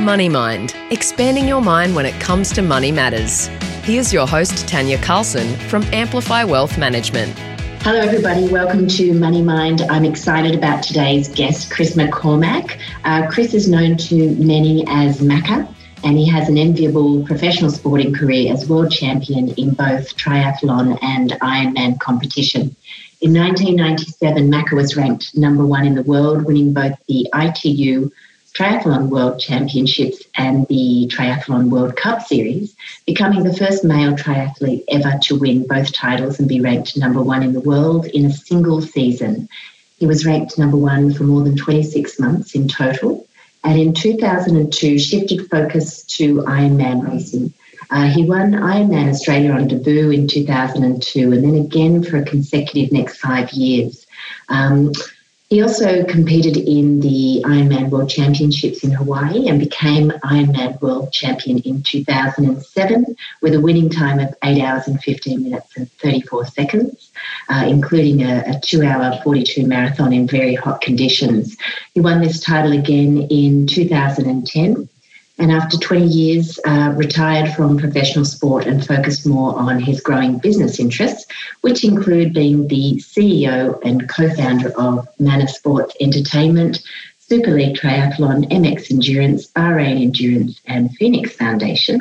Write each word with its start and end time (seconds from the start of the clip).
Money 0.00 0.30
Mind, 0.30 0.74
expanding 0.90 1.46
your 1.46 1.60
mind 1.60 1.94
when 1.94 2.06
it 2.06 2.18
comes 2.22 2.50
to 2.52 2.62
money 2.62 2.90
matters. 2.90 3.48
Here's 3.82 4.14
your 4.14 4.26
host, 4.26 4.66
Tanya 4.66 4.96
Carlson 4.96 5.54
from 5.68 5.82
Amplify 5.92 6.42
Wealth 6.42 6.78
Management. 6.78 7.38
Hello, 7.82 7.98
everybody. 7.98 8.48
Welcome 8.48 8.88
to 8.88 9.12
Money 9.12 9.42
Mind. 9.42 9.82
I'm 9.90 10.06
excited 10.06 10.54
about 10.54 10.82
today's 10.82 11.28
guest, 11.28 11.70
Chris 11.70 11.96
McCormack. 11.96 12.80
Uh, 13.04 13.26
Chris 13.30 13.52
is 13.52 13.68
known 13.68 13.98
to 13.98 14.34
many 14.36 14.86
as 14.88 15.20
Macca, 15.20 15.68
and 16.02 16.16
he 16.16 16.26
has 16.30 16.48
an 16.48 16.56
enviable 16.56 17.22
professional 17.26 17.70
sporting 17.70 18.14
career 18.14 18.54
as 18.54 18.66
world 18.66 18.90
champion 18.90 19.50
in 19.50 19.74
both 19.74 20.16
triathlon 20.16 20.98
and 21.02 21.32
Ironman 21.42 22.00
competition. 22.00 22.74
In 23.20 23.34
1997, 23.34 24.50
Macca 24.50 24.72
was 24.72 24.96
ranked 24.96 25.36
number 25.36 25.66
one 25.66 25.86
in 25.86 25.94
the 25.94 26.02
world, 26.04 26.46
winning 26.46 26.72
both 26.72 26.94
the 27.06 27.28
ITU 27.34 28.10
Triathlon 28.54 29.08
World 29.08 29.40
Championships 29.40 30.22
and 30.34 30.66
the 30.68 31.10
Triathlon 31.12 31.70
World 31.70 31.96
Cup 31.96 32.22
Series, 32.22 32.74
becoming 33.06 33.44
the 33.44 33.56
first 33.56 33.84
male 33.84 34.12
triathlete 34.12 34.84
ever 34.88 35.18
to 35.22 35.38
win 35.38 35.66
both 35.66 35.92
titles 35.92 36.38
and 36.38 36.48
be 36.48 36.60
ranked 36.60 36.96
number 36.96 37.22
one 37.22 37.42
in 37.42 37.52
the 37.52 37.60
world 37.60 38.06
in 38.06 38.26
a 38.26 38.32
single 38.32 38.82
season. 38.82 39.48
He 39.98 40.06
was 40.06 40.26
ranked 40.26 40.58
number 40.58 40.76
one 40.76 41.14
for 41.14 41.24
more 41.24 41.42
than 41.42 41.56
26 41.56 42.18
months 42.18 42.54
in 42.54 42.68
total, 42.68 43.26
and 43.62 43.78
in 43.78 43.94
2002 43.94 44.98
shifted 44.98 45.48
focus 45.50 46.02
to 46.04 46.42
Ironman 46.42 47.06
racing. 47.06 47.52
Uh, 47.90 48.06
he 48.06 48.24
won 48.24 48.52
Ironman 48.52 49.10
Australia 49.10 49.52
on 49.52 49.66
debut 49.68 50.10
in 50.10 50.28
2002 50.28 51.32
and 51.32 51.44
then 51.44 51.56
again 51.56 52.02
for 52.02 52.18
a 52.18 52.24
consecutive 52.24 52.92
next 52.92 53.18
five 53.18 53.50
years. 53.52 54.06
Um, 54.48 54.92
he 55.50 55.60
also 55.62 56.04
competed 56.04 56.56
in 56.56 57.00
the 57.00 57.42
Ironman 57.44 57.90
World 57.90 58.08
Championships 58.08 58.84
in 58.84 58.92
Hawaii 58.92 59.48
and 59.48 59.58
became 59.58 60.10
Ironman 60.22 60.80
World 60.80 61.12
Champion 61.12 61.58
in 61.62 61.82
2007 61.82 63.16
with 63.42 63.54
a 63.54 63.60
winning 63.60 63.90
time 63.90 64.20
of 64.20 64.32
8 64.44 64.62
hours 64.62 64.86
and 64.86 65.02
15 65.02 65.42
minutes 65.42 65.76
and 65.76 65.90
34 65.94 66.46
seconds, 66.46 67.10
uh, 67.48 67.64
including 67.66 68.22
a, 68.22 68.44
a 68.46 68.60
2 68.60 68.84
hour 68.84 69.20
42 69.24 69.66
marathon 69.66 70.12
in 70.12 70.28
very 70.28 70.54
hot 70.54 70.80
conditions. 70.82 71.56
He 71.94 72.00
won 72.00 72.20
this 72.20 72.38
title 72.38 72.70
again 72.70 73.26
in 73.28 73.66
2010 73.66 74.88
and 75.40 75.50
after 75.50 75.78
20 75.78 76.04
years, 76.04 76.60
uh, 76.66 76.92
retired 76.94 77.52
from 77.54 77.78
professional 77.78 78.26
sport 78.26 78.66
and 78.66 78.86
focused 78.86 79.26
more 79.26 79.58
on 79.58 79.80
his 79.80 80.00
growing 80.00 80.38
business 80.38 80.78
interests, 80.78 81.26
which 81.62 81.82
include 81.82 82.34
being 82.34 82.68
the 82.68 82.96
CEO 82.96 83.80
and 83.82 84.08
co-founder 84.08 84.68
of 84.78 85.08
MANA 85.18 85.48
Sports 85.48 85.96
Entertainment, 85.98 86.82
Super 87.18 87.52
League 87.52 87.76
Triathlon, 87.76 88.50
MX 88.50 88.90
Endurance, 88.90 89.46
Bahrain 89.46 90.02
Endurance, 90.02 90.60
and 90.66 90.94
Phoenix 90.96 91.32
Foundation. 91.32 92.00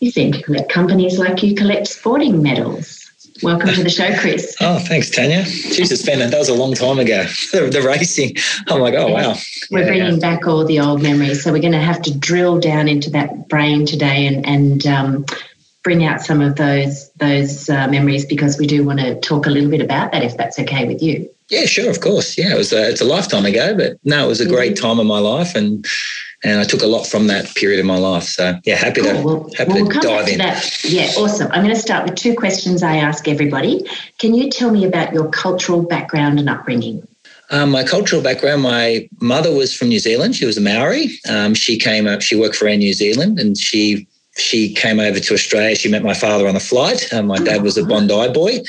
You 0.00 0.10
seem 0.10 0.32
to 0.32 0.42
collect 0.42 0.68
companies 0.68 1.18
like 1.18 1.42
you 1.44 1.54
collect 1.54 1.86
sporting 1.86 2.42
medals. 2.42 3.03
Welcome 3.44 3.74
to 3.74 3.82
the 3.82 3.90
show, 3.90 4.10
Chris. 4.18 4.56
Oh, 4.62 4.78
thanks, 4.78 5.10
Tanya. 5.10 5.44
Jesus, 5.44 6.02
Ben, 6.02 6.18
that 6.18 6.38
was 6.38 6.48
a 6.48 6.54
long 6.54 6.72
time 6.72 6.98
ago. 6.98 7.26
The, 7.52 7.68
the 7.68 7.82
racing. 7.82 8.36
I'm 8.68 8.80
like, 8.80 8.94
oh, 8.94 9.08
wow. 9.08 9.36
We're 9.70 9.80
yeah, 9.80 9.86
bringing 9.86 10.18
back 10.18 10.46
all 10.46 10.64
the 10.64 10.80
old 10.80 11.02
memories. 11.02 11.44
So 11.44 11.52
we're 11.52 11.60
going 11.60 11.72
to 11.72 11.78
have 11.78 12.00
to 12.02 12.18
drill 12.18 12.58
down 12.58 12.88
into 12.88 13.10
that 13.10 13.48
brain 13.48 13.84
today 13.84 14.26
and, 14.26 14.44
and 14.46 14.86
um, 14.86 15.26
bring 15.84 16.04
out 16.04 16.22
some 16.22 16.40
of 16.40 16.56
those 16.56 17.12
those 17.12 17.68
uh, 17.68 17.86
memories 17.88 18.24
because 18.24 18.58
we 18.58 18.66
do 18.66 18.82
want 18.82 18.98
to 19.00 19.20
talk 19.20 19.46
a 19.46 19.50
little 19.50 19.70
bit 19.70 19.82
about 19.82 20.10
that, 20.12 20.24
if 20.24 20.36
that's 20.36 20.58
okay 20.58 20.86
with 20.86 21.02
you. 21.02 21.28
Yeah, 21.50 21.66
sure, 21.66 21.90
of 21.90 22.00
course. 22.00 22.36
Yeah, 22.36 22.54
it 22.54 22.58
was 22.58 22.72
a, 22.72 22.88
it's 22.88 23.02
a 23.02 23.04
lifetime 23.04 23.44
ago, 23.44 23.76
but 23.76 23.98
no, 24.04 24.24
it 24.24 24.28
was 24.28 24.40
a 24.40 24.48
great 24.48 24.74
mm-hmm. 24.74 24.86
time 24.86 24.98
of 24.98 25.06
my 25.06 25.18
life, 25.18 25.54
and 25.54 25.86
and 26.44 26.60
I 26.60 26.64
took 26.64 26.82
a 26.82 26.86
lot 26.86 27.06
from 27.06 27.26
that 27.28 27.54
period 27.54 27.80
of 27.80 27.86
my 27.86 27.96
life. 27.96 28.24
So 28.24 28.58
yeah, 28.64 28.76
happy 28.76 29.00
cool. 29.00 29.12
to 29.12 29.22
well, 29.22 29.50
happy 29.56 29.82
well, 29.82 29.90
to 29.90 30.00
dive 30.00 30.28
in. 30.28 30.38
That. 30.38 30.84
Yeah, 30.84 31.10
awesome. 31.16 31.50
I'm 31.50 31.62
going 31.62 31.74
to 31.74 31.80
start 31.80 32.04
with 32.04 32.16
two 32.16 32.34
questions 32.34 32.82
I 32.82 32.96
ask 32.96 33.26
everybody. 33.26 33.88
Can 34.18 34.34
you 34.34 34.50
tell 34.50 34.70
me 34.70 34.84
about 34.84 35.12
your 35.12 35.28
cultural 35.30 35.82
background 35.82 36.38
and 36.38 36.48
upbringing? 36.48 37.06
Um, 37.50 37.70
my 37.70 37.84
cultural 37.84 38.22
background, 38.22 38.62
my 38.62 39.08
mother 39.20 39.54
was 39.54 39.74
from 39.74 39.88
New 39.88 39.98
Zealand. 39.98 40.34
She 40.36 40.46
was 40.46 40.56
a 40.56 40.60
Maori. 40.60 41.10
Um, 41.28 41.54
she 41.54 41.78
came 41.78 42.06
up, 42.06 42.22
she 42.22 42.36
worked 42.36 42.56
for 42.56 42.66
Air 42.66 42.76
New 42.76 42.94
Zealand 42.94 43.38
and 43.38 43.56
she 43.56 44.06
she 44.36 44.74
came 44.74 44.98
over 44.98 45.20
to 45.20 45.34
Australia. 45.34 45.76
She 45.76 45.88
met 45.88 46.02
my 46.02 46.14
father 46.14 46.48
on 46.48 46.56
a 46.56 46.60
flight. 46.60 47.12
Um, 47.12 47.26
my 47.26 47.38
dad 47.38 47.62
was 47.62 47.78
a 47.78 47.84
Bondi 47.84 48.32
boy, 48.32 48.60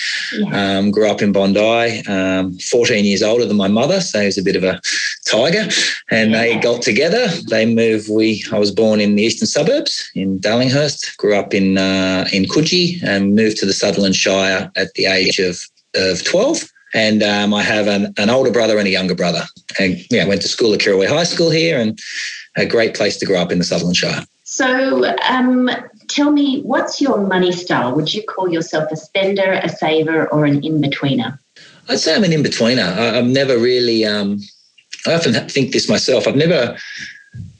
um, 0.53 0.91
grew 0.91 1.09
up 1.09 1.21
in 1.21 1.31
Bondi, 1.31 2.05
um, 2.07 2.57
14 2.59 3.03
years 3.03 3.23
older 3.23 3.45
than 3.45 3.57
my 3.57 3.67
mother. 3.67 3.99
So 4.01 4.19
he 4.19 4.27
was 4.27 4.37
a 4.37 4.43
bit 4.43 4.55
of 4.55 4.63
a 4.63 4.79
tiger. 5.25 5.67
And 6.11 6.33
they 6.33 6.57
got 6.59 6.81
together. 6.81 7.27
They 7.49 7.65
moved. 7.65 8.09
We 8.09 8.43
I 8.51 8.59
was 8.59 8.71
born 8.71 8.99
in 9.01 9.15
the 9.15 9.23
eastern 9.23 9.47
suburbs 9.47 10.11
in 10.13 10.39
Darlinghurst, 10.39 11.17
grew 11.17 11.35
up 11.35 11.53
in 11.53 11.77
uh, 11.77 12.27
in 12.31 12.45
Coogee 12.45 13.01
and 13.03 13.35
moved 13.35 13.57
to 13.57 13.65
the 13.65 13.73
Sutherland 13.73 14.15
Shire 14.15 14.71
at 14.75 14.93
the 14.93 15.05
age 15.05 15.39
of, 15.39 15.59
of 15.95 16.23
12. 16.23 16.63
And 16.93 17.23
um, 17.23 17.53
I 17.53 17.61
have 17.61 17.87
an, 17.87 18.13
an 18.17 18.29
older 18.29 18.51
brother 18.51 18.77
and 18.77 18.87
a 18.87 18.91
younger 18.91 19.15
brother. 19.15 19.43
And 19.79 19.99
yeah, 20.11 20.25
went 20.25 20.41
to 20.43 20.47
school 20.47 20.73
at 20.73 20.79
Kirrawee 20.79 21.09
High 21.09 21.25
School 21.25 21.49
here 21.49 21.79
and 21.79 21.99
a 22.55 22.65
great 22.65 22.93
place 22.93 23.17
to 23.17 23.25
grow 23.25 23.41
up 23.41 23.51
in 23.51 23.57
the 23.57 23.65
Sutherland 23.65 23.97
Shire. 23.97 24.25
So, 24.47 25.03
um, 25.27 25.71
tell 26.07 26.31
me, 26.31 26.61
what's 26.61 27.01
your 27.01 27.17
money 27.17 27.51
style? 27.51 27.95
Would 27.95 28.13
you 28.13 28.21
call 28.23 28.47
yourself 28.47 28.91
a 28.91 28.95
spender, 28.95 29.53
a 29.53 29.67
saver, 29.67 30.27
or 30.27 30.45
an 30.45 30.63
in 30.63 30.79
betweener? 30.79 31.39
I'd 31.89 31.99
say 31.99 32.15
I'm 32.15 32.23
an 32.23 32.31
in 32.31 32.43
betweener. 32.43 33.15
I'm 33.15 33.33
never 33.33 33.57
really. 33.57 34.05
Um, 34.05 34.39
I 35.07 35.13
often 35.15 35.33
think 35.49 35.73
this 35.73 35.89
myself. 35.89 36.27
I've 36.27 36.35
never 36.35 36.77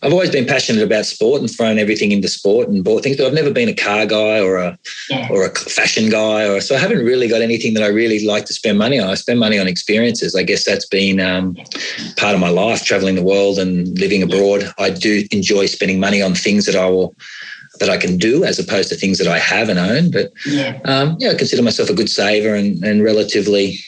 I've 0.06 0.14
always 0.14 0.30
been 0.30 0.46
passionate 0.46 0.84
about 0.84 1.08
sport 1.08 1.42
and 1.42 1.50
thrown 1.50 1.80
everything 1.80 2.12
into 2.12 2.28
sport 2.28 2.70
and 2.70 2.84
bought 2.84 3.02
things, 3.02 3.18
but 3.18 3.26
I've 3.26 3.34
never 3.34 3.50
been 3.50 3.70
a 3.70 3.74
car 3.74 4.06
guy 4.06 4.40
or 4.40 4.58
a 4.58 4.78
yeah. 5.10 5.28
or 5.32 5.46
a 5.46 5.56
fashion 5.56 6.10
guy, 6.10 6.48
or 6.48 6.62
so 6.62 6.76
I 6.76 6.78
haven't 6.78 7.04
really 7.04 7.28
got 7.28 7.42
anything 7.42 7.74
that 7.74 7.84
I 7.84 7.88
really 7.88 8.24
like 8.24 8.46
to 8.46 8.54
spend 8.54 8.78
money 8.78 9.00
on. 9.00 9.10
I 9.10 9.16
spend 9.16 9.40
money 9.40 9.58
on 9.58 9.68
experiences. 9.68 10.36
I 10.36 10.44
guess 10.44 10.64
that's 10.64 10.86
been 10.86 11.20
um, 11.20 11.56
part 12.18 12.36
of 12.36 12.40
my 12.40 12.50
life, 12.50 12.86
traveling 12.86 13.16
the 13.16 13.24
world 13.24 13.58
and 13.58 13.98
living 13.98 14.22
abroad. 14.22 14.72
I 14.78 14.92
do 14.92 15.24
enjoy 15.32 15.66
spending 15.66 16.00
money 16.00 16.22
on 16.22 16.36
things 16.36 16.68
that 16.68 16.76
I 16.76 16.86
will 16.86 17.16
that 17.80 17.90
I 17.90 17.98
can 17.98 18.18
do 18.18 18.44
as 18.44 18.60
opposed 18.60 18.90
to 18.90 18.96
things 18.96 19.18
that 19.18 19.28
I 19.28 19.40
have 19.40 19.70
and 19.70 19.80
own. 19.80 20.12
But 20.12 20.32
yeah, 20.46 20.80
um, 20.86 21.18
yeah 21.20 21.32
I 21.32 21.34
consider 21.34 21.64
myself 21.64 21.90
a 21.90 21.96
good 21.96 22.12
saver 22.12 22.54
and, 22.54 22.84
and 22.84 23.04
relatively 23.04 23.80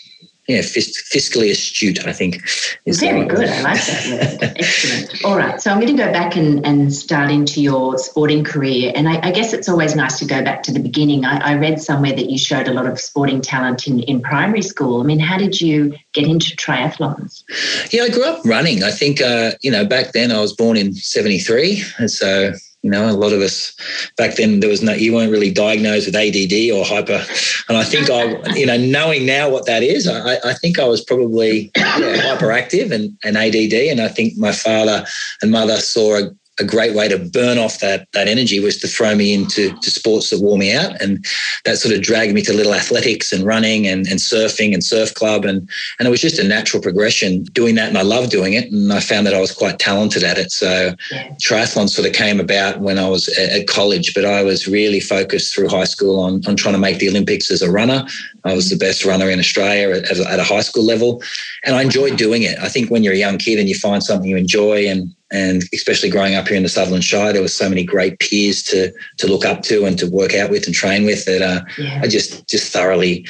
yeah, 0.48 0.60
fiscally 0.60 1.52
astute, 1.52 2.06
I 2.08 2.14
think. 2.14 2.42
Very 2.86 3.26
good. 3.26 3.50
I 3.50 3.62
like 3.64 3.86
that 3.86 4.40
word. 4.42 4.54
Excellent. 4.58 5.26
All 5.26 5.36
right. 5.36 5.62
So 5.62 5.70
I'm 5.70 5.82
going 5.82 5.96
to 5.96 6.02
go 6.02 6.10
back 6.14 6.38
and, 6.38 6.66
and 6.66 6.94
start 6.94 7.30
into 7.30 7.62
your 7.62 7.98
sporting 7.98 8.46
career. 8.46 8.94
And 8.96 9.10
I, 9.10 9.20
I 9.28 9.32
guess 9.32 9.52
it's 9.52 9.68
always 9.68 9.94
nice 9.94 10.20
to 10.20 10.26
go 10.26 10.42
back 10.42 10.64
to 10.64 10.72
the 10.72 10.80
beginning. 10.80 11.26
I, 11.26 11.52
I, 11.52 11.56
read 11.56 11.82
somewhere 11.82 12.14
that 12.14 12.30
you 12.30 12.38
showed 12.38 12.70
a 12.70 12.74
lot 12.74 12.88
of 12.88 12.98
sporting 12.98 13.42
talent 13.42 13.88
in, 13.88 14.00
in 14.04 14.22
primary 14.22 14.62
school. 14.62 15.02
I 15.02 15.04
mean, 15.04 15.20
how 15.20 15.38
did 15.38 15.60
you 15.60 15.94
get 16.14 16.26
into 16.28 16.56
triathlons? 16.56 17.44
Yeah, 17.92 18.04
I 18.04 18.10
grew 18.10 18.24
up 18.24 18.46
running. 18.46 18.84
I 18.84 18.92
think, 18.92 19.20
uh, 19.20 19.52
you 19.62 19.70
know, 19.70 19.86
back 19.86 20.14
then 20.14 20.32
I 20.32 20.40
was 20.40 20.54
born 20.54 20.78
in 20.78 20.94
73. 20.94 21.84
And 21.98 22.10
so 22.10 22.54
you 22.88 22.92
know, 22.92 23.10
a 23.10 23.12
lot 23.12 23.34
of 23.34 23.42
us 23.42 23.76
back 24.16 24.36
then 24.36 24.62
there 24.62 24.70
was 24.70 24.82
no 24.82 24.94
you 24.94 25.14
weren't 25.14 25.30
really 25.30 25.52
diagnosed 25.52 26.06
with 26.06 26.16
ADD 26.16 26.72
or 26.72 26.86
hyper. 26.86 27.22
And 27.68 27.78
I 27.78 27.84
think 27.84 28.10
I, 28.10 28.56
you 28.56 28.66
know, 28.66 28.78
knowing 28.78 29.26
now 29.26 29.50
what 29.50 29.66
that 29.66 29.84
is, 29.84 30.08
I, 30.08 30.38
I 30.38 30.54
think 30.54 30.80
I 30.80 30.86
was 30.86 31.04
probably 31.04 31.70
hyperactive 31.76 32.94
and, 32.94 33.18
and 33.26 33.36
ADD. 33.36 33.74
And 33.74 34.00
I 34.00 34.08
think 34.08 34.38
my 34.38 34.54
father 34.54 35.06
and 35.42 35.52
mother 35.52 35.76
saw 35.82 36.20
a, 36.20 36.32
a 36.60 36.64
great 36.64 36.96
way 36.96 37.08
to 37.08 37.18
burn 37.18 37.58
off 37.58 37.80
that 37.80 38.08
that 38.14 38.28
energy 38.28 38.60
was 38.60 38.78
to 38.78 38.88
throw 38.88 39.16
me 39.16 39.34
into 39.34 39.72
to 39.80 39.92
sports 39.92 40.30
that 40.30 40.42
wore 40.42 40.58
me 40.58 40.74
out. 40.74 41.00
And 41.02 41.24
that 41.66 41.78
sort 41.78 41.94
of 41.94 42.02
dragged 42.02 42.34
me 42.34 42.42
to 42.44 42.54
little 42.54 42.74
athletics 42.74 43.32
and 43.32 43.44
running 43.46 43.88
and, 43.88 44.08
and 44.08 44.20
surfing 44.20 44.74
and 44.74 44.84
surf 44.84 45.14
club. 45.14 45.46
And 45.46 45.70
and 46.00 46.08
it 46.08 46.12
was 46.12 46.22
just 46.22 46.40
a 46.40 46.48
natural 46.48 46.82
progression 46.82 47.44
doing 47.44 47.76
that. 47.76 47.90
And 47.90 47.98
I 47.98 48.04
loved 48.04 48.32
doing 48.32 48.54
it. 48.54 48.72
And 48.72 48.92
I 48.92 49.00
found 49.00 49.28
that 49.28 49.34
I 49.34 49.42
was 49.42 49.52
quite 49.52 49.80
talented 49.80 50.24
at 50.24 50.38
it. 50.38 50.52
So 50.52 50.94
yeah. 51.12 51.30
triathlon 51.42 51.90
sort 51.90 52.08
of 52.08 52.14
came 52.14 52.40
about 52.40 52.80
when 52.80 52.98
I 52.98 53.10
was 53.10 53.28
at, 53.38 53.68
college 53.68 54.14
but 54.14 54.24
I 54.26 54.44
was 54.44 54.68
really 54.68 55.00
focused 55.00 55.54
through 55.54 55.68
high 55.68 55.84
school 55.84 56.20
on, 56.20 56.42
on 56.48 56.56
trying 56.56 56.74
to 56.74 56.80
make 56.80 57.00
the 57.00 57.10
Olympics 57.10 57.52
as 57.52 57.62
a 57.62 57.72
runner 57.72 58.06
I 58.44 58.54
was 58.54 58.70
the 58.70 58.78
best 58.78 59.06
runner 59.06 59.30
in 59.30 59.40
Australia 59.40 59.90
at, 59.96 60.20
at 60.20 60.40
a 60.40 60.44
high 60.44 60.62
school 60.62 60.84
level 60.84 61.22
and 61.64 61.76
I 61.76 61.82
enjoyed 61.82 62.18
doing 62.18 62.44
it 62.44 62.58
I 62.60 62.70
think 62.70 62.90
when 62.90 63.04
you're 63.04 63.14
a 63.14 63.18
young 63.18 63.38
kid 63.38 63.60
and 63.60 63.68
you 63.68 63.76
find 63.76 64.04
something 64.04 64.30
you 64.30 64.38
enjoy 64.38 64.88
and 64.88 65.14
and 65.30 65.64
especially 65.74 66.10
growing 66.10 66.36
up 66.36 66.48
here 66.48 66.56
in 66.56 66.64
the 66.64 66.70
Sutherland 66.70 67.04
Shire, 67.04 67.34
there 67.34 67.42
was 67.42 67.54
so 67.54 67.68
many 67.68 67.84
great 67.84 68.20
peers 68.20 68.64
to 68.64 68.94
to 69.18 69.28
look 69.28 69.46
up 69.46 69.62
to 69.64 69.86
and 69.86 70.00
to 70.00 70.10
work 70.10 70.34
out 70.34 70.50
with 70.50 70.66
and 70.66 70.76
train 70.76 71.06
with 71.06 71.26
that 71.26 71.42
uh, 71.42 71.62
yeah. 71.78 72.00
I 72.02 72.08
just 72.08 72.48
just 72.48 72.72
thoroughly 72.72 73.26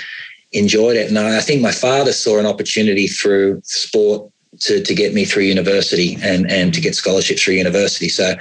enjoyed 0.51 0.95
it. 0.95 1.09
And 1.09 1.17
I 1.17 1.41
think 1.41 1.61
my 1.61 1.71
father 1.71 2.13
saw 2.13 2.39
an 2.39 2.45
opportunity 2.45 3.07
through 3.07 3.61
sport 3.63 4.31
to 4.59 4.81
to 4.81 4.95
get 4.95 5.13
me 5.13 5.25
through 5.25 5.43
university 5.43 6.17
and 6.21 6.49
and 6.49 6.73
to 6.73 6.81
get 6.81 6.95
scholarships 6.95 7.43
through 7.43 7.55
university. 7.55 8.09
So 8.09 8.35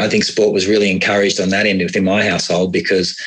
I 0.00 0.08
think 0.08 0.24
sport 0.24 0.52
was 0.52 0.66
really 0.66 0.90
encouraged 0.90 1.40
on 1.40 1.50
that 1.50 1.66
end 1.66 1.80
within 1.80 2.04
my 2.04 2.26
household 2.26 2.72
because, 2.72 3.18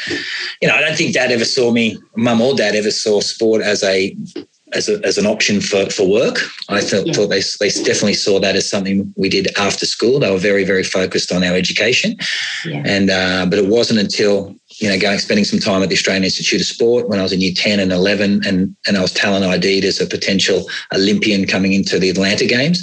you 0.61 0.67
know, 0.67 0.75
I 0.75 0.81
don't 0.81 0.97
think 0.97 1.13
dad 1.13 1.31
ever 1.31 1.45
saw 1.45 1.71
me, 1.71 1.97
mum 2.15 2.41
or 2.41 2.55
dad 2.55 2.75
ever 2.75 2.91
saw 2.91 3.21
sport 3.21 3.61
as 3.61 3.83
a 3.83 4.15
as, 4.73 4.89
a, 4.89 4.99
as 5.05 5.17
an 5.17 5.25
option 5.27 5.61
for, 5.61 5.87
for 5.91 6.07
work. 6.09 6.39
I 6.67 6.81
thought, 6.81 7.05
Yeah. 7.05 7.13
thought 7.13 7.27
they, 7.27 7.41
they 7.59 7.69
definitely 7.69 8.15
saw 8.15 8.39
that 8.39 8.55
as 8.55 8.67
something 8.67 9.13
we 9.15 9.29
did 9.29 9.47
after 9.57 9.85
school. 9.85 10.19
They 10.19 10.31
were 10.31 10.37
very, 10.37 10.63
very 10.63 10.83
focused 10.83 11.31
on 11.31 11.43
our 11.43 11.53
education. 11.55 12.17
Yeah. 12.65 12.81
And 12.83 13.09
uh, 13.09 13.45
but 13.49 13.59
it 13.59 13.67
wasn't 13.67 13.99
until 13.99 14.55
you 14.79 14.89
know 14.89 14.97
going 14.99 15.19
spending 15.19 15.45
some 15.45 15.59
time 15.59 15.83
at 15.83 15.89
the 15.89 15.95
Australian 15.95 16.23
Institute 16.23 16.59
of 16.61 16.67
Sport 16.67 17.07
when 17.07 17.19
I 17.19 17.23
was 17.23 17.31
in 17.31 17.41
year 17.41 17.53
ten 17.55 17.79
and 17.79 17.91
eleven, 17.91 18.41
and 18.45 18.75
and 18.87 18.97
I 18.97 19.01
was 19.01 19.13
talent 19.13 19.45
ID'd 19.45 19.85
as 19.85 20.01
a 20.01 20.07
potential 20.07 20.65
Olympian 20.93 21.45
coming 21.45 21.73
into 21.73 21.99
the 21.99 22.09
Atlanta 22.09 22.45
Games, 22.47 22.81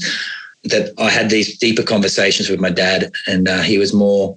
that 0.64 0.92
I 0.98 1.10
had 1.10 1.30
these 1.30 1.58
deeper 1.58 1.82
conversations 1.82 2.48
with 2.48 2.60
my 2.60 2.70
dad, 2.70 3.10
and 3.26 3.48
uh, 3.48 3.62
he 3.62 3.78
was 3.78 3.92
more 3.92 4.36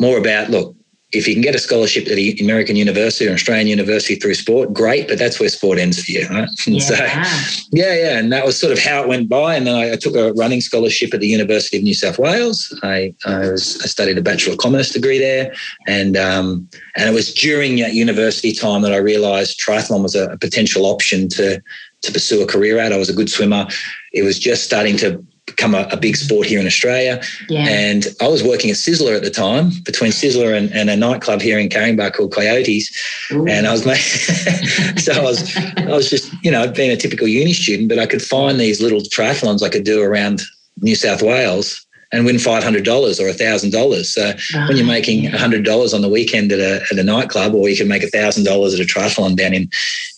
more 0.00 0.18
about 0.18 0.50
look. 0.50 0.74
If 1.12 1.28
you 1.28 1.34
can 1.34 1.42
get 1.44 1.54
a 1.54 1.60
scholarship 1.60 2.08
at 2.08 2.16
the 2.16 2.36
American 2.40 2.74
University 2.74 3.28
or 3.28 3.34
Australian 3.34 3.68
University 3.68 4.16
through 4.16 4.34
sport, 4.34 4.72
great, 4.72 5.06
but 5.06 5.16
that's 5.16 5.38
where 5.38 5.48
sport 5.48 5.78
ends 5.78 6.02
for 6.02 6.10
you, 6.10 6.26
right? 6.28 6.48
And 6.66 6.82
so, 6.82 6.94
Yeah. 6.94 7.24
yeah, 7.70 7.94
yeah, 7.94 8.18
and 8.18 8.32
that 8.32 8.44
was 8.44 8.58
sort 8.58 8.72
of 8.72 8.80
how 8.80 9.00
it 9.02 9.06
went 9.06 9.28
by. 9.28 9.54
And 9.54 9.64
then 9.64 9.76
I, 9.76 9.92
I 9.92 9.96
took 9.96 10.16
a 10.16 10.32
running 10.32 10.60
scholarship 10.60 11.14
at 11.14 11.20
the 11.20 11.28
University 11.28 11.76
of 11.76 11.84
New 11.84 11.94
South 11.94 12.18
Wales. 12.18 12.76
I, 12.82 13.14
I 13.26 13.50
was 13.50 13.80
I 13.84 13.86
studied 13.86 14.18
a 14.18 14.22
Bachelor 14.22 14.54
of 14.54 14.58
Commerce 14.58 14.90
degree 14.90 15.20
there, 15.20 15.54
and 15.86 16.16
um, 16.16 16.68
and 16.96 17.08
it 17.08 17.12
was 17.12 17.32
during 17.32 17.76
that 17.76 17.94
university 17.94 18.52
time 18.52 18.82
that 18.82 18.92
I 18.92 18.96
realised 18.96 19.60
triathlon 19.60 20.02
was 20.02 20.16
a, 20.16 20.30
a 20.30 20.38
potential 20.38 20.84
option 20.84 21.28
to 21.28 21.62
to 22.02 22.12
pursue 22.12 22.42
a 22.42 22.46
career 22.46 22.78
at. 22.78 22.92
I 22.92 22.96
was 22.98 23.08
a 23.08 23.14
good 23.14 23.30
swimmer. 23.30 23.68
It 24.12 24.24
was 24.24 24.36
just 24.36 24.64
starting 24.64 24.96
to 24.96 25.24
become 25.46 25.74
a, 25.74 25.86
a 25.90 25.96
big 25.96 26.16
sport 26.16 26.46
here 26.46 26.58
in 26.58 26.66
Australia. 26.66 27.22
Yeah. 27.48 27.66
And 27.68 28.06
I 28.20 28.28
was 28.28 28.42
working 28.42 28.70
at 28.70 28.76
Sizzler 28.76 29.16
at 29.16 29.22
the 29.22 29.30
time, 29.30 29.70
between 29.84 30.10
Sizzler 30.10 30.56
and, 30.56 30.72
and 30.72 30.88
a 30.88 30.96
nightclub 30.96 31.40
here 31.40 31.58
in 31.58 31.68
Caringbah 31.68 32.14
called 32.14 32.32
Coyotes 32.32 32.90
Ooh. 33.32 33.46
and 33.46 33.66
I 33.66 33.72
was 33.72 33.84
ma- 33.84 33.94
so 35.00 35.12
I 35.12 35.20
was 35.20 35.56
I 35.76 35.90
was 35.90 36.08
just 36.10 36.32
you 36.42 36.50
know 36.50 36.70
being 36.70 36.90
a 36.90 36.96
typical 36.96 37.28
uni 37.28 37.52
student, 37.52 37.88
but 37.88 37.98
I 37.98 38.06
could 38.06 38.22
find 38.22 38.58
these 38.58 38.80
little 38.80 39.00
triathlons 39.00 39.62
I 39.62 39.68
could 39.68 39.84
do 39.84 40.02
around 40.02 40.42
New 40.80 40.94
South 40.94 41.22
Wales 41.22 41.84
and 42.12 42.24
win 42.24 42.38
five 42.38 42.62
hundred 42.62 42.84
dollars 42.84 43.20
or 43.20 43.32
thousand 43.32 43.70
dollars. 43.70 44.12
So 44.12 44.32
when 44.68 44.76
you're 44.76 44.86
ah. 44.86 44.88
making 44.88 45.24
yeah. 45.24 45.36
hundred 45.36 45.64
dollars 45.64 45.92
on 45.92 46.00
the 46.00 46.08
weekend 46.08 46.52
at 46.52 46.60
a 46.60 46.84
at 46.90 46.98
a 46.98 47.02
nightclub, 47.02 47.54
or 47.54 47.68
you 47.68 47.76
can 47.76 47.88
make 47.88 48.08
thousand 48.10 48.44
dollars 48.44 48.74
at 48.74 48.80
a 48.80 48.84
triathlon 48.84 49.36
down 49.36 49.52
in 49.52 49.68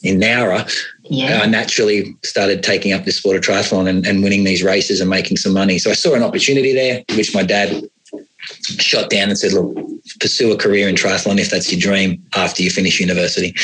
in 0.02 0.20
Nowra, 0.20 0.70
yeah. 1.08 1.41
I 1.43 1.47
naturally 1.47 2.17
started 2.25 2.62
taking 2.62 2.93
up 2.93 3.05
this 3.05 3.17
sport 3.17 3.37
of 3.37 3.43
triathlon 3.43 3.88
and, 3.88 4.06
and 4.06 4.23
winning 4.23 4.44
these 4.44 4.62
races 4.62 5.00
and 5.00 5.11
making 5.11 5.37
some 5.37 5.53
money. 5.53 5.79
So 5.79 5.91
I 5.91 5.94
saw 5.94 6.14
an 6.14 6.23
opportunity 6.23 6.73
there, 6.73 7.05
which 7.17 7.35
my 7.35 7.43
dad 7.43 7.88
shot 8.79 9.11
down 9.11 9.29
and 9.29 9.38
said, 9.38 9.53
"Look, 9.53 9.76
pursue 10.20 10.53
a 10.53 10.56
career 10.56 10.88
in 10.88 10.94
triathlon 10.94 11.38
if 11.38 11.50
that's 11.50 11.70
your 11.70 11.81
dream 11.81 12.23
after 12.35 12.62
you 12.62 12.70
finish 12.70 13.00
university." 13.00 13.55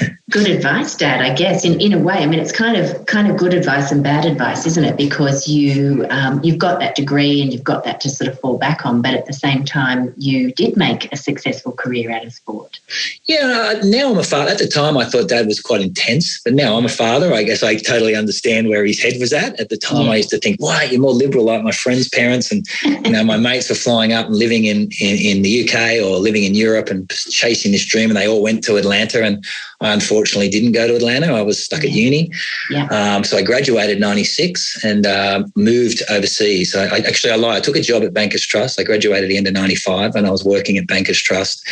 good 0.30 0.48
advice, 0.48 0.94
Dad. 0.94 1.20
I 1.20 1.34
guess 1.34 1.64
in, 1.64 1.80
in 1.80 1.92
a 1.92 1.98
way. 1.98 2.14
I 2.14 2.26
mean, 2.26 2.38
it's 2.38 2.52
kind 2.52 2.76
of 2.76 3.04
kind 3.06 3.28
of 3.30 3.36
good 3.36 3.52
advice 3.52 3.90
and 3.90 4.02
bad 4.02 4.24
advice, 4.24 4.64
isn't 4.64 4.84
it? 4.84 4.96
Because 4.96 5.48
you 5.48 6.06
um, 6.10 6.40
you've 6.42 6.58
got 6.58 6.78
that 6.80 6.94
degree 6.94 7.42
and 7.42 7.52
you've 7.52 7.64
got 7.64 7.84
that 7.84 8.00
to 8.02 8.10
sort 8.10 8.30
of 8.30 8.38
fall 8.38 8.56
back 8.56 8.86
on, 8.86 9.02
but 9.02 9.14
at 9.14 9.26
the 9.26 9.32
same 9.32 9.64
time, 9.64 10.14
you 10.16 10.52
did 10.52 10.76
make 10.76 11.12
a 11.12 11.16
successful 11.16 11.72
career 11.72 12.10
out 12.10 12.24
of 12.24 12.32
sport. 12.32 12.78
Yeah, 13.26 13.80
now 13.84 14.10
I'm 14.10 14.18
a 14.18 14.22
father. 14.22 14.50
At 14.50 14.58
the 14.58 14.68
time, 14.68 14.96
I 14.96 15.04
thought 15.04 15.28
Dad 15.28 15.46
was 15.46 15.60
quite 15.60 15.80
intense, 15.80 16.40
but 16.44 16.54
now 16.54 16.76
I'm 16.76 16.84
a 16.84 16.88
father. 16.88 17.34
I 17.34 17.42
guess 17.42 17.62
I 17.62 17.76
totally 17.76 18.14
understand 18.14 18.68
where 18.68 18.84
his 18.84 19.02
head 19.02 19.14
was 19.18 19.32
at. 19.32 19.58
At 19.58 19.68
the 19.68 19.76
time, 19.76 20.06
Yeah. 20.06 20.12
I 20.12 20.16
used 20.16 20.30
to 20.30 20.38
think, 20.38 20.56
"Why 20.60 20.76
aren't 20.76 20.92
you 20.92 21.00
more 21.00 21.12
liberal 21.12 21.44
like 21.44 21.62
my 21.62 21.72
friends' 21.72 22.08
parents?" 22.08 22.52
And 22.52 22.64
you 22.84 23.10
know, 23.10 23.24
my 23.24 23.36
mates 23.36 23.68
were 23.68 23.74
flying 23.74 24.12
up 24.12 24.26
and 24.26 24.36
living 24.36 24.64
in, 24.64 24.88
in 25.00 25.16
in 25.16 25.42
the 25.42 25.62
UK 25.62 26.00
or 26.04 26.18
living 26.18 26.44
in 26.44 26.54
Europe 26.54 26.88
and 26.88 27.08
chasing 27.10 27.72
this 27.72 27.84
dream, 27.84 28.10
and 28.10 28.16
they 28.16 28.28
all 28.28 28.42
went 28.42 28.62
to 28.64 28.76
Atlanta. 28.76 29.24
And 29.24 29.44
I 29.82 29.94
unfortunately 29.94 30.50
didn't 30.50 30.72
go 30.72 30.86
to 30.86 30.94
Atlanta. 30.94 31.32
I 31.32 31.40
was 31.40 31.62
stuck 31.64 31.82
at 31.84 31.90
uni. 31.90 32.30
Yeah. 32.68 32.84
Um, 32.86 33.24
so 33.24 33.38
I 33.38 33.42
graduated 33.42 33.98
'96 33.98 34.84
and 34.84 35.06
uh, 35.06 35.44
moved 35.56 36.02
overseas. 36.10 36.76
I, 36.76 36.84
I 36.84 36.98
actually 36.98 37.32
I 37.32 37.36
lied. 37.36 37.56
I 37.56 37.60
took 37.60 37.76
a 37.76 37.80
job 37.80 38.02
at 38.02 38.12
Bankers 38.12 38.44
Trust. 38.44 38.78
I 38.78 38.82
graduated 38.82 39.24
at 39.24 39.28
the 39.28 39.38
end 39.38 39.46
of 39.46 39.54
'95, 39.54 40.16
and 40.16 40.26
I 40.26 40.30
was 40.30 40.44
working 40.44 40.76
at 40.76 40.86
Bankers 40.86 41.18
Trust 41.18 41.66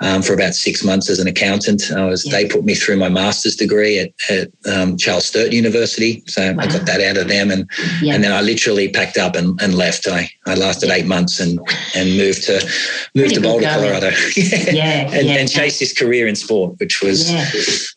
um, 0.00 0.22
for 0.22 0.34
about 0.34 0.54
six 0.54 0.84
months 0.84 1.10
as 1.10 1.18
an 1.18 1.26
accountant. 1.26 1.90
I 1.90 2.04
was 2.04 2.24
Yeah. 2.24 2.32
they 2.32 2.46
put 2.48 2.64
me 2.64 2.74
through 2.74 2.96
my 2.96 3.08
master's 3.08 3.56
degree 3.56 3.98
at, 3.98 4.10
at 4.30 4.50
um, 4.72 4.96
Charles 4.96 5.26
Sturt 5.26 5.52
University, 5.52 6.22
so 6.26 6.54
I 6.58 6.66
got 6.66 6.86
that 6.86 7.00
out 7.00 7.16
of 7.16 7.26
them, 7.26 7.50
and 7.50 7.68
Yeah. 8.00 8.14
and 8.14 8.22
then 8.22 8.32
I 8.32 8.40
literally 8.40 8.88
packed 8.88 9.16
up 9.18 9.34
and, 9.34 9.60
and 9.60 9.74
left. 9.74 10.06
I, 10.06 10.30
I 10.46 10.54
lasted 10.54 10.90
eight 10.90 11.06
months 11.06 11.40
and 11.40 11.58
and 11.96 12.16
moved 12.16 12.44
to 12.44 12.52
moved 12.52 12.70
Pretty 13.14 13.34
to 13.34 13.40
Boulder. 13.40 13.66
Colorado, 13.66 14.10
yeah. 14.36 15.10
And, 15.12 15.26
and 15.28 15.50
chased 15.50 15.80
this 15.80 15.92
career 15.92 16.28
in 16.28 16.36
sport, 16.36 16.78
which 16.78 17.02
was. 17.02 17.32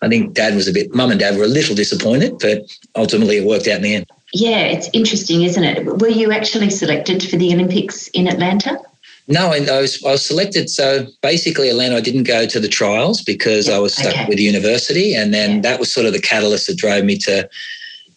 I 0.02 0.08
think 0.08 0.34
Dad 0.34 0.56
was 0.56 0.68
a 0.68 0.74
bit, 0.74 0.94
Mum 0.94 1.12
and 1.12 1.20
Dad 1.20 1.38
were 1.38 1.44
a 1.44 1.48
little 1.48 1.76
disappointed, 1.76 2.40
but 2.40 2.64
ultimately 2.96 3.38
it 3.38 3.46
worked 3.46 3.68
out 3.68 3.78
in 3.78 3.82
the 3.84 3.96
end. 3.96 4.06
Yeah, 4.34 4.62
it's 4.62 4.90
interesting, 4.94 5.42
isn't 5.44 5.64
it? 5.64 5.86
Were 5.86 6.08
you 6.08 6.32
actually 6.32 6.70
selected 6.70 7.24
for 7.24 7.36
the 7.36 7.54
Olympics 7.54 8.08
in 8.10 8.28
Atlanta? 8.28 8.80
No, 9.28 9.52
and 9.54 9.70
I 9.70 9.82
was 9.82 10.04
I 10.04 10.12
was 10.12 10.26
selected. 10.26 10.70
So 10.70 11.06
basically, 11.22 11.70
Atlanta, 11.70 11.98
I 11.98 12.02
didn't 12.02 12.24
go 12.24 12.46
to 12.46 12.60
the 12.60 12.68
trials 12.68 13.22
because 13.22 13.70
I 13.70 13.78
was 13.78 13.94
stuck 13.94 14.14
okay. 14.14 14.26
with 14.28 14.40
university, 14.40 15.14
and 15.14 15.34
then 15.34 15.62
that 15.62 15.80
was 15.80 15.94
sort 15.94 16.06
of 16.06 16.14
the 16.14 16.22
catalyst 16.22 16.68
that 16.68 16.78
drove 16.78 17.06
me 17.06 17.18
to 17.20 17.48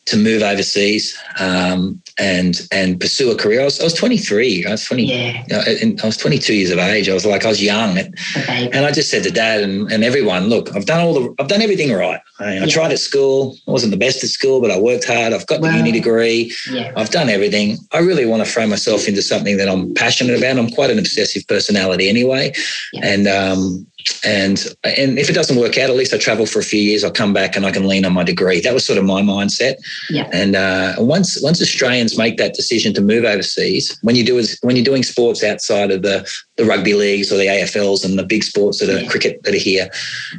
to 0.06 0.16
move 0.16 0.42
overseas 0.42 1.16
um, 1.38 2.02
and 2.18 2.60
and 2.70 3.00
pursue 3.00 3.30
a 3.30 3.36
career. 3.36 3.60
I 3.60 3.64
was, 3.64 3.80
I 3.80 3.84
was 3.84 3.94
23. 3.94 4.66
I 4.66 4.70
was 4.72 4.84
20. 4.84 5.04
Yeah, 5.04 5.44
and 5.82 6.00
I 6.00 6.06
was 6.06 6.16
22 6.16 6.54
years 6.54 6.70
of 6.70 6.78
age. 6.78 7.08
I 7.08 7.14
was 7.14 7.26
like 7.26 7.44
I 7.44 7.48
was 7.48 7.62
young, 7.62 7.94
the 7.94 8.04
baby. 8.46 8.72
and 8.72 8.84
I 8.86 8.92
just 8.92 9.10
said 9.10 9.22
to 9.24 9.30
Dad 9.30 9.62
and, 9.62 9.90
and 9.90 10.04
everyone, 10.04 10.44
look, 10.48 10.74
I've 10.76 10.86
done 10.86 11.00
all 11.00 11.14
the 11.14 11.34
I've 11.38 11.48
done 11.48 11.62
everything 11.62 11.92
right. 11.92 12.20
I, 12.38 12.62
I 12.62 12.66
tried 12.66 12.92
at 12.92 12.98
school. 12.98 13.56
I 13.66 13.70
wasn't 13.70 13.90
the 13.92 13.96
best 13.96 14.22
at 14.22 14.30
school, 14.30 14.60
but 14.60 14.70
I 14.70 14.78
worked 14.78 15.04
hard. 15.06 15.32
I've 15.32 15.46
got 15.46 15.60
the 15.60 15.68
Wow. 15.68 15.76
uni 15.76 15.92
degree. 15.92 16.52
Yeah, 16.70 16.92
I've 16.96 17.10
done 17.10 17.28
everything. 17.28 17.78
I 17.92 17.98
really 17.98 18.26
want 18.26 18.44
to 18.44 18.50
throw 18.50 18.66
myself 18.66 19.08
into 19.08 19.22
something 19.22 19.56
that 19.56 19.68
I'm 19.68 19.94
passionate 19.94 20.36
about. 20.38 20.58
I'm 20.58 20.70
quite 20.70 20.90
an 20.90 20.98
obsessive 20.98 21.46
personality 21.48 22.08
anyway, 22.08 22.52
Yeah. 22.92 23.06
and 23.06 23.26
um, 23.28 23.86
and 24.24 24.66
and 24.84 25.18
if 25.18 25.28
it 25.30 25.34
doesn't 25.34 25.56
work 25.58 25.78
out, 25.78 25.90
at 25.90 25.96
least 25.96 26.12
I 26.14 26.18
travel 26.18 26.46
for 26.46 26.58
a 26.58 26.62
few 26.64 26.80
years. 26.80 27.04
I'll 27.04 27.10
come 27.10 27.32
back 27.32 27.56
and 27.56 27.64
I 27.66 27.70
can 27.70 27.86
lean 27.86 28.04
on 28.04 28.12
my 28.12 28.24
degree. 28.24 28.60
That 28.60 28.74
was 28.74 28.86
sort 28.86 28.98
of 28.98 29.04
my 29.04 29.22
mindset. 29.22 29.74
Yeah. 30.10 30.28
And 30.32 30.56
uh, 30.56 30.94
once 30.98 31.40
once 31.42 31.60
Australians 31.62 32.18
make 32.18 32.36
that 32.38 32.54
decision 32.54 32.92
to 32.94 33.00
move 33.00 33.24
overseas, 33.24 33.98
when 34.02 34.16
you 34.16 34.24
do 34.24 34.38
is 34.38 34.58
when 34.62 34.76
you're 34.76 34.84
doing 34.84 35.02
sports 35.02 35.42
outside 35.42 35.90
of 35.90 36.02
the 36.02 36.28
the 36.56 36.64
rugby 36.64 36.94
leagues 36.94 37.32
or 37.32 37.36
the 37.36 37.46
AFLs 37.46 38.04
and 38.04 38.18
the 38.18 38.24
big 38.24 38.44
sports 38.44 38.78
that 38.80 38.88
are 38.88 39.00
Yeah. 39.00 39.08
cricket 39.08 39.42
that 39.44 39.54
are 39.54 39.58
here, 39.58 39.90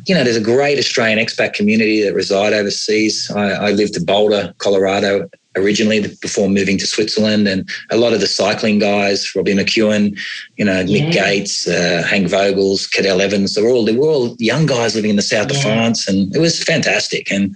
you 0.08 0.16
know, 0.16 0.24
there's 0.24 0.38
a 0.38 0.42
great 0.42 0.78
Australian 0.78 1.20
expat 1.20 1.54
community 1.54 2.02
that 2.04 2.14
reside 2.14 2.54
overseas. 2.54 3.30
I, 3.36 3.52
I 3.52 3.72
lived 3.72 3.98
in 3.98 4.06
Boulder, 4.06 4.54
Colorado 4.60 5.30
originally 5.56 6.00
before 6.22 6.50
moving 6.50 6.78
to 6.78 6.88
Switzerland, 6.88 7.47
and 7.47 7.68
a 7.92 7.97
lot 7.97 8.14
of 8.14 8.19
the 8.19 8.28
cycling 8.28 8.80
guys, 8.80 9.31
Robbie 9.35 9.54
McEwen, 9.56 10.18
you 10.57 10.66
know, 10.66 10.80
Yeah. 10.81 11.06
Nick 11.06 11.14
Gates, 11.14 11.68
uh, 11.68 12.04
Henk 12.06 12.30
Vogels, 12.30 12.90
Cadel 12.90 13.21
Evans, 13.21 13.54
they 13.56 13.62
were 13.62 13.69
all 13.69 13.85
they 13.85 13.94
were 13.95 14.07
all 14.09 14.35
young 14.40 14.66
guys 14.66 14.95
living 14.95 15.09
in 15.12 15.16
the 15.16 15.21
south 15.21 15.50
of 15.52 15.62
France, 15.62 16.07
and 16.07 16.35
it 16.35 16.40
was 16.40 16.62
fantastic. 16.64 17.31
And 17.31 17.56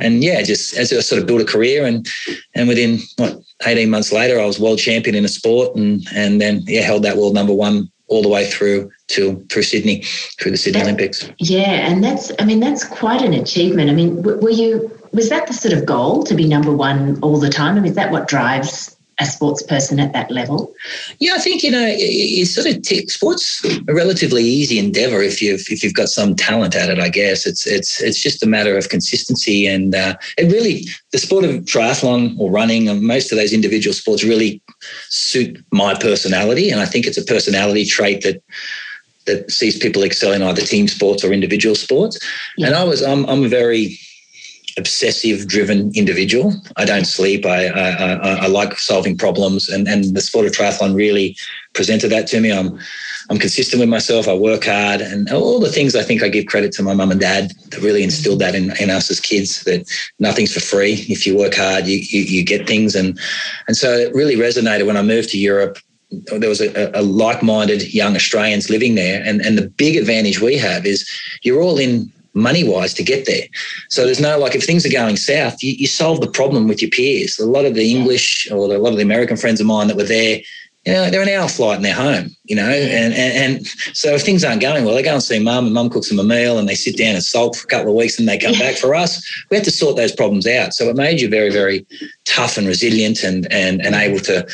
and 0.00 0.22
yeah, 0.24 0.42
just 0.42 0.76
as 0.76 0.92
I 0.92 1.00
sort 1.00 1.20
of 1.20 1.26
built 1.26 1.40
a 1.40 1.44
career, 1.44 1.84
and 1.86 2.06
and 2.54 2.68
within 2.68 2.98
what 3.16 3.38
eighteen 3.66 3.90
months 3.90 4.12
later, 4.12 4.40
I 4.40 4.46
was 4.46 4.58
world 4.60 4.78
champion 4.78 5.14
in 5.16 5.24
a 5.24 5.28
sport, 5.28 5.76
and 5.76 6.06
and 6.14 6.40
then 6.40 6.62
yeah, 6.66 6.82
held 6.82 7.02
that 7.04 7.16
world 7.16 7.34
number 7.34 7.52
one 7.54 7.90
all 8.08 8.22
the 8.22 8.28
way 8.28 8.44
through 8.44 8.90
to 9.08 9.36
through 9.50 9.62
Sydney, 9.62 10.02
through 10.40 10.50
the 10.50 10.56
Sydney 10.56 10.80
That- 10.80 10.86
Olympics. 10.86 11.28
Yeah, 11.38 11.88
and 11.88 12.02
that's 12.02 12.32
I 12.40 12.44
mean 12.44 12.60
that's 12.60 12.84
quite 12.84 13.22
an 13.22 13.34
achievement. 13.34 13.88
I 13.90 13.94
mean, 13.94 14.16
w- 14.16 14.38
were 14.40 14.50
you 14.50 14.90
was 15.12 15.28
that 15.28 15.46
the 15.46 15.54
sort 15.54 15.74
of 15.74 15.86
goal 15.86 16.22
to 16.24 16.34
be 16.34 16.46
number 16.46 16.72
one 16.72 17.18
all 17.20 17.38
the 17.38 17.50
time? 17.50 17.76
I 17.76 17.80
mean, 17.80 17.90
is 17.90 17.96
that 17.96 18.10
what 18.12 18.28
drives 18.28 18.96
a 19.18 19.26
sports 19.26 19.62
person 19.62 20.00
at 20.00 20.14
that 20.14 20.30
level? 20.30 20.72
Yeah, 21.18 21.34
I 21.34 21.38
think 21.38 21.62
you 21.62 21.70
know 21.70 21.86
it- 21.86 21.98
it's 22.00 22.54
sort 22.54 22.66
of 22.66 22.80
t- 22.80 23.06
sports 23.06 23.62
a 23.86 23.92
relatively 23.92 24.42
easy 24.42 24.78
endeavor 24.78 25.20
if 25.20 25.42
you've 25.42 25.66
if 25.68 25.84
you've 25.84 25.94
got 25.94 26.08
some 26.08 26.34
talent 26.34 26.74
at 26.74 26.88
it. 26.88 26.98
I 26.98 27.10
guess 27.10 27.46
it's 27.46 27.66
it's 27.66 28.00
it's 28.00 28.18
just 28.18 28.42
a 28.42 28.46
matter 28.46 28.78
of 28.78 28.88
consistency, 28.88 29.66
and 29.66 29.94
uh, 29.94 30.14
it 30.38 30.50
really 30.50 30.86
the 31.12 31.18
sport 31.18 31.44
of 31.44 31.50
triathlon 31.66 32.34
or 32.38 32.50
running 32.50 32.88
and 32.88 33.02
most 33.02 33.30
of 33.30 33.36
those 33.36 33.52
individual 33.52 33.92
sports 33.92 34.24
really 34.24 34.62
suit 35.10 35.62
my 35.70 35.94
personality, 35.94 36.70
and 36.70 36.80
I 36.80 36.86
think 36.86 37.06
it's 37.06 37.18
a 37.18 37.24
personality 37.24 37.84
trait 37.84 38.22
that 38.22 38.42
that 39.26 39.50
sees 39.50 39.76
people 39.76 40.02
excel 40.02 40.32
in 40.32 40.42
either 40.42 40.62
team 40.62 40.88
sports 40.88 41.22
or 41.22 41.30
individual 41.32 41.74
sports. 41.74 42.18
Yeah. 42.56 42.68
And 42.68 42.74
I 42.76 42.84
was 42.84 43.02
I'm 43.02 43.26
I'm 43.26 43.44
a 43.44 43.48
very 43.48 43.98
obsessive 44.76 45.46
driven 45.46 45.90
individual. 45.94 46.54
I 46.76 46.84
don't 46.84 47.06
sleep. 47.06 47.46
I, 47.46 47.66
I, 47.66 47.90
I, 47.90 48.32
I 48.44 48.46
like 48.46 48.78
solving 48.78 49.16
problems 49.16 49.68
and, 49.68 49.88
and 49.88 50.14
the 50.14 50.20
sport 50.20 50.46
of 50.46 50.52
triathlon 50.52 50.94
really 50.94 51.36
presented 51.72 52.10
that 52.10 52.26
to 52.28 52.40
me. 52.40 52.52
I'm, 52.52 52.78
I'm 53.28 53.38
consistent 53.38 53.80
with 53.80 53.88
myself. 53.88 54.26
I 54.26 54.34
work 54.34 54.64
hard 54.64 55.00
and 55.00 55.30
all 55.30 55.60
the 55.60 55.70
things 55.70 55.94
I 55.94 56.02
think 56.02 56.22
I 56.22 56.28
give 56.28 56.46
credit 56.46 56.72
to 56.72 56.82
my 56.82 56.94
mum 56.94 57.10
and 57.10 57.20
dad 57.20 57.52
that 57.70 57.80
really 57.80 58.02
instilled 58.02 58.40
that 58.40 58.54
in, 58.54 58.76
in 58.80 58.90
us 58.90 59.10
as 59.10 59.20
kids 59.20 59.62
that 59.64 59.88
nothing's 60.18 60.52
for 60.52 60.60
free. 60.60 61.04
If 61.08 61.26
you 61.26 61.36
work 61.36 61.54
hard, 61.54 61.86
you, 61.86 61.98
you, 61.98 62.22
you 62.22 62.44
get 62.44 62.66
things. 62.66 62.94
And, 62.94 63.18
and 63.68 63.76
so 63.76 63.92
it 63.92 64.14
really 64.14 64.36
resonated 64.36 64.86
when 64.86 64.96
I 64.96 65.02
moved 65.02 65.30
to 65.30 65.38
Europe 65.38 65.78
there 66.10 66.48
was 66.48 66.60
a, 66.60 66.90
a, 66.98 67.02
like-minded 67.02 67.94
young 67.94 68.16
Australians 68.16 68.68
living 68.68 68.96
there, 68.96 69.22
and 69.24 69.40
and 69.40 69.56
the 69.56 69.68
big 69.68 69.96
advantage 69.96 70.40
we 70.40 70.56
have 70.56 70.84
is 70.84 71.08
you're 71.42 71.62
all 71.62 71.78
in 71.78 72.12
money 72.34 72.64
wise 72.64 72.94
to 72.94 73.02
get 73.02 73.26
there. 73.26 73.44
So 73.88 74.04
there's 74.04 74.20
no 74.20 74.38
like 74.38 74.54
if 74.54 74.64
things 74.64 74.86
are 74.86 74.90
going 74.90 75.16
south, 75.16 75.62
you, 75.62 75.72
you 75.72 75.86
solve 75.86 76.20
the 76.20 76.30
problem 76.30 76.68
with 76.68 76.80
your 76.80 76.90
peers. 76.90 77.38
A 77.38 77.46
lot 77.46 77.64
of 77.64 77.74
the 77.74 77.90
English 77.90 78.50
or 78.50 78.72
a 78.72 78.78
lot 78.78 78.92
of 78.92 78.96
the 78.96 79.02
American 79.02 79.36
friends 79.36 79.60
of 79.60 79.66
mine 79.66 79.88
that 79.88 79.96
were 79.96 80.04
there 80.04 80.40
you 80.86 80.94
know, 80.94 81.10
they're 81.10 81.22
an 81.22 81.28
hour 81.28 81.46
flight 81.46 81.76
and 81.76 81.84
they're 81.84 81.94
home, 81.94 82.34
you 82.44 82.56
know, 82.56 82.68
and, 82.68 83.12
and, 83.12 83.56
and 83.58 83.66
so 83.66 84.14
if 84.14 84.22
things 84.22 84.42
aren't 84.42 84.62
going 84.62 84.82
well, 84.84 84.94
they 84.94 85.02
go 85.02 85.12
and 85.12 85.22
see 85.22 85.38
mum 85.38 85.66
and 85.66 85.74
mum 85.74 85.90
cooks 85.90 86.08
them 86.08 86.18
a 86.18 86.24
meal 86.24 86.58
and 86.58 86.66
they 86.66 86.74
sit 86.74 86.96
down 86.96 87.14
and 87.14 87.22
sulk 87.22 87.54
for 87.54 87.64
a 87.64 87.68
couple 87.68 87.90
of 87.90 87.96
weeks 87.96 88.18
and 88.18 88.26
they 88.26 88.38
come 88.38 88.58
back. 88.58 88.76
For 88.76 88.94
us, 88.94 89.22
we 89.50 89.58
had 89.58 89.64
to 89.64 89.70
sort 89.70 89.96
those 89.96 90.12
problems 90.12 90.46
out. 90.46 90.72
So 90.72 90.88
it 90.88 90.96
made 90.96 91.20
you 91.20 91.28
very, 91.28 91.50
very 91.50 91.86
tough 92.24 92.56
and 92.56 92.66
resilient 92.66 93.22
and, 93.22 93.46
and, 93.52 93.84
and 93.84 93.94
able 93.94 94.20
to, 94.20 94.48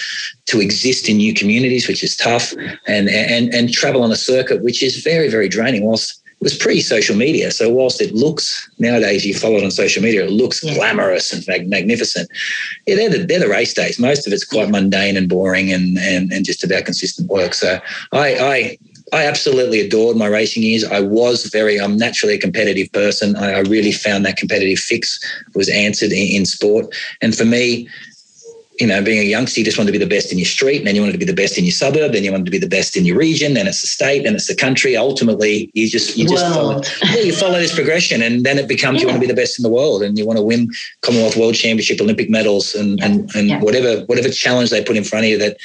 to 0.46 0.60
exist 0.60 1.08
in 1.08 1.18
new 1.18 1.32
communities, 1.32 1.86
which 1.86 2.02
is 2.02 2.16
tough 2.16 2.52
and, 2.88 3.08
and, 3.08 3.54
and 3.54 3.72
travel 3.72 4.02
on 4.02 4.10
a 4.10 4.16
circuit, 4.16 4.64
which 4.64 4.82
is 4.82 5.04
very, 5.04 5.28
very 5.28 5.48
draining 5.48 5.84
whilst 5.84 6.20
it 6.40 6.44
was 6.44 6.56
pre-social 6.56 7.16
media. 7.16 7.50
So 7.50 7.70
whilst 7.70 8.00
it 8.00 8.14
looks 8.14 8.68
nowadays, 8.78 9.24
you 9.24 9.34
follow 9.34 9.56
it 9.56 9.64
on 9.64 9.70
social 9.70 10.02
media, 10.02 10.24
it 10.24 10.30
looks 10.30 10.62
yeah. 10.62 10.74
glamorous 10.74 11.32
and 11.32 11.68
magnificent. 11.68 12.28
Yeah, 12.86 12.96
they're 12.96 13.10
the, 13.10 13.18
they're 13.24 13.40
the 13.40 13.48
race 13.48 13.72
days. 13.72 13.98
Most 13.98 14.26
of 14.26 14.32
it's 14.32 14.44
quite 14.44 14.68
mundane 14.68 15.16
and 15.16 15.28
boring 15.28 15.72
and, 15.72 15.96
and, 15.98 16.30
and 16.32 16.44
just 16.44 16.62
about 16.62 16.84
consistent 16.84 17.30
work. 17.30 17.54
So 17.54 17.80
I, 18.12 18.34
I 18.34 18.78
I 19.12 19.24
absolutely 19.24 19.80
adored 19.80 20.16
my 20.16 20.26
racing 20.26 20.64
years. 20.64 20.82
I 20.82 21.00
was 21.00 21.46
very, 21.46 21.80
I'm 21.80 21.96
naturally 21.96 22.34
a 22.34 22.38
competitive 22.38 22.90
person. 22.92 23.36
I, 23.36 23.52
I 23.52 23.60
really 23.60 23.92
found 23.92 24.26
that 24.26 24.36
competitive 24.36 24.78
fix 24.78 25.20
was 25.54 25.68
answered 25.68 26.10
in, 26.10 26.38
in, 26.38 26.44
sport. 26.44 26.92
And 27.22 27.34
for 27.34 27.44
me, 27.44 27.88
you 28.78 28.86
know, 28.86 29.02
being 29.02 29.18
a 29.18 29.22
youngster, 29.22 29.60
you 29.60 29.64
just 29.64 29.78
wanted 29.78 29.92
to 29.92 29.98
be 29.98 30.04
the 30.04 30.08
best 30.08 30.32
in 30.32 30.38
your 30.38 30.46
street, 30.46 30.78
and 30.78 30.86
then 30.86 30.94
you 30.94 31.00
wanted 31.00 31.12
to 31.12 31.18
be 31.18 31.24
the 31.24 31.34
best 31.34 31.56
in 31.58 31.64
your 31.64 31.72
suburb, 31.72 32.12
then 32.12 32.24
you 32.24 32.30
wanted 32.30 32.44
to 32.44 32.50
be 32.50 32.58
the 32.58 32.68
best 32.68 32.96
in 32.96 33.04
your 33.06 33.16
region, 33.16 33.54
then 33.54 33.66
it's 33.66 33.80
the 33.80 33.86
state, 33.86 34.24
then 34.24 34.34
it's 34.34 34.48
the 34.48 34.54
country. 34.54 34.96
Ultimately, 34.96 35.70
you 35.74 35.88
just 35.88 36.16
you 36.16 36.28
just 36.28 36.46
follow, 36.52 36.82
yeah, 37.04 37.20
you 37.20 37.32
follow 37.32 37.58
this 37.58 37.74
progression, 37.74 38.22
and 38.22 38.44
then 38.44 38.58
it 38.58 38.68
becomes 38.68 38.96
yeah. 38.96 39.02
you 39.02 39.06
want 39.06 39.16
to 39.16 39.26
be 39.26 39.32
the 39.32 39.40
best 39.40 39.58
in 39.58 39.62
the 39.62 39.70
world, 39.70 40.02
and 40.02 40.18
you 40.18 40.26
want 40.26 40.38
to 40.38 40.42
win 40.42 40.70
Commonwealth 41.02 41.36
World 41.36 41.54
Championship, 41.54 42.00
Olympic 42.00 42.28
medals, 42.28 42.74
and 42.74 43.02
and 43.02 43.30
and 43.34 43.48
yeah. 43.48 43.60
whatever 43.60 44.04
whatever 44.06 44.28
challenge 44.28 44.70
they 44.70 44.84
put 44.84 44.96
in 44.96 45.04
front 45.04 45.24
of 45.24 45.30
you 45.30 45.38
that 45.38 45.56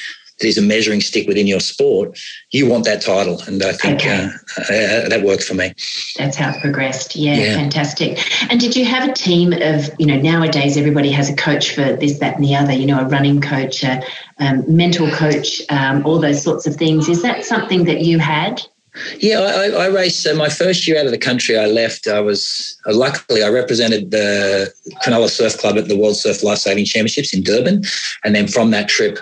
that 0.42 0.48
is 0.48 0.58
a 0.58 0.62
measuring 0.62 1.00
stick 1.00 1.26
within 1.26 1.46
your 1.46 1.60
sport, 1.60 2.18
you 2.50 2.68
want 2.68 2.84
that 2.84 3.00
title. 3.00 3.40
And 3.46 3.62
I 3.62 3.72
think 3.72 4.00
okay. 4.00 4.28
uh, 4.58 4.60
uh, 4.60 5.08
that 5.08 5.22
worked 5.24 5.44
for 5.44 5.54
me. 5.54 5.72
That's 6.18 6.36
how 6.36 6.50
it 6.50 6.60
progressed. 6.60 7.16
Yeah, 7.16 7.34
yeah, 7.34 7.54
fantastic. 7.54 8.18
And 8.50 8.60
did 8.60 8.76
you 8.76 8.84
have 8.84 9.08
a 9.08 9.12
team 9.12 9.52
of, 9.52 9.88
you 9.98 10.06
know, 10.06 10.20
nowadays 10.20 10.76
everybody 10.76 11.10
has 11.12 11.30
a 11.30 11.36
coach 11.36 11.74
for 11.74 11.96
this, 11.96 12.18
that, 12.18 12.36
and 12.36 12.44
the 12.44 12.54
other, 12.54 12.72
you 12.72 12.86
know, 12.86 13.00
a 13.00 13.04
running 13.04 13.40
coach, 13.40 13.82
a 13.84 14.02
um, 14.38 14.64
mental 14.68 15.08
coach, 15.10 15.62
um, 15.70 16.04
all 16.04 16.18
those 16.18 16.42
sorts 16.42 16.66
of 16.66 16.76
things. 16.76 17.08
Is 17.08 17.22
that 17.22 17.44
something 17.44 17.84
that 17.84 18.00
you 18.00 18.18
had? 18.18 18.60
Yeah, 19.20 19.40
I, 19.40 19.84
I 19.84 19.86
raced. 19.86 20.22
So 20.22 20.36
my 20.36 20.50
first 20.50 20.86
year 20.86 20.98
out 20.98 21.06
of 21.06 21.12
the 21.12 21.18
country, 21.18 21.56
I 21.56 21.64
left. 21.64 22.06
I 22.08 22.20
was 22.20 22.78
uh, 22.84 22.94
luckily 22.94 23.42
I 23.42 23.48
represented 23.48 24.10
the 24.10 24.70
Cronulla 25.02 25.30
Surf 25.30 25.56
Club 25.56 25.78
at 25.78 25.88
the 25.88 25.96
World 25.96 26.16
Surf 26.16 26.42
Life 26.42 26.58
Saving 26.58 26.84
Championships 26.84 27.32
in 27.32 27.42
Durban, 27.42 27.84
and 28.22 28.34
then 28.34 28.48
from 28.48 28.70
that 28.72 28.88
trip, 28.88 29.18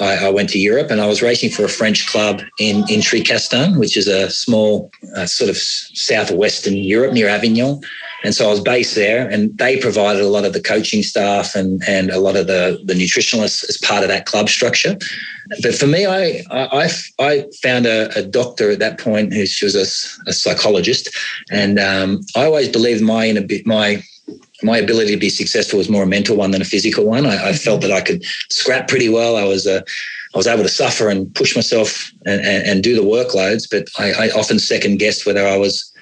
I, 0.00 0.26
I, 0.26 0.30
went 0.30 0.48
to 0.50 0.58
Europe 0.58 0.90
and 0.90 1.00
I 1.00 1.06
was 1.06 1.22
racing 1.22 1.50
for 1.50 1.64
a 1.64 1.68
French 1.68 2.06
club 2.06 2.42
in, 2.58 2.78
in 2.88 3.00
Tricastin, 3.00 3.78
which 3.78 3.96
is 3.96 4.06
a 4.06 4.30
small 4.30 4.90
uh, 5.16 5.26
sort 5.26 5.50
of 5.50 5.56
southwestern 5.56 6.76
Europe 6.76 7.12
near 7.12 7.28
Avignon. 7.28 7.80
And 8.22 8.34
so 8.34 8.46
I 8.46 8.50
was 8.50 8.60
based 8.60 8.94
there 8.94 9.28
and 9.28 9.56
they 9.56 9.78
provided 9.78 10.22
a 10.22 10.28
lot 10.28 10.44
of 10.44 10.52
the 10.52 10.60
coaching 10.60 11.02
staff 11.02 11.54
and, 11.54 11.82
and 11.86 12.10
a 12.10 12.20
lot 12.20 12.36
of 12.36 12.46
the, 12.46 12.80
the 12.84 12.94
nutritionalists 12.94 13.68
as 13.68 13.78
part 13.78 14.02
of 14.02 14.08
that 14.08 14.26
club 14.26 14.48
structure. 14.48 14.96
But 15.62 15.74
for 15.74 15.86
me, 15.86 16.06
I, 16.06 16.44
I, 16.50 16.90
I 17.18 17.44
found 17.62 17.86
a, 17.86 18.16
a 18.16 18.22
doctor 18.22 18.70
at 18.70 18.78
that 18.78 18.98
point 18.98 19.32
who 19.32 19.46
she 19.46 19.64
was 19.64 19.74
a, 19.74 20.30
a 20.30 20.32
psychologist. 20.32 21.08
And 21.50 21.78
um, 21.78 22.20
I 22.36 22.44
always 22.44 22.68
believed 22.68 23.02
my, 23.02 23.32
my 23.64 24.02
my 24.62 24.78
ability 24.78 25.12
to 25.12 25.16
be 25.16 25.30
successful 25.30 25.78
was 25.78 25.88
more 25.88 26.02
a 26.04 26.06
mental 26.06 26.36
one 26.36 26.50
than 26.50 26.62
a 26.62 26.66
physical 26.66 27.04
one. 27.04 27.26
I, 27.26 27.50
I 27.50 27.52
felt 27.52 27.80
that 27.82 27.92
I 27.92 28.00
could 28.00 28.24
scrap 28.50 28.88
pretty 28.88 29.08
well. 29.08 29.36
I 29.36 29.44
was 29.44 29.66
uh, 29.66 29.80
I 30.34 30.38
was 30.38 30.46
able 30.46 30.62
to 30.62 30.68
suffer 30.68 31.08
and 31.08 31.32
push 31.34 31.56
myself 31.56 32.10
and, 32.24 32.40
and, 32.40 32.66
and 32.66 32.82
do 32.82 32.94
the 32.94 33.02
workloads, 33.02 33.68
but 33.68 33.88
I, 33.98 34.26
I, 34.26 34.30
often 34.30 34.60
second 34.60 34.98
guessed 34.98 35.26
whether 35.26 35.44
I 35.44 35.56
was, 35.56 35.92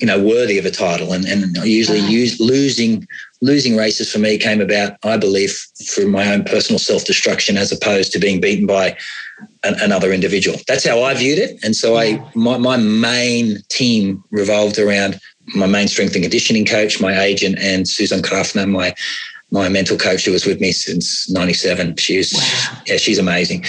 you 0.00 0.06
know, 0.06 0.18
worthy 0.18 0.56
of 0.56 0.64
a 0.64 0.70
title. 0.70 1.12
And, 1.12 1.26
and 1.26 1.54
usually 1.58 1.98
use 1.98 2.40
losing 2.40 3.06
losing 3.42 3.76
races 3.76 4.10
for 4.10 4.18
me 4.18 4.38
came 4.38 4.62
about, 4.62 4.96
I 5.04 5.18
believe, 5.18 5.54
through 5.90 6.08
my 6.08 6.32
own 6.32 6.44
personal 6.44 6.78
self 6.78 7.04
destruction 7.04 7.58
as 7.58 7.70
opposed 7.70 8.12
to 8.12 8.18
being 8.18 8.40
beaten 8.40 8.66
by 8.66 8.96
an, 9.62 9.74
another 9.80 10.12
individual. 10.12 10.58
That's 10.66 10.86
how 10.86 11.02
I 11.02 11.12
viewed 11.12 11.38
it. 11.38 11.62
And 11.62 11.76
so 11.76 11.96
I 11.98 12.24
my, 12.34 12.56
my 12.56 12.78
main 12.78 13.58
team 13.68 14.24
revolved 14.30 14.78
around 14.78 15.20
my 15.54 15.66
main 15.66 15.88
strength 15.88 16.14
and 16.14 16.22
conditioning 16.22 16.64
coach, 16.64 17.00
my 17.00 17.18
agent, 17.20 17.58
and 17.60 17.88
Susan 17.88 18.20
Krafner, 18.20 18.68
my 18.68 18.94
my 19.52 19.68
mental 19.68 19.96
coach 19.96 20.24
who 20.24 20.32
was 20.32 20.44
with 20.44 20.60
me 20.60 20.72
since 20.72 21.30
97 21.30 21.96
she's 21.96 22.34
wow. 22.34 22.80
yeah 22.86 22.96
she's 22.96 23.18
amazing. 23.18 23.64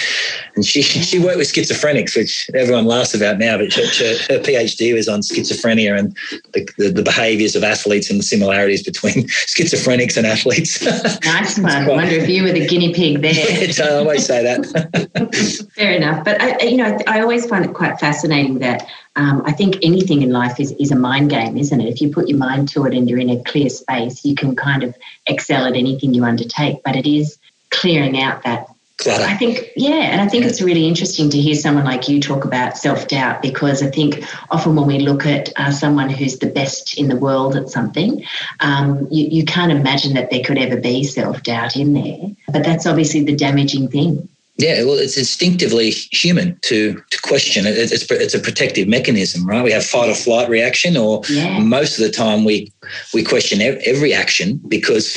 And 0.56 0.66
she 0.66 0.82
she 0.82 1.20
worked 1.20 1.38
with 1.38 1.52
schizophrenics 1.52 2.16
which 2.16 2.50
everyone 2.54 2.86
laughs 2.86 3.14
about 3.14 3.38
now 3.38 3.58
but 3.58 3.72
she, 3.72 3.82
her 3.82 4.40
phd 4.40 4.94
was 4.94 5.08
on 5.08 5.20
schizophrenia 5.20 5.96
and 5.96 6.16
the, 6.52 6.68
the, 6.78 6.90
the, 6.90 7.02
behaviors 7.02 7.54
of 7.54 7.62
athletes 7.62 8.10
and 8.10 8.18
the 8.18 8.24
similarities 8.24 8.82
between 8.82 9.28
schizophrenics 9.46 10.16
and 10.16 10.26
athletes. 10.26 10.84
Nice 11.24 11.58
one. 11.60 11.70
i 11.70 11.88
wonder 11.88 12.14
if 12.14 12.28
you 12.28 12.42
were 12.42 12.52
the 12.52 12.66
guinea 12.66 12.92
pig 12.92 13.22
there. 13.22 13.34
Yeah, 13.78 13.84
i 13.84 13.94
always 13.98 14.26
say 14.26 14.42
that. 14.42 15.68
Fair 15.76 15.92
enough. 15.92 16.24
But 16.24 16.40
I, 16.40 16.58
you 16.64 16.76
know 16.76 16.98
i 17.06 17.20
always 17.20 17.46
find 17.46 17.64
it 17.64 17.74
quite 17.74 18.00
fascinating 18.00 18.58
that 18.58 18.84
um, 19.18 19.42
I 19.44 19.52
think 19.52 19.78
anything 19.82 20.22
in 20.22 20.30
life 20.30 20.60
is, 20.60 20.70
is 20.78 20.92
a 20.92 20.96
mind 20.96 21.30
game, 21.30 21.58
isn't 21.58 21.80
it? 21.80 21.88
If 21.88 22.00
you 22.00 22.08
put 22.08 22.28
your 22.28 22.38
mind 22.38 22.68
to 22.70 22.86
it 22.86 22.94
and 22.94 23.10
you're 23.10 23.18
in 23.18 23.30
a 23.30 23.42
clear 23.42 23.68
space, 23.68 24.24
you 24.24 24.36
can 24.36 24.54
kind 24.54 24.84
of 24.84 24.94
excel 25.26 25.66
at 25.66 25.74
anything 25.74 26.14
you 26.14 26.24
undertake. 26.24 26.82
But 26.84 26.94
it 26.94 27.04
is 27.04 27.36
clearing 27.70 28.20
out 28.20 28.44
that 28.44 28.68
clutter. 28.98 29.24
I 29.24 29.34
think, 29.34 29.70
yeah, 29.74 30.12
and 30.12 30.20
I 30.20 30.28
think 30.28 30.44
it's 30.44 30.62
really 30.62 30.86
interesting 30.86 31.30
to 31.30 31.40
hear 31.40 31.56
someone 31.56 31.84
like 31.84 32.08
you 32.08 32.20
talk 32.20 32.44
about 32.44 32.78
self 32.78 33.08
doubt 33.08 33.42
because 33.42 33.82
I 33.82 33.90
think 33.90 34.24
often 34.50 34.76
when 34.76 34.86
we 34.86 35.00
look 35.00 35.26
at 35.26 35.52
uh, 35.56 35.72
someone 35.72 36.10
who's 36.10 36.38
the 36.38 36.46
best 36.46 36.96
in 36.96 37.08
the 37.08 37.16
world 37.16 37.56
at 37.56 37.68
something, 37.68 38.24
um, 38.60 39.08
you, 39.10 39.26
you 39.26 39.44
can't 39.44 39.72
imagine 39.72 40.14
that 40.14 40.30
there 40.30 40.44
could 40.44 40.58
ever 40.58 40.76
be 40.76 41.02
self 41.02 41.42
doubt 41.42 41.74
in 41.74 41.92
there. 41.92 42.18
But 42.52 42.62
that's 42.62 42.86
obviously 42.86 43.24
the 43.24 43.34
damaging 43.34 43.88
thing. 43.88 44.28
Yeah, 44.58 44.82
well, 44.82 44.98
it's 44.98 45.16
instinctively 45.16 45.90
human 45.90 46.58
to 46.62 47.00
to 47.10 47.20
question. 47.22 47.64
It's 47.64 47.92
it's 48.10 48.34
a 48.34 48.40
protective 48.40 48.88
mechanism, 48.88 49.46
right? 49.46 49.62
We 49.62 49.70
have 49.70 49.84
fight 49.84 50.10
or 50.10 50.16
flight 50.16 50.48
reaction, 50.48 50.96
or 50.96 51.22
yeah. 51.28 51.60
most 51.60 51.96
of 51.96 52.04
the 52.04 52.10
time 52.10 52.44
we 52.44 52.72
we 53.14 53.22
question 53.22 53.60
every 53.62 54.12
action 54.12 54.60
because 54.66 55.16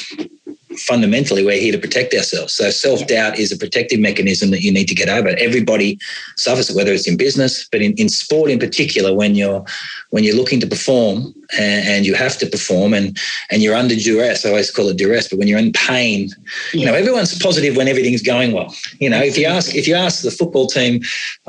fundamentally 0.78 1.44
we're 1.44 1.60
here 1.60 1.72
to 1.72 1.78
protect 1.78 2.14
ourselves. 2.14 2.54
So 2.54 2.70
self 2.70 3.06
doubt 3.08 3.40
is 3.40 3.52
a 3.52 3.58
protective 3.58 4.00
mechanism 4.00 4.52
that 4.52 4.62
you 4.62 4.72
need 4.72 4.88
to 4.88 4.96
get 4.96 5.10
over. 5.10 5.30
Everybody 5.30 6.00
suffers 6.38 6.70
it, 6.70 6.76
whether 6.76 6.94
it's 6.94 7.08
in 7.08 7.18
business, 7.18 7.68
but 7.72 7.82
in, 7.82 7.94
in 7.94 8.10
sport 8.10 8.52
in 8.52 8.60
particular, 8.60 9.14
when 9.14 9.34
you're 9.34 9.66
when 10.12 10.24
you're 10.24 10.36
looking 10.36 10.60
to 10.60 10.68
perform 10.68 11.34
and, 11.58 11.88
and 11.88 12.06
you 12.06 12.14
have 12.16 12.38
to 12.38 12.46
perform 12.46 12.94
and 12.94 13.18
and 13.50 13.62
you're 13.62 13.76
under 13.76 13.96
duress. 13.96 14.46
I 14.46 14.50
always 14.50 14.72
call 14.72 14.90
it 14.90 14.98
duress, 14.98 15.28
but 15.30 15.40
when 15.40 15.48
you're 15.48 15.60
in 15.60 15.72
pain, 15.74 16.30
yeah. 16.74 16.80
you 16.80 16.86
know 16.86 16.94
everyone's 16.94 17.38
positive 17.38 17.76
when 17.76 17.88
everything's 17.88 18.22
going 18.22 18.52
well. 18.52 18.74
You 19.00 19.10
know, 19.10 19.22
if 19.22 19.38
you 19.38 19.46
ask 19.46 19.76
if 19.76 19.88
you 19.88 19.96
ask 19.96 20.24
the 20.24 20.32
football 20.32 20.68
team 20.68 21.02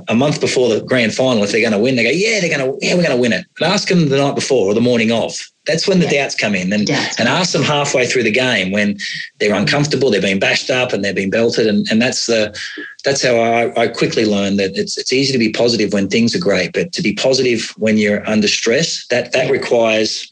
a 0.09 0.15
month 0.15 0.41
before 0.41 0.69
the 0.69 0.85
grand 0.85 1.15
final 1.15 1.43
if 1.43 1.53
they're 1.53 1.61
going 1.61 1.73
to 1.73 1.79
win, 1.79 1.97
they 1.97 2.05
go, 2.05 2.11
yeah, 2.11 2.41
they're 2.41 2.57
going 2.57 2.73
to 2.73 2.87
yeah, 2.87 2.95
we're 2.95 3.03
going 3.03 3.17
to 3.17 3.21
win 3.21 3.33
it. 3.33 3.47
But 3.59 3.69
ask 3.69 3.89
them 3.89 4.09
the 4.09 4.19
night 4.19 4.35
before 4.35 4.71
or 4.71 4.75
the 4.75 4.81
morning 4.81 5.13
of 5.13 5.37
that's 5.67 5.87
when 5.87 6.01
the 6.01 6.07
yeah. 6.07 6.25
doubts 6.25 6.35
come 6.35 6.55
in 6.55 6.73
and, 6.73 6.91
and 6.91 7.29
ask 7.29 7.53
them 7.53 7.63
halfway 7.63 8.07
through 8.07 8.25
the 8.25 8.33
game 8.33 8.73
when 8.73 8.99
they're 9.39 9.55
uncomfortable, 9.55 10.11
they're 10.11 10.21
being 10.21 10.41
bashed 10.41 10.71
up 10.71 10.93
and 10.93 11.05
they're 11.05 11.15
being 11.15 11.31
belted. 11.31 11.69
And, 11.69 11.87
and 11.91 12.03
that's 12.03 12.27
the 12.27 12.59
that's 13.05 13.23
how 13.23 13.37
I, 13.37 13.83
I 13.83 13.89
quickly 13.89 14.25
learned 14.25 14.59
that 14.59 14.77
it's 14.77 14.97
it's 14.97 15.13
easy 15.13 15.33
to 15.33 15.39
be 15.39 15.51
positive 15.51 15.93
when 15.93 16.09
things 16.09 16.35
are 16.35 16.41
great, 16.41 16.73
but 16.73 16.93
to 16.93 17.03
be 17.03 17.15
positive 17.15 17.73
when 17.77 17.99
you're 17.99 18.27
under 18.29 18.49
stress, 18.49 19.07
that 19.09 19.33
that 19.33 19.51
requires 19.51 20.32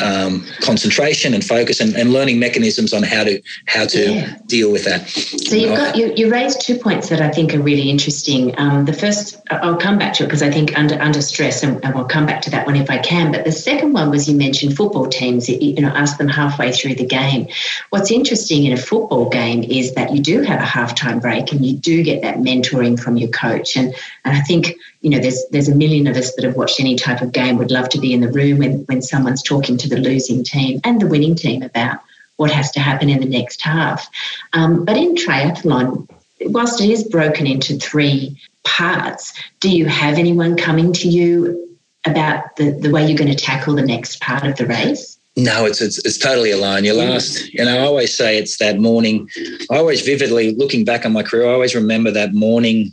um, 0.00 0.46
concentration 0.62 1.34
and 1.34 1.44
focus 1.44 1.80
and, 1.80 1.94
and, 1.94 2.12
learning 2.12 2.38
mechanisms 2.38 2.94
on 2.94 3.02
how 3.02 3.24
to 3.24 3.42
how 3.66 3.84
to 3.84 4.10
yeah. 4.10 4.38
deal 4.46 4.72
with 4.72 4.84
that. 4.84 5.06
So 5.08 5.54
you've 5.54 5.76
got 5.76 5.96
you, 5.96 6.12
you 6.16 6.30
raised 6.30 6.62
two 6.62 6.78
points 6.78 7.10
that 7.10 7.20
I 7.20 7.30
think 7.30 7.54
are 7.54 7.60
really 7.60 7.90
interesting. 7.90 8.58
Um, 8.58 8.86
the 8.86 8.94
first, 8.94 9.36
I'll 9.50 9.76
come 9.76 9.98
back 9.98 10.14
to 10.14 10.24
it 10.24 10.26
because 10.26 10.42
I 10.42 10.50
think 10.50 10.78
under 10.78 11.00
under 11.00 11.20
stress, 11.20 11.62
and, 11.62 11.84
and, 11.84 11.94
we'll 11.94 12.06
come 12.06 12.24
back 12.24 12.40
to 12.42 12.50
that 12.50 12.66
one 12.66 12.76
if 12.76 12.88
I 12.88 12.98
can. 12.98 13.32
But 13.32 13.44
the 13.44 13.52
second 13.52 13.92
one 13.92 14.10
was 14.10 14.28
you 14.28 14.36
mentioned 14.36 14.76
football 14.76 15.06
teams. 15.08 15.48
You 15.48 15.80
know, 15.82 15.88
ask 15.88 16.16
them 16.16 16.28
halfway 16.28 16.72
through 16.72 16.94
the 16.94 17.06
game. 17.06 17.48
What's 17.90 18.10
interesting 18.10 18.64
in 18.64 18.72
a 18.72 18.78
football 18.78 19.28
game 19.28 19.62
is 19.62 19.94
that 19.94 20.14
you 20.14 20.22
do 20.22 20.40
have 20.42 20.60
a 20.60 20.64
halftime 20.64 21.20
break 21.20 21.52
and 21.52 21.64
you 21.64 21.76
do 21.76 22.02
get 22.02 22.22
that 22.22 22.36
mentoring 22.38 22.98
from 22.98 23.18
your 23.18 23.28
coach. 23.30 23.76
And 23.76 23.94
and 24.24 24.36
I 24.36 24.40
think 24.40 24.74
you 25.02 25.10
know, 25.10 25.18
there's 25.18 25.44
there's 25.50 25.68
a 25.68 25.74
million 25.74 26.06
of 26.06 26.16
us 26.16 26.34
that 26.34 26.44
have 26.44 26.56
watched 26.56 26.80
any 26.80 26.94
type 26.94 27.20
of 27.20 27.32
game 27.32 27.58
would 27.58 27.70
love 27.70 27.88
to 27.90 27.98
be 27.98 28.12
in 28.14 28.20
the 28.20 28.30
room 28.30 28.58
when, 28.58 28.84
when 28.84 29.02
someone's 29.02 29.42
talking 29.42 29.76
to 29.76 29.88
the 29.88 29.96
losing 29.96 30.44
team 30.44 30.80
and 30.84 31.00
the 31.00 31.08
winning 31.08 31.34
team 31.34 31.62
about 31.62 31.98
what 32.36 32.50
has 32.50 32.70
to 32.72 32.80
happen 32.80 33.10
in 33.10 33.20
the 33.20 33.26
next 33.26 33.60
half. 33.62 34.08
Um, 34.52 34.84
but 34.84 34.96
in 34.96 35.14
triathlon, 35.16 36.08
whilst 36.46 36.80
it 36.80 36.88
is 36.88 37.04
broken 37.04 37.46
into 37.46 37.76
three 37.76 38.40
parts, 38.64 39.32
do 39.60 39.68
you 39.68 39.86
have 39.86 40.18
anyone 40.18 40.56
coming 40.56 40.92
to 40.94 41.08
you 41.08 41.76
about 42.06 42.56
the, 42.56 42.70
the 42.70 42.90
way 42.90 43.04
you're 43.04 43.18
going 43.18 43.30
to 43.30 43.36
tackle 43.36 43.74
the 43.74 43.82
next 43.82 44.20
part 44.20 44.44
of 44.44 44.56
the 44.56 44.66
race? 44.66 45.18
No, 45.34 45.64
it's, 45.64 45.80
it's 45.80 45.98
it's 46.04 46.18
totally 46.18 46.50
alone. 46.50 46.84
Your 46.84 46.94
last, 46.94 47.52
you 47.54 47.64
know, 47.64 47.78
I 47.78 47.80
always 47.80 48.14
say 48.14 48.36
it's 48.36 48.58
that 48.58 48.78
morning. 48.78 49.30
I 49.70 49.78
always 49.78 50.02
vividly 50.02 50.54
looking 50.54 50.84
back 50.84 51.06
on 51.06 51.12
my 51.12 51.22
career, 51.22 51.48
I 51.48 51.54
always 51.54 51.74
remember 51.74 52.10
that 52.10 52.34
morning 52.34 52.92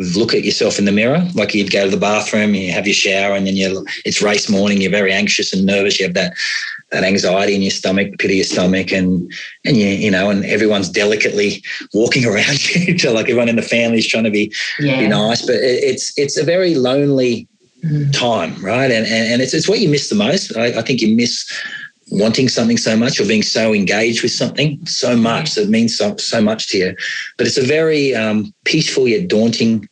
look 0.00 0.34
at 0.34 0.44
yourself 0.44 0.78
in 0.78 0.84
the 0.84 0.92
mirror 0.92 1.26
like 1.34 1.54
you'd 1.54 1.70
go 1.70 1.84
to 1.84 1.90
the 1.90 1.96
bathroom 1.96 2.54
you 2.54 2.72
have 2.72 2.86
your 2.86 2.94
shower 2.94 3.34
and 3.34 3.46
then 3.46 3.56
you 3.56 3.86
it's 4.04 4.22
race 4.22 4.48
morning 4.48 4.80
you're 4.80 4.90
very 4.90 5.12
anxious 5.12 5.52
and 5.52 5.66
nervous 5.66 6.00
you 6.00 6.06
have 6.06 6.14
that 6.14 6.32
that 6.90 7.04
anxiety 7.04 7.54
in 7.54 7.62
your 7.62 7.70
stomach 7.70 8.08
pit 8.18 8.30
of 8.30 8.36
your 8.36 8.44
stomach 8.44 8.92
and 8.92 9.32
and 9.64 9.76
you 9.76 9.86
you 9.86 10.10
know 10.10 10.30
and 10.30 10.44
everyone's 10.44 10.88
delicately 10.88 11.62
walking 11.92 12.24
around 12.30 12.74
you 12.74 12.96
to 12.96 13.10
like 13.10 13.28
everyone 13.28 13.48
in 13.48 13.56
the 13.56 13.62
family 13.62 13.98
is 13.98 14.06
trying 14.06 14.24
to 14.24 14.30
be, 14.30 14.52
yeah. 14.78 15.00
be 15.00 15.08
nice 15.08 15.42
but 15.42 15.56
it, 15.56 15.84
it's 15.84 16.16
it's 16.18 16.38
a 16.38 16.44
very 16.44 16.74
lonely 16.74 17.46
mm. 17.84 18.12
time 18.12 18.54
right 18.64 18.90
and, 18.90 19.06
and 19.06 19.32
and 19.32 19.42
it's 19.42 19.52
it's 19.52 19.68
what 19.68 19.80
you 19.80 19.88
miss 19.88 20.08
the 20.08 20.14
most 20.14 20.56
I, 20.56 20.78
I 20.78 20.82
think 20.82 21.00
you 21.00 21.14
miss 21.14 21.46
wanting 22.10 22.48
something 22.48 22.76
so 22.76 22.96
much 22.96 23.20
or 23.20 23.26
being 23.26 23.42
so 23.42 23.72
engaged 23.72 24.22
with 24.22 24.32
something 24.32 24.84
so 24.86 25.16
much 25.16 25.54
that 25.54 25.68
means 25.68 25.96
so, 25.96 26.16
so 26.16 26.42
much 26.42 26.68
to 26.68 26.78
you. 26.78 26.96
But 27.38 27.46
it's 27.46 27.58
a 27.58 27.62
very 27.62 28.14
um, 28.14 28.52
peaceful 28.64 29.06
yet 29.08 29.28
daunting 29.28 29.88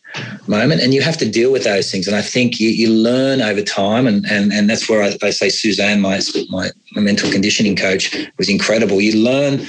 moment 0.47 0.81
and 0.81 0.95
you 0.95 1.03
have 1.03 1.17
to 1.19 1.31
deal 1.31 1.53
with 1.53 1.65
those 1.65 1.91
things. 1.91 2.07
And 2.07 2.17
I 2.17 2.23
think 2.23 2.59
you, 2.59 2.71
you 2.71 2.91
learn 2.91 3.41
over 3.41 3.63
time 3.63 4.07
and, 4.07 4.25
and, 4.27 4.53
and 4.53 4.69
that's 4.69 4.89
where 4.89 5.03
I, 5.03 5.17
I 5.23 5.31
say 5.31 5.49
Suzanne, 5.49 6.01
my, 6.01 6.21
my, 6.49 6.71
mental 6.95 7.31
conditioning 7.31 7.77
coach 7.77 8.17
was 8.39 8.49
incredible. 8.49 9.01
You 9.01 9.23
learn 9.23 9.67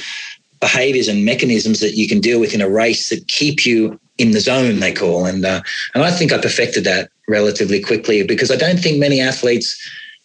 behaviors 0.59 1.07
and 1.07 1.25
mechanisms 1.25 1.79
that 1.79 1.95
you 1.95 2.07
can 2.07 2.19
deal 2.19 2.39
with 2.39 2.53
in 2.53 2.61
a 2.61 2.69
race 2.69 3.09
that 3.09 3.27
keep 3.27 3.65
you 3.65 3.99
in 4.17 4.31
the 4.31 4.41
zone 4.41 4.79
they 4.79 4.91
call 4.91 5.25
and 5.25 5.45
uh, 5.45 5.61
and 5.93 6.03
I 6.03 6.11
think 6.11 6.33
I 6.33 6.37
perfected 6.37 6.83
that 6.83 7.09
relatively 7.29 7.81
quickly 7.81 8.21
because 8.23 8.51
I 8.51 8.57
don't 8.57 8.77
think 8.77 8.99
many 8.99 9.21
athletes 9.21 9.79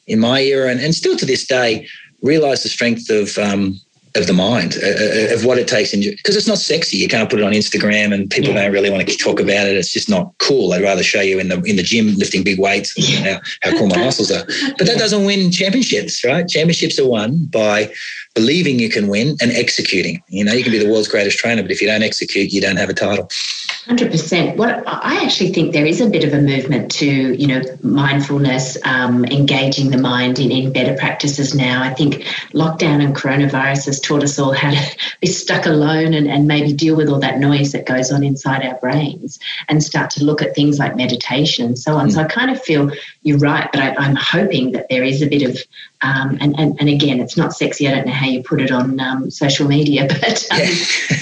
in 0.08 0.18
my 0.18 0.40
era 0.40 0.68
and, 0.68 0.80
and 0.80 0.94
still 0.94 1.16
to 1.16 1.24
this 1.24 1.46
day 1.46 1.86
realize 2.22 2.64
the 2.64 2.68
strength 2.68 3.08
of 3.10 3.38
um, 3.38 3.80
of 4.16 4.26
the 4.26 4.32
mind 4.32 4.76
uh, 4.82 4.86
uh 4.86 5.34
of 5.34 5.44
what 5.44 5.58
it 5.58 5.66
takes 5.66 5.90
because 5.90 6.36
it's 6.36 6.46
not 6.46 6.58
sexy. 6.58 6.96
You 6.96 7.08
can't 7.08 7.28
put 7.28 7.40
it 7.40 7.44
on 7.44 7.52
instagram 7.52 8.14
and 8.14 8.30
people 8.30 8.50
yeah. 8.50 8.62
don't 8.62 8.72
really 8.72 8.90
want 8.90 9.06
to 9.06 9.16
talk 9.16 9.40
about 9.40 9.66
it. 9.66 9.76
It's 9.76 9.92
just 9.92 10.08
not 10.08 10.32
cool. 10.38 10.72
I'd 10.72 10.82
rather 10.82 11.02
show 11.02 11.20
you 11.20 11.38
in 11.38 11.48
the 11.48 11.60
in 11.62 11.76
the 11.76 11.82
gym 11.82 12.14
lifting 12.14 12.44
big 12.44 12.58
weights 12.58 12.94
yeah. 12.96 13.34
how, 13.34 13.70
how 13.70 13.78
cool 13.78 13.88
my 13.88 13.98
muscles 13.98 14.30
are. 14.30 14.44
But 14.78 14.86
that 14.86 14.98
doesn't 14.98 15.24
win 15.24 15.50
championships 15.50 16.24
right? 16.24 16.46
Championships 16.46 16.98
are 16.98 17.08
won 17.08 17.46
by 17.46 17.92
believing 18.34 18.78
you 18.78 18.88
can 18.88 19.08
win 19.08 19.36
and 19.40 19.50
executing. 19.52 20.22
You 20.28 20.44
know 20.44 20.52
you 20.52 20.62
can 20.62 20.72
be 20.72 20.78
the 20.78 20.90
world's 20.90 21.08
greatest 21.08 21.38
trainer 21.38 21.62
but 21.62 21.70
if 21.70 21.80
you 21.80 21.88
don't 21.88 22.02
execute 22.02 22.52
you 22.52 22.60
don't 22.60 22.76
have 22.76 22.90
a 22.90 22.94
title 22.94 23.28
Hundred 23.86 24.10
percent. 24.10 24.56
What 24.56 24.82
I 24.86 25.22
actually 25.22 25.52
think 25.52 25.74
there 25.74 25.84
is 25.84 26.00
a 26.00 26.08
bit 26.08 26.24
of 26.24 26.32
a 26.32 26.40
movement 26.40 26.90
to, 26.92 27.06
you 27.06 27.46
know, 27.46 27.60
mindfulness, 27.82 28.78
um, 28.86 29.26
engaging 29.26 29.90
the 29.90 29.98
mind 29.98 30.38
in, 30.38 30.50
in 30.50 30.72
better 30.72 30.96
practices 30.96 31.54
now. 31.54 31.82
I 31.82 31.92
think 31.92 32.22
lockdown 32.54 33.04
and 33.04 33.14
coronavirus 33.14 33.84
has 33.84 34.00
taught 34.00 34.22
us 34.22 34.38
all 34.38 34.54
how 34.54 34.70
to 34.70 34.96
be 35.20 35.26
stuck 35.26 35.66
alone 35.66 36.14
and, 36.14 36.26
and 36.26 36.48
maybe 36.48 36.72
deal 36.72 36.96
with 36.96 37.10
all 37.10 37.20
that 37.20 37.38
noise 37.38 37.72
that 37.72 37.84
goes 37.84 38.10
on 38.10 38.24
inside 38.24 38.64
our 38.64 38.78
brains 38.78 39.38
and 39.68 39.84
start 39.84 40.08
to 40.12 40.24
look 40.24 40.40
at 40.40 40.54
things 40.54 40.78
like 40.78 40.96
meditation 40.96 41.66
and 41.66 41.78
so 41.78 41.94
on. 41.94 42.08
Mm. 42.08 42.12
So 42.14 42.20
I 42.22 42.24
kind 42.24 42.50
of 42.50 42.62
feel 42.62 42.90
you're 43.22 43.36
right, 43.36 43.68
but 43.70 43.82
I, 43.82 44.06
am 44.06 44.16
hoping 44.16 44.72
that 44.72 44.88
there 44.88 45.04
is 45.04 45.20
a 45.20 45.26
bit 45.26 45.42
of 45.42 45.58
um, 46.04 46.36
and, 46.38 46.54
and, 46.58 46.78
and 46.78 46.88
again, 46.90 47.18
it's 47.18 47.36
not 47.36 47.54
sexy. 47.54 47.88
I 47.88 47.92
don't 47.92 48.06
know 48.06 48.12
how 48.12 48.26
you 48.26 48.42
put 48.42 48.60
it 48.60 48.70
on 48.70 49.00
um, 49.00 49.30
social 49.30 49.66
media, 49.66 50.06
but 50.08 50.46
um, 50.52 50.60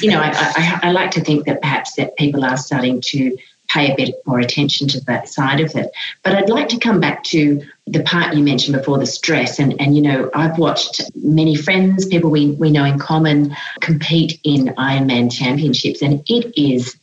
you 0.00 0.10
know, 0.10 0.20
I, 0.20 0.32
I, 0.34 0.88
I, 0.88 0.90
like 0.90 1.12
to 1.12 1.20
think 1.20 1.46
that 1.46 1.62
perhaps 1.62 1.94
that 1.94 2.16
people 2.16 2.44
are 2.44 2.56
starting 2.56 3.00
to 3.02 3.36
pay 3.68 3.92
a 3.92 3.96
bit 3.96 4.14
more 4.26 4.40
attention 4.40 4.88
to 4.88 5.00
that 5.04 5.28
side 5.28 5.60
of 5.60 5.74
it. 5.76 5.92
But 6.24 6.34
I'd 6.34 6.50
like 6.50 6.68
to 6.70 6.78
come 6.78 6.98
back 6.98 7.22
to 7.24 7.62
the 7.86 8.02
part 8.02 8.34
you 8.34 8.42
mentioned 8.42 8.76
before, 8.76 8.98
the 8.98 9.06
stress. 9.06 9.60
And, 9.60 9.80
and 9.80 9.94
you 9.94 10.02
know, 10.02 10.30
I've 10.34 10.58
watched 10.58 11.00
many 11.14 11.54
friends, 11.54 12.04
people 12.04 12.30
we, 12.30 12.50
we 12.50 12.70
know 12.72 12.84
in 12.84 12.98
common, 12.98 13.56
compete 13.80 14.40
in 14.42 14.74
Ironman 14.76 15.32
championships, 15.32 16.02
and 16.02 16.22
it 16.26 16.52
is 16.60 16.96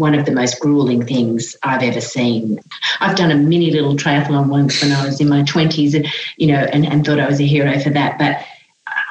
one 0.00 0.14
of 0.14 0.26
the 0.26 0.32
most 0.32 0.58
grueling 0.58 1.06
things 1.06 1.56
I've 1.62 1.82
ever 1.82 2.00
seen. 2.00 2.58
I've 2.98 3.16
done 3.16 3.30
a 3.30 3.36
mini 3.36 3.70
little 3.70 3.94
triathlon 3.94 4.48
once 4.48 4.82
when 4.82 4.92
I 4.92 5.04
was 5.04 5.20
in 5.20 5.28
my 5.28 5.42
20s, 5.42 5.94
and, 5.94 6.06
you 6.36 6.48
know, 6.48 6.66
and, 6.72 6.84
and 6.84 7.06
thought 7.06 7.20
I 7.20 7.28
was 7.28 7.40
a 7.40 7.46
hero 7.46 7.78
for 7.78 7.90
that. 7.90 8.18
But 8.18 8.44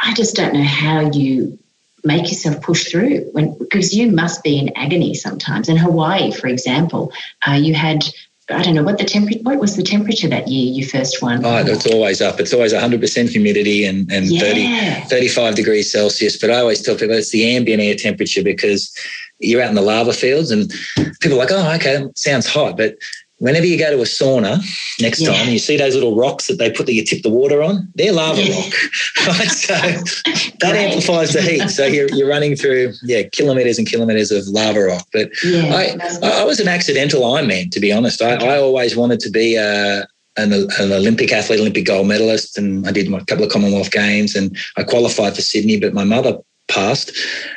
I 0.03 0.13
just 0.15 0.35
don't 0.35 0.53
know 0.53 0.63
how 0.63 1.11
you 1.11 1.57
make 2.03 2.23
yourself 2.23 2.61
push 2.61 2.89
through 2.89 3.29
when 3.33 3.57
because 3.57 3.93
you 3.93 4.09
must 4.11 4.43
be 4.43 4.57
in 4.57 4.75
agony 4.75 5.13
sometimes. 5.13 5.69
In 5.69 5.77
Hawaii, 5.77 6.31
for 6.31 6.47
example, 6.47 7.13
uh, 7.47 7.53
you 7.53 7.73
had 7.73 8.03
I 8.49 8.63
don't 8.63 8.73
know 8.73 8.83
what 8.83 8.97
the 8.97 9.05
temperature. 9.05 9.39
What 9.43 9.59
was 9.59 9.75
the 9.75 9.83
temperature 9.83 10.27
that 10.27 10.47
year 10.47 10.73
you 10.73 10.85
first 10.85 11.21
won? 11.21 11.45
Oh, 11.45 11.57
it's 11.57 11.85
always 11.85 12.21
up. 12.21 12.39
It's 12.39 12.53
always 12.53 12.73
100% 12.73 13.29
humidity 13.29 13.85
and, 13.85 14.11
and 14.11 14.25
yeah. 14.25 15.01
30, 15.01 15.09
35 15.09 15.55
degrees 15.55 15.91
Celsius. 15.91 16.37
But 16.37 16.49
I 16.49 16.55
always 16.55 16.81
tell 16.81 16.95
people 16.95 17.15
it's 17.15 17.31
the 17.31 17.55
ambient 17.55 17.81
air 17.81 17.95
temperature 17.95 18.41
because 18.41 18.91
you're 19.39 19.62
out 19.62 19.69
in 19.69 19.75
the 19.75 19.82
lava 19.82 20.13
fields 20.13 20.52
and 20.52 20.71
people 21.19 21.34
are 21.34 21.45
like, 21.45 21.52
oh, 21.52 21.75
okay, 21.75 22.06
sounds 22.15 22.47
hot. 22.47 22.78
But 22.78 22.95
whenever 23.39 23.65
you 23.65 23.78
go 23.78 23.89
to 23.89 24.02
a 24.02 24.06
sauna 24.06 24.62
next 25.02 25.21
yeah. 25.21 25.34
time, 25.34 25.49
you 25.49 25.60
see 25.60 25.78
those 25.78 25.95
little 25.95 26.15
rocks 26.15 26.47
that 26.47 26.58
they 26.58 26.69
put 26.69 26.86
that 26.86 26.93
you 26.93 27.04
tip 27.04 27.23
the 27.23 27.30
water 27.30 27.62
on, 27.62 27.91
they're 27.95 28.12
lava 28.13 28.41
yeah. 28.41 28.56
rock. 28.56 28.73
Right? 29.28 29.49
So 29.49 29.73
that 29.73 30.75
amplifies 30.75 31.34
the 31.34 31.41
heat. 31.41 31.69
So 31.69 31.86
you're, 31.86 32.08
you're 32.10 32.28
running 32.28 32.56
through, 32.56 32.93
yeah, 33.04 33.23
kilometers 33.32 33.78
and 33.78 33.88
kilometers 33.88 34.32
of 34.32 34.47
lava 34.47 34.80
rock. 34.80 35.08
But 35.12 35.30
yeah, 35.43 35.73
I, 35.73 36.41
I 36.41 36.43
was 36.45 36.60
an 36.60 36.67
accidental 36.67 37.21
Ironman, 37.21 37.69
to 37.71 37.80
be 37.80 37.91
honest. 37.91 38.21
I, 38.21 38.36
I 38.36 38.58
always 38.58 38.95
wanted 38.95 39.19
to 39.21 39.30
be 39.30 39.56
a, 39.56 40.08
an, 40.38 40.54
an, 40.54 40.91
Olympic 40.91 41.32
athlete, 41.32 41.60
Olympic 41.60 41.86
gold 41.86 42.08
medalist, 42.08 42.58
and 42.58 42.88
I 42.88 42.91
did 42.91 43.12
a 43.12 43.25
couple 43.25 43.43
of 43.43 43.52
Commonwealth 43.52 43.91
Games, 43.91 44.36
and 44.36 44.58
I 44.78 44.84
qualified 44.84 45.36
for 45.36 45.41
Sydney. 45.41 45.80
But 45.80 45.93
my 45.93 46.04
mother 46.04 46.38
passed. 46.69 47.12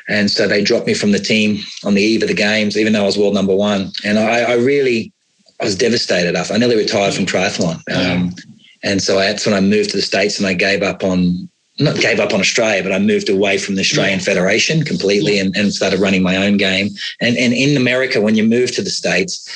And 0.08 0.30
so 0.30 0.48
they 0.48 0.62
dropped 0.62 0.86
me 0.86 0.94
from 0.94 1.12
the 1.12 1.18
team 1.18 1.58
on 1.84 1.94
the 1.94 2.02
eve 2.02 2.22
of 2.22 2.28
the 2.28 2.34
games, 2.34 2.76
even 2.76 2.92
though 2.92 3.02
I 3.02 3.06
was 3.06 3.18
world 3.18 3.34
number 3.34 3.54
one. 3.54 3.92
And 4.04 4.18
I, 4.18 4.40
I 4.40 4.54
really, 4.54 5.12
I 5.60 5.64
was 5.64 5.76
devastated 5.76 6.34
after. 6.34 6.54
I 6.54 6.58
nearly 6.58 6.76
retired 6.76 7.14
from 7.14 7.26
triathlon. 7.26 7.82
Um, 7.94 8.34
and 8.82 9.00
so 9.00 9.16
that's 9.16 9.46
when 9.46 9.54
I 9.54 9.60
moved 9.60 9.90
to 9.90 9.96
the 9.96 10.02
States 10.02 10.38
and 10.38 10.46
I 10.46 10.54
gave 10.54 10.82
up 10.82 11.04
on, 11.04 11.48
not 11.78 11.96
gave 11.96 12.20
up 12.20 12.34
on 12.34 12.40
Australia, 12.40 12.82
but 12.82 12.92
I 12.92 12.98
moved 12.98 13.28
away 13.28 13.58
from 13.58 13.76
the 13.76 13.80
Australian 13.80 14.18
yeah. 14.18 14.24
Federation 14.24 14.84
completely 14.84 15.38
and, 15.38 15.56
and 15.56 15.72
started 15.72 16.00
running 16.00 16.22
my 16.22 16.36
own 16.36 16.56
game. 16.56 16.88
And, 17.20 17.36
and 17.36 17.52
in 17.52 17.76
America, 17.76 18.20
when 18.20 18.34
you 18.34 18.44
move 18.44 18.72
to 18.72 18.82
the 18.82 18.90
States, 18.90 19.48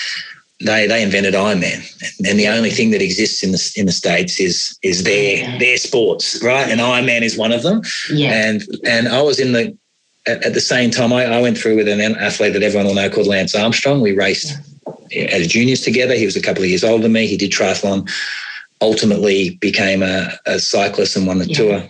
they 0.61 0.87
they 0.87 1.03
invented 1.03 1.35
Ironman, 1.35 1.85
and 2.27 2.39
the 2.39 2.49
only 2.49 2.71
thing 2.71 2.91
that 2.91 3.03
exists 3.03 3.43
in 3.43 3.53
the 3.53 3.73
in 3.77 3.87
the 3.87 3.93
states 3.93 4.41
is 4.41 4.79
is 4.83 5.05
their 5.05 5.39
yeah. 5.39 5.59
their 5.59 5.77
sports, 5.77 6.43
right? 6.43 6.69
And 6.69 6.81
Ironman 6.81 7.23
is 7.23 7.37
one 7.37 7.53
of 7.53 7.63
them. 7.63 7.83
Yeah. 8.11 8.33
And 8.33 8.63
and 8.85 9.09
I 9.09 9.21
was 9.23 9.39
in 9.39 9.53
the 9.53 9.77
at, 10.27 10.45
at 10.45 10.55
the 10.55 10.61
same 10.61 10.91
time 10.91 11.13
I, 11.13 11.27
I, 11.27 11.41
went 11.41 11.57
through 11.57 11.77
with 11.77 11.89
an 11.89 12.01
athlete 12.01 12.53
that 12.55 12.63
everyone 12.63 12.87
will 12.87 12.95
know 12.95 13.11
called 13.11 13.27
Lance 13.27 13.55
Armstrong. 13.55 14.01
We 14.01 14.13
raced 14.13 14.59
yeah. 15.11 15.25
as 15.25 15.47
juniors 15.47 15.83
together. 15.83 16.15
He 16.15 16.25
was 16.25 16.37
a 16.37 16.43
couple 16.43 16.63
of 16.63 16.69
years 16.69 16.83
older 16.83 17.03
than 17.03 17.13
me. 17.13 17.27
He 17.27 17.37
did 17.37 17.53
triathlon. 17.53 18.11
Ultimately, 18.83 19.57
became 19.57 20.03
a, 20.03 20.33
a 20.45 20.59
cyclist 20.59 21.17
and 21.17 21.27
won 21.27 21.39
the 21.39 21.49
yeah. 21.49 21.57
tour 21.57 21.89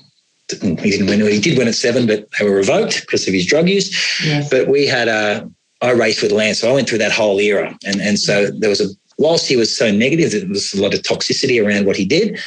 he 0.48 0.57
didn't 0.90 1.07
win. 1.07 1.20
He 1.20 1.40
did 1.40 1.59
win 1.59 1.68
at 1.68 1.74
seven, 1.74 2.07
but 2.07 2.29
they 2.38 2.44
were 2.48 2.57
revoked 2.57 3.00
because 3.00 3.26
of 3.26 3.35
his 3.35 3.46
drug 3.46 3.68
use. 3.68 4.24
Yes. 4.24 4.48
But 4.48 4.68
we 4.68 4.87
had 4.87 5.09
a 5.09 5.50
I 5.82 5.92
raced 5.92 6.22
with 6.22 6.32
Lance, 6.32 6.60
so 6.60 6.70
I 6.70 6.74
went 6.74 6.88
through 6.88 6.98
that 6.98 7.12
whole 7.12 7.38
era, 7.38 7.76
and 7.84 8.00
and 8.00 8.18
so 8.18 8.50
there 8.50 8.70
was 8.70 8.80
a 8.80 8.88
whilst 9.18 9.46
he 9.46 9.56
was 9.56 9.76
so 9.76 9.90
negative, 9.90 10.30
there 10.32 10.48
was 10.48 10.74
a 10.74 10.82
lot 10.82 10.94
of 10.94 11.00
toxicity 11.00 11.64
around 11.64 11.86
what 11.86 11.96
he 11.96 12.04
did. 12.04 12.38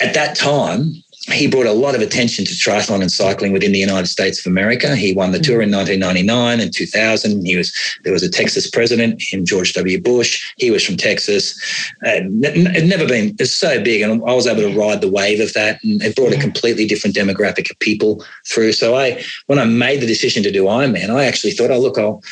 At 0.00 0.12
that 0.14 0.36
time, 0.36 0.92
he 1.32 1.48
brought 1.48 1.66
a 1.66 1.72
lot 1.72 1.94
of 1.94 2.00
attention 2.00 2.44
to 2.44 2.52
triathlon 2.52 3.00
and 3.00 3.10
cycling 3.10 3.52
within 3.52 3.72
the 3.72 3.78
United 3.78 4.06
States 4.06 4.38
of 4.38 4.50
America. 4.50 4.94
He 4.94 5.12
won 5.12 5.32
the 5.32 5.40
tour 5.40 5.60
in 5.60 5.72
1999 5.72 6.60
and 6.60 6.72
2000. 6.72 7.44
He 7.44 7.56
was 7.56 7.74
there 8.04 8.12
was 8.12 8.22
a 8.22 8.30
Texas 8.30 8.70
president 8.70 9.22
in 9.32 9.44
George 9.44 9.72
W. 9.72 10.00
Bush. 10.00 10.52
He 10.56 10.70
was 10.70 10.84
from 10.84 10.96
Texas. 10.96 11.58
Uh, 12.04 12.22
it 12.22 12.84
never 12.84 13.06
been 13.06 13.34
it's 13.40 13.50
so 13.50 13.82
big, 13.82 14.02
and 14.02 14.22
I 14.22 14.34
was 14.34 14.46
able 14.46 14.62
to 14.62 14.78
ride 14.78 15.00
the 15.00 15.10
wave 15.10 15.40
of 15.40 15.52
that, 15.54 15.82
and 15.82 16.00
it 16.02 16.14
brought 16.14 16.32
a 16.32 16.40
completely 16.40 16.86
different 16.86 17.16
demographic 17.16 17.70
of 17.70 17.78
people 17.80 18.24
through. 18.46 18.72
So 18.72 18.94
I, 18.94 19.22
when 19.46 19.58
I 19.58 19.64
made 19.64 20.00
the 20.00 20.06
decision 20.06 20.42
to 20.44 20.52
do 20.52 20.64
Ironman, 20.64 21.10
I 21.10 21.24
actually 21.24 21.52
thought, 21.52 21.70
oh 21.70 21.80
look, 21.80 21.98
I'll 21.98 22.22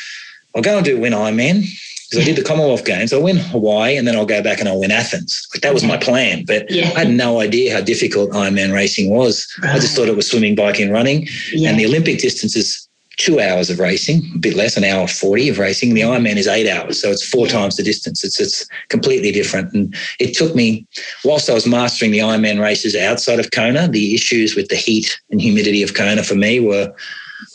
I'll 0.55 0.61
go 0.61 0.77
and 0.77 0.85
do 0.85 0.99
win 0.99 1.13
Ironman 1.13 1.65
because 2.09 2.21
I 2.21 2.25
did 2.25 2.35
the 2.37 2.47
Commonwealth 2.47 2.85
Games. 2.85 3.11
I'll 3.11 3.23
win 3.23 3.37
Hawaii 3.37 3.97
and 3.97 4.07
then 4.07 4.15
I'll 4.15 4.25
go 4.25 4.41
back 4.41 4.59
and 4.59 4.69
I'll 4.69 4.79
win 4.79 4.91
Athens. 4.91 5.47
Like 5.53 5.61
that 5.61 5.73
was 5.73 5.83
my 5.83 5.97
plan. 5.97 6.45
But 6.45 6.69
yeah. 6.69 6.91
I 6.95 7.05
had 7.05 7.09
no 7.09 7.39
idea 7.39 7.73
how 7.73 7.81
difficult 7.81 8.31
Ironman 8.31 8.73
racing 8.73 9.09
was. 9.09 9.47
Right. 9.61 9.75
I 9.75 9.79
just 9.79 9.95
thought 9.95 10.07
it 10.07 10.15
was 10.15 10.29
swimming, 10.29 10.55
biking, 10.55 10.91
running. 10.91 11.27
Yeah. 11.51 11.69
And 11.69 11.79
the 11.79 11.85
Olympic 11.85 12.19
distance 12.19 12.55
is 12.55 12.87
two 13.17 13.39
hours 13.39 13.69
of 13.69 13.79
racing, 13.79 14.21
a 14.35 14.37
bit 14.37 14.55
less, 14.55 14.77
an 14.77 14.83
hour 14.83 15.07
40 15.07 15.49
of 15.49 15.59
racing. 15.59 15.93
The 15.93 16.01
Ironman 16.01 16.35
is 16.35 16.47
eight 16.47 16.69
hours. 16.69 17.01
So 17.01 17.09
it's 17.09 17.25
four 17.25 17.47
times 17.47 17.77
the 17.77 17.83
distance. 17.83 18.23
It's, 18.23 18.39
it's 18.39 18.67
completely 18.89 19.31
different. 19.31 19.73
And 19.73 19.95
it 20.19 20.35
took 20.35 20.53
me, 20.53 20.85
whilst 21.23 21.49
I 21.49 21.53
was 21.53 21.65
mastering 21.65 22.11
the 22.11 22.19
Ironman 22.19 22.61
races 22.61 22.95
outside 22.95 23.39
of 23.39 23.51
Kona, 23.51 23.87
the 23.87 24.13
issues 24.13 24.55
with 24.55 24.67
the 24.67 24.75
heat 24.75 25.19
and 25.31 25.41
humidity 25.41 25.81
of 25.81 25.93
Kona 25.93 26.23
for 26.23 26.35
me 26.35 26.59
were, 26.59 26.93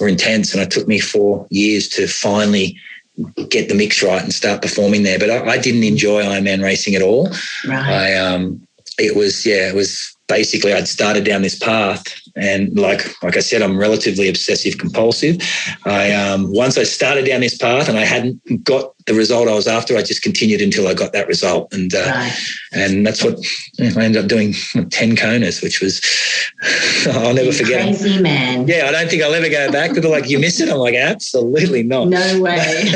were 0.00 0.08
intense. 0.08 0.54
And 0.54 0.62
it 0.62 0.70
took 0.70 0.88
me 0.88 0.98
four 0.98 1.46
years 1.50 1.88
to 1.90 2.06
finally 2.06 2.76
get 3.48 3.68
the 3.68 3.74
mix 3.74 4.02
right 4.02 4.22
and 4.22 4.32
start 4.32 4.62
performing 4.62 5.02
there. 5.02 5.18
But 5.18 5.30
I, 5.30 5.52
I 5.52 5.58
didn't 5.58 5.84
enjoy 5.84 6.22
Ironman 6.22 6.62
racing 6.62 6.94
at 6.94 7.02
all. 7.02 7.28
Right. 7.66 7.88
I 7.88 8.14
um, 8.14 8.66
it 8.98 9.16
was 9.16 9.44
yeah, 9.44 9.68
it 9.68 9.74
was 9.74 10.16
basically 10.30 10.72
I'd 10.72 10.88
started 10.88 11.24
down 11.24 11.42
this 11.42 11.58
path 11.58 12.20
and 12.36 12.78
like 12.78 13.22
like 13.22 13.36
I 13.36 13.40
said, 13.40 13.62
I'm 13.62 13.78
relatively 13.78 14.28
obsessive 14.28 14.78
compulsive. 14.78 15.38
I 15.84 16.12
um, 16.12 16.52
once 16.52 16.78
I 16.78 16.84
started 16.84 17.26
down 17.26 17.40
this 17.40 17.56
path 17.56 17.88
and 17.88 17.98
I 17.98 18.04
hadn't 18.04 18.64
got 18.64 18.94
the 19.06 19.14
result 19.14 19.48
I 19.48 19.54
was 19.54 19.66
after, 19.66 19.96
I 19.96 20.02
just 20.02 20.22
continued 20.22 20.60
until 20.60 20.86
I 20.86 20.94
got 20.94 21.12
that 21.12 21.26
result, 21.26 21.72
and 21.72 21.92
uh, 21.94 22.04
right. 22.06 22.32
and 22.72 23.06
that's 23.06 23.24
what 23.24 23.38
I 23.80 23.86
ended 24.02 24.22
up 24.22 24.28
doing 24.28 24.54
ten 24.90 25.16
Konas, 25.16 25.62
which 25.62 25.80
was 25.80 26.00
I'll 27.06 27.34
never 27.34 27.52
forget. 27.52 27.82
Crazy 27.82 28.20
man. 28.20 28.68
Yeah, 28.68 28.86
I 28.86 28.92
don't 28.92 29.10
think 29.10 29.22
I'll 29.22 29.34
ever 29.34 29.48
go 29.48 29.72
back. 29.72 29.94
People 29.94 30.10
like, 30.10 30.28
you 30.28 30.38
miss 30.38 30.60
it. 30.60 30.68
I'm 30.68 30.78
like, 30.78 30.94
absolutely 30.94 31.82
not. 31.82 32.08
No 32.08 32.40
way. 32.40 32.56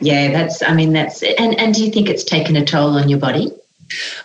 yeah, 0.00 0.32
that's. 0.32 0.62
I 0.62 0.72
mean, 0.74 0.92
that's. 0.92 1.22
And 1.22 1.58
and 1.58 1.74
do 1.74 1.84
you 1.84 1.90
think 1.90 2.08
it's 2.08 2.24
taken 2.24 2.56
a 2.56 2.64
toll 2.64 2.96
on 2.96 3.08
your 3.08 3.18
body? 3.18 3.52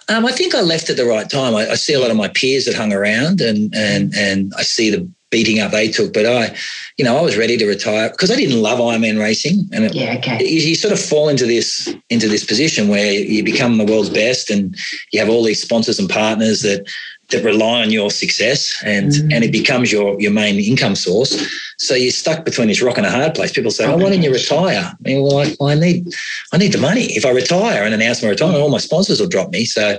Um, 0.09 0.25
I 0.25 0.31
think 0.31 0.55
I 0.55 0.61
left 0.61 0.89
at 0.89 0.97
the 0.97 1.05
right 1.05 1.29
time. 1.29 1.55
I, 1.55 1.71
I, 1.71 1.75
see 1.75 1.93
a 1.93 1.99
lot 1.99 2.11
of 2.11 2.17
my 2.17 2.27
peers 2.29 2.65
that 2.65 2.75
hung 2.75 2.93
around, 2.93 3.41
and 3.41 3.73
and 3.75 4.13
and 4.15 4.53
I 4.57 4.63
see 4.63 4.89
the 4.89 5.09
beating 5.29 5.59
up 5.59 5.71
they 5.71 5.87
took. 5.89 6.13
But 6.13 6.25
I, 6.25 6.55
you 6.97 7.05
know, 7.05 7.17
I 7.17 7.21
was 7.21 7.37
ready 7.37 7.57
to 7.57 7.65
retire 7.65 8.09
because 8.09 8.31
I 8.31 8.35
didn't 8.35 8.61
love 8.61 8.79
Ironman 8.79 9.19
racing, 9.19 9.69
and 9.71 9.85
it, 9.85 9.95
yeah, 9.95 10.15
okay. 10.17 10.43
You, 10.43 10.61
you, 10.61 10.75
sort 10.75 10.93
of 10.93 10.99
fall 10.99 11.29
into 11.29 11.45
this 11.45 11.93
into 12.09 12.27
this 12.27 12.43
position 12.43 12.87
where 12.87 13.11
you 13.11 13.43
become 13.43 13.77
the 13.77 13.85
world's 13.85 14.09
best, 14.09 14.49
and 14.49 14.75
you 15.11 15.19
have 15.19 15.29
all 15.29 15.43
these 15.43 15.61
sponsors 15.61 15.99
and 15.99 16.09
partners 16.09 16.61
that 16.61 16.87
that 17.31 17.43
rely 17.43 17.81
on 17.81 17.91
your 17.91 18.11
success 18.11 18.81
and 18.83 19.11
mm. 19.11 19.33
and 19.33 19.43
it 19.43 19.51
becomes 19.51 19.91
your 19.91 20.19
your 20.19 20.31
main 20.31 20.59
income 20.59 20.95
source. 20.95 21.31
So 21.77 21.95
you're 21.95 22.11
stuck 22.11 22.45
between 22.45 22.67
this 22.67 22.81
rock 22.81 22.97
and 22.97 23.05
a 23.05 23.11
hard 23.11 23.33
place. 23.33 23.51
People 23.51 23.71
say, 23.71 23.85
"Oh, 23.85 23.97
why 23.97 24.09
don't 24.09 24.21
you 24.21 24.31
retire?" 24.31 24.91
I 24.93 24.95
mean, 25.01 25.23
well, 25.23 25.39
I, 25.39 25.55
well, 25.59 25.69
I 25.69 25.75
need 25.75 26.07
I 26.53 26.57
need 26.57 26.73
the 26.73 26.79
money. 26.79 27.05
If 27.15 27.25
I 27.25 27.31
retire 27.31 27.83
and 27.83 27.93
announce 27.93 28.21
my 28.21 28.29
retirement, 28.29 28.61
all 28.61 28.69
my 28.69 28.77
sponsors 28.77 29.19
will 29.19 29.27
drop 29.27 29.49
me. 29.49 29.65
So 29.65 29.97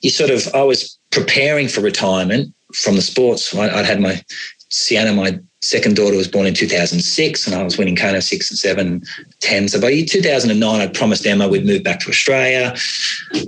you 0.00 0.10
sort 0.10 0.30
of 0.30 0.52
I 0.54 0.62
was 0.62 0.98
preparing 1.10 1.68
for 1.68 1.80
retirement 1.80 2.54
from 2.74 2.96
the 2.96 3.02
sports. 3.02 3.54
I, 3.54 3.74
would 3.74 3.84
had 3.84 4.00
my 4.00 4.22
Sienna, 4.70 5.12
my 5.12 5.38
second 5.62 5.94
daughter 5.94 6.16
was 6.16 6.28
born 6.28 6.46
in 6.46 6.54
2006 6.54 7.46
and 7.46 7.54
I 7.54 7.62
was 7.62 7.76
winning 7.76 7.96
Kona 7.96 8.22
6 8.22 8.50
and 8.50 8.58
7, 8.58 9.02
10. 9.40 9.68
So 9.68 9.80
by 9.80 10.02
2009, 10.02 10.80
I'd 10.80 10.94
promised 10.94 11.26
Emma 11.26 11.48
we'd 11.48 11.66
move 11.66 11.82
back 11.82 12.00
to 12.00 12.08
Australia. 12.08 12.74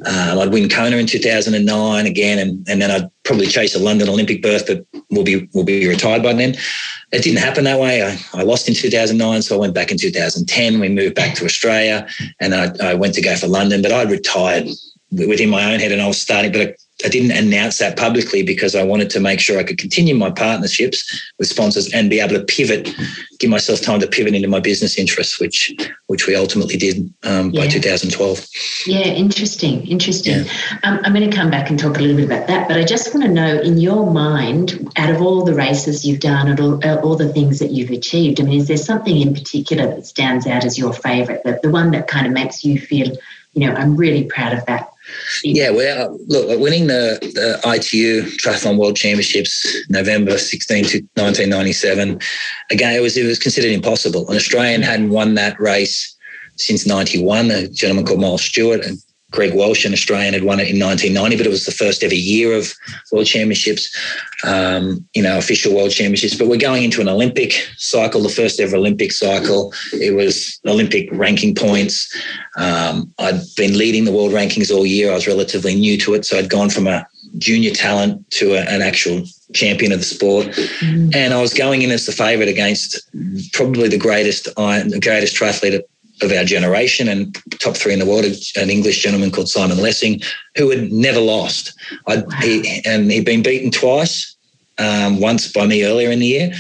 Um, 0.07 0.39
I'd 0.39 0.53
win 0.53 0.69
Kona 0.69 0.97
in 0.97 1.07
2009 1.07 2.07
again, 2.07 2.39
and, 2.39 2.69
and 2.69 2.83
then 2.83 2.91
I'd 2.91 3.11
probably 3.25 3.47
chase 3.47 3.75
a 3.75 3.79
London 3.79 4.09
Olympic 4.09 4.43
berth, 4.43 4.67
but 4.67 4.85
we'll 5.11 5.25
be, 5.25 5.49
we'll 5.55 5.65
be 5.65 5.89
retired 5.89 6.23
by 6.23 6.35
then. 6.35 6.55
It 7.13 7.23
didn't 7.23 7.41
happen 7.41 7.65
that 7.65 7.81
way. 7.81 8.03
I, 8.03 8.19
I 8.35 8.43
lost 8.43 8.69
in 8.69 8.75
2009, 8.75 9.43
so 9.43 9.57
I 9.57 9.59
went 9.59 9.75
back 9.75 9.91
in 9.91 9.97
2010. 9.97 10.81
We 10.81 10.89
moved 10.91 11.15
back 11.15 11.35
to 11.37 11.45
Australia 11.45 12.07
and 12.41 12.55
I, 12.55 12.73
I 12.83 12.95
went 12.95 13.15
to 13.15 13.23
go 13.23 13.37
for 13.37 13.47
London, 13.47 13.81
but 13.81 13.93
I'd 13.93 14.11
retired 14.11 14.69
within 15.11 15.51
my 15.51 15.73
own 15.73 15.81
head 15.81 15.93
and 15.93 16.01
I 16.01 16.09
was 16.09 16.21
starting, 16.21 16.53
but 16.53 16.77
I 17.05 17.09
didn't 17.09 17.33
announce 17.33 17.79
that 17.79 17.97
publicly 17.97 18.43
because 18.43 18.75
I 18.75 18.83
wanted 18.83 19.11
to 19.11 19.21
make 19.21 19.41
sure 19.41 19.59
I 19.59 19.65
could 19.65 19.79
continue 19.79 20.15
my 20.15 20.31
partnerships 20.31 21.33
with 21.39 21.49
sponsors 21.49 21.93
and 21.93 22.11
be 22.11 22.21
able 22.21 22.35
to 22.35 22.45
pivot, 22.45 22.95
give 23.39 23.51
myself 23.51 23.81
time 23.81 24.01
to 24.01 24.07
pivot 24.07 24.35
into 24.35 24.49
my 24.49 24.61
business 24.61 24.99
interests, 24.99 25.41
which 25.41 25.75
which 26.07 26.27
we 26.27 26.37
ultimately 26.37 26.77
did 26.77 27.13
um, 27.23 27.51
yeah. 27.51 27.63
by 27.63 27.69
2012. 27.69 28.47
Yeah, 28.87 28.99
interesting, 28.99 29.87
interesting. 29.87 30.45
Yeah. 30.45 30.79
Um, 30.83 31.01
I'm 31.05 31.15
going 31.15 31.29
to 31.29 31.35
come 31.35 31.51
back 31.51 31.71
and 31.71 31.79
talk 31.79 31.97
a 31.97 32.01
little 32.01 32.17
bit 32.17 32.27
about 32.27 32.47
that, 32.49 32.69
but 32.69 32.77
I 32.77 32.85
just 32.85 33.15
want 33.15 33.27
to 33.27 33.33
know, 33.33 33.61
in 33.61 33.79
your 33.79 34.11
mind, 34.11 34.93
out 34.97 35.11
of 35.11 35.23
all 35.23 35.43
the 35.45 35.55
races 35.55 36.05
you've 36.05 36.21
done 36.21 36.49
and 36.49 36.61
all, 36.61 36.85
uh, 36.85 37.01
all 37.01 37.17
the 37.17 37.33
things 37.33 37.59
that 37.61 37.71
you've 37.71 37.91
achieved, 37.91 38.41
I 38.41 38.45
mean, 38.45 38.61
is 38.61 38.69
there 38.69 38.77
something 38.77 39.19
in 39.19 39.33
particular 39.33 39.87
that 39.87 40.07
stands 40.07 40.47
out 40.47 40.65
as 40.65 40.79
your 40.79 40.93
favourite, 40.93 41.43
the, 41.45 41.59
the 41.63 41.71
one 41.71 41.93
that 41.93 42.09
kind 42.09 42.27
of 42.27 42.33
makes 42.33 42.63
you 42.63 42.79
feel, 42.79 43.09
you 43.55 43.67
know, 43.67 43.75
I'm 43.75 43.97
really 43.97 44.25
proud 44.25 44.53
of 44.53 44.67
that 44.67 44.92
yeah, 45.45 45.71
well, 45.71 46.19
look, 46.27 46.61
winning 46.61 46.87
the, 46.87 47.19
the 47.35 47.61
ITU 47.69 48.23
Triathlon 48.37 48.79
World 48.79 48.97
Championships 48.97 49.67
November 49.89 50.39
16 50.39 50.85
to 50.85 50.99
1997, 51.15 52.21
again, 52.71 52.95
it 52.95 53.01
was 53.01 53.17
it 53.17 53.27
was 53.27 53.39
considered 53.39 53.73
impossible. 53.73 54.29
An 54.31 54.37
Australian 54.37 54.83
hadn't 54.83 55.11
won 55.11 55.35
that 55.35 55.59
race 55.61 56.17
since 56.57 56.87
91. 56.87 57.51
A 57.51 57.69
gentleman 57.69 58.07
called 58.07 58.21
Miles 58.21 58.43
Stewart 58.43 58.85
and 58.85 58.99
Greg 59.33 59.55
Welch, 59.55 59.85
an 59.85 59.93
Australian, 59.93 60.35
had 60.35 60.45
won 60.45 60.61
it 60.61 60.69
in 60.69 60.79
1990, 60.79 61.37
but 61.37 61.47
it 61.47 61.51
was 61.51 61.67
the 61.67 61.73
first 61.73 62.05
ever 62.05 62.15
year 62.15 62.53
of 62.53 62.73
World 63.11 63.27
Championships, 63.27 63.95
um, 64.45 65.05
you 65.15 65.23
know, 65.23 65.39
official 65.39 65.75
World 65.75 65.91
Championships. 65.91 66.37
But 66.37 66.49
we're 66.49 66.59
going 66.59 66.85
into 66.85 67.01
an 67.01 67.09
Olympic 67.09 67.69
cycle, 67.79 68.23
the 68.23 68.29
first 68.29 68.61
ever 68.61 68.77
Olympic 68.77 69.11
cycle. 69.11 69.73
It 69.93 70.15
was 70.15 70.61
Olympic 70.67 71.09
ranking 71.13 71.55
points. 71.55 72.15
Um, 72.57 73.13
I'd 73.19 73.41
been 73.57 73.77
leading 73.77 74.05
the 74.05 74.13
world 74.13 74.33
rankings 74.33 74.71
all 74.71 74.87
year. 74.87 75.11
I 75.11 75.15
was 75.15 75.27
relatively 75.27 75.75
new 75.75 75.99
to 75.99 76.15
it, 76.15 76.25
so 76.25 76.39
I'd 76.39 76.51
gone 76.51 76.71
from 76.71 76.87
a 76.87 77.07
junior 77.39 77.71
talent 77.71 78.31
to 78.33 78.55
a, 78.55 78.61
an 78.61 78.83
actual 78.83 79.25
champion 79.55 79.93
of 79.93 79.99
the 79.99 80.05
sport. 80.05 80.47
Mm. 80.47 81.15
And 81.15 81.35
I 81.35 81.41
was 81.41 81.55
going 81.55 81.83
in 81.83 81.91
as 81.91 82.07
the 82.07 82.13
favourite 82.13 82.49
against 82.49 83.01
probably 83.53 83.89
the 83.89 83.99
greatest, 83.99 84.45
the 84.45 85.01
greatest 85.03 85.37
triathlete 85.37 85.83
of 86.23 86.33
our 86.33 86.45
generation 86.45 87.09
and 87.09 87.37
top 87.59 87.77
three 87.77 87.93
in 87.93 87.99
the 87.99 88.07
world, 88.07 88.25
an 88.57 88.71
English 88.71 89.03
gentleman 89.03 89.31
called 89.31 89.49
Simon 89.49 89.79
Lessing, 89.79 90.21
who 90.57 90.71
had 90.71 90.93
never 90.93 91.21
lost. 91.21 91.73
Wow. 92.07 92.23
He, 92.41 92.83
and 92.85 93.11
he'd 93.11 93.25
been 93.25 93.43
beaten 93.43 93.71
twice, 93.71 94.37
um, 94.79 95.21
once 95.21 95.51
by 95.51 95.67
me 95.67 95.85
earlier 95.85 96.11
in 96.11 96.19
the 96.21 96.27
year 96.27 96.53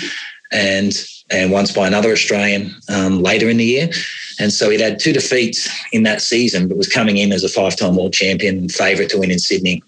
and 0.52 0.92
and 1.30 1.50
once 1.50 1.72
by 1.72 1.86
another 1.86 2.12
Australian 2.12 2.74
um, 2.90 3.22
later 3.22 3.48
in 3.48 3.56
the 3.56 3.64
year. 3.64 3.88
And 4.38 4.52
so 4.52 4.68
he'd 4.68 4.80
had 4.80 4.98
two 4.98 5.14
defeats 5.14 5.68
in 5.92 6.02
that 6.02 6.20
season, 6.20 6.68
but 6.68 6.76
was 6.76 6.88
coming 6.88 7.16
in 7.16 7.32
as 7.32 7.42
a 7.42 7.48
five-time 7.48 7.96
world 7.96 8.12
champion 8.12 8.68
favourite 8.68 9.10
to 9.10 9.18
win 9.18 9.30
in 9.30 9.38
Sydney. 9.38 9.82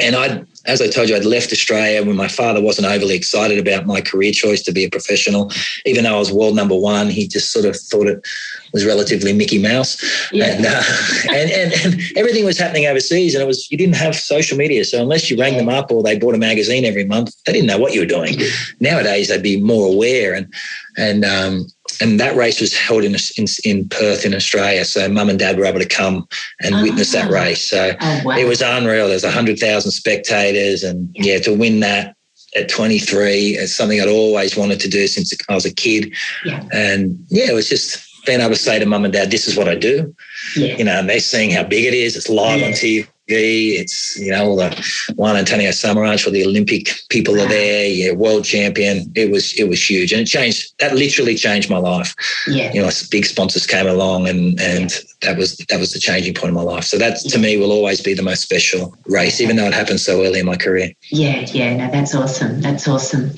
And 0.00 0.14
I'd 0.14 0.46
as 0.66 0.80
I 0.80 0.88
told 0.88 1.08
you, 1.08 1.16
I'd 1.16 1.24
left 1.24 1.52
Australia 1.52 2.02
when 2.04 2.16
my 2.16 2.28
father 2.28 2.60
wasn't 2.60 2.86
overly 2.86 3.14
excited 3.14 3.58
about 3.58 3.86
my 3.86 4.00
career 4.00 4.32
choice 4.32 4.62
to 4.62 4.72
be 4.72 4.84
a 4.84 4.90
professional. 4.90 5.50
Even 5.84 6.04
though 6.04 6.16
I 6.16 6.18
was 6.18 6.32
world 6.32 6.56
number 6.56 6.74
one, 6.74 7.10
he 7.10 7.28
just 7.28 7.52
sort 7.52 7.66
of 7.66 7.76
thought 7.76 8.06
it 8.06 8.26
was 8.72 8.84
relatively 8.86 9.32
Mickey 9.32 9.58
Mouse. 9.58 10.02
Yeah. 10.32 10.46
And, 10.46 10.66
uh, 10.66 10.82
and, 11.30 11.50
and, 11.50 11.72
and, 11.84 12.02
everything 12.16 12.44
was 12.44 12.58
happening 12.58 12.86
overseas, 12.86 13.34
and 13.34 13.42
it 13.42 13.46
was 13.46 13.70
you 13.70 13.76
didn't 13.76 13.96
have 13.96 14.14
social 14.14 14.56
media. 14.56 14.84
So 14.84 15.02
unless 15.02 15.30
you 15.30 15.38
rang 15.38 15.56
them 15.56 15.68
up 15.68 15.90
or 15.90 16.02
they 16.02 16.18
bought 16.18 16.34
a 16.34 16.38
magazine 16.38 16.84
every 16.84 17.04
month, 17.04 17.34
they 17.44 17.52
didn't 17.52 17.68
know 17.68 17.78
what 17.78 17.92
you 17.92 18.00
were 18.00 18.06
doing. 18.06 18.38
Nowadays, 18.80 19.28
they'd 19.28 19.42
be 19.42 19.60
more 19.60 19.86
aware. 19.86 20.34
And, 20.34 20.52
and 20.96 21.24
um, 21.24 21.66
and 22.00 22.18
that 22.18 22.34
race 22.34 22.60
was 22.60 22.74
held 22.74 23.04
in, 23.04 23.14
in, 23.36 23.46
in 23.64 23.88
Perth 23.88 24.24
in 24.24 24.34
Australia. 24.34 24.84
So 24.84 25.08
mum 25.08 25.28
and 25.28 25.38
dad 25.38 25.58
were 25.58 25.64
able 25.64 25.80
to 25.80 25.88
come 25.88 26.26
and 26.60 26.74
oh, 26.74 26.82
witness 26.82 27.12
that 27.12 27.30
race. 27.30 27.68
So 27.68 27.92
oh, 28.00 28.20
wow. 28.24 28.36
it 28.36 28.44
was 28.44 28.62
unreal. 28.62 29.08
There's 29.08 29.24
hundred 29.24 29.58
thousand 29.58 29.90
spectators, 29.92 30.82
and 30.82 31.10
yeah. 31.14 31.34
yeah, 31.34 31.38
to 31.40 31.54
win 31.54 31.80
that 31.80 32.16
at 32.56 32.68
23, 32.68 33.56
it's 33.56 33.74
something 33.74 34.00
I'd 34.00 34.08
always 34.08 34.56
wanted 34.56 34.80
to 34.80 34.88
do 34.88 35.06
since 35.06 35.32
I 35.48 35.54
was 35.54 35.66
a 35.66 35.74
kid. 35.74 36.12
Yeah. 36.44 36.64
And 36.72 37.18
yeah, 37.28 37.50
it 37.50 37.54
was 37.54 37.68
just 37.68 38.08
being 38.26 38.40
able 38.40 38.50
to 38.50 38.56
say 38.56 38.78
to 38.78 38.86
mum 38.86 39.04
and 39.04 39.12
dad, 39.12 39.30
"This 39.30 39.46
is 39.46 39.56
what 39.56 39.68
I 39.68 39.74
do." 39.74 40.14
Yeah. 40.56 40.76
You 40.76 40.84
know, 40.84 40.98
and 40.98 41.08
they're 41.08 41.20
seeing 41.20 41.50
how 41.50 41.64
big 41.64 41.84
it 41.84 41.94
is. 41.94 42.16
It's 42.16 42.28
live 42.28 42.62
on 42.62 42.70
TV. 42.70 43.06
It's 43.26 44.18
you 44.18 44.32
know 44.32 44.50
all 44.50 44.56
the 44.56 45.12
Juan 45.16 45.36
Antonio 45.36 45.70
Samaranch 45.70 46.22
for 46.22 46.30
the 46.30 46.44
Olympic 46.44 46.90
people 47.08 47.40
are 47.40 47.48
there. 47.48 47.86
Yeah, 47.86 48.12
world 48.12 48.44
champion. 48.44 49.10
It 49.14 49.30
was 49.30 49.58
it 49.58 49.68
was 49.68 49.88
huge, 49.88 50.12
and 50.12 50.20
it 50.20 50.26
changed. 50.26 50.74
That 50.78 50.94
literally 50.94 51.34
changed 51.34 51.70
my 51.70 51.78
life. 51.78 52.14
Yeah, 52.46 52.72
you 52.72 52.82
know, 52.82 52.90
big 53.10 53.24
sponsors 53.24 53.66
came 53.66 53.86
along, 53.86 54.28
and 54.28 54.60
and 54.60 54.90
yeah. 54.90 54.98
that 55.22 55.38
was 55.38 55.56
that 55.56 55.80
was 55.80 55.92
the 55.92 56.00
changing 56.00 56.34
point 56.34 56.50
of 56.50 56.54
my 56.54 56.62
life. 56.62 56.84
So 56.84 56.98
that 56.98 57.18
to 57.20 57.38
me 57.38 57.56
will 57.56 57.72
always 57.72 58.00
be 58.02 58.12
the 58.12 58.22
most 58.22 58.42
special 58.42 58.94
race, 59.06 59.40
even 59.40 59.56
though 59.56 59.66
it 59.66 59.74
happened 59.74 60.00
so 60.00 60.22
early 60.22 60.40
in 60.40 60.46
my 60.46 60.56
career. 60.56 60.92
Yeah, 61.08 61.46
yeah, 61.52 61.76
no, 61.76 61.90
that's 61.90 62.14
awesome. 62.14 62.60
That's 62.60 62.86
awesome. 62.86 63.30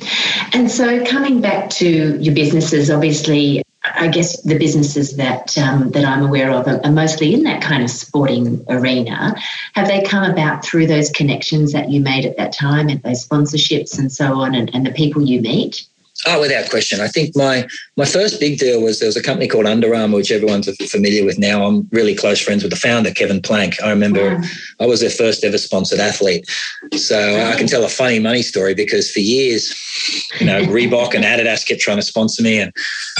And 0.52 0.70
so 0.70 1.04
coming 1.04 1.40
back 1.40 1.70
to 1.70 2.20
your 2.20 2.34
businesses, 2.34 2.90
obviously 2.90 3.62
I 3.94 4.08
guess 4.08 4.40
the 4.42 4.58
businesses 4.58 5.16
that 5.16 5.56
um, 5.58 5.90
that 5.90 6.04
I'm 6.04 6.24
aware 6.24 6.50
of 6.50 6.66
are, 6.66 6.80
are, 6.84 6.92
mostly 6.92 7.34
in 7.34 7.44
that 7.44 7.62
kind 7.62 7.82
of 7.82 7.90
sporting 7.90 8.64
arena. 8.68 9.34
Have 9.74 9.88
they 9.88 10.02
come 10.02 10.28
about 10.30 10.64
through 10.64 10.86
those 10.86 11.10
connections 11.10 11.72
that 11.72 11.90
you 11.90 12.00
made 12.00 12.24
at 12.24 12.36
that 12.36 12.52
time 12.52 12.88
and 12.88 13.02
those 13.02 13.26
sponsorships 13.26 13.98
and 13.98 14.10
so 14.10 14.40
on, 14.40 14.54
and, 14.54 14.74
and 14.74 14.84
the 14.84 14.92
people 14.92 15.22
you 15.22 15.40
meet? 15.40 15.86
Oh, 16.28 16.40
without 16.40 16.68
question. 16.70 17.00
I 17.00 17.08
think 17.08 17.36
my 17.36 17.66
my 17.96 18.04
first 18.04 18.40
big 18.40 18.58
deal 18.58 18.82
was 18.82 18.98
there 18.98 19.06
was 19.06 19.16
a 19.16 19.22
company 19.22 19.46
called 19.46 19.66
Under 19.66 19.94
Armour, 19.94 20.16
which 20.16 20.32
everyone's 20.32 20.68
familiar 20.90 21.24
with 21.24 21.38
now. 21.38 21.64
I'm 21.64 21.88
really 21.92 22.14
close 22.14 22.40
friends 22.40 22.62
with 22.62 22.72
the 22.72 22.78
founder, 22.78 23.12
Kevin 23.12 23.40
Plank. 23.40 23.80
I 23.82 23.90
remember 23.90 24.36
wow. 24.36 24.42
I 24.80 24.86
was 24.86 25.00
their 25.00 25.10
first 25.10 25.44
ever 25.44 25.58
sponsored 25.58 26.00
athlete. 26.00 26.48
So 26.96 27.18
I 27.18 27.56
can 27.56 27.68
tell 27.68 27.84
a 27.84 27.88
funny 27.88 28.18
money 28.18 28.42
story 28.42 28.74
because 28.74 29.10
for 29.10 29.20
years, 29.20 29.72
you 30.40 30.46
know, 30.46 30.62
Reebok 30.62 31.14
and 31.14 31.24
Adidas 31.24 31.66
kept 31.66 31.80
trying 31.80 31.98
to 31.98 32.02
sponsor 32.02 32.42
me, 32.42 32.58
and 32.58 32.72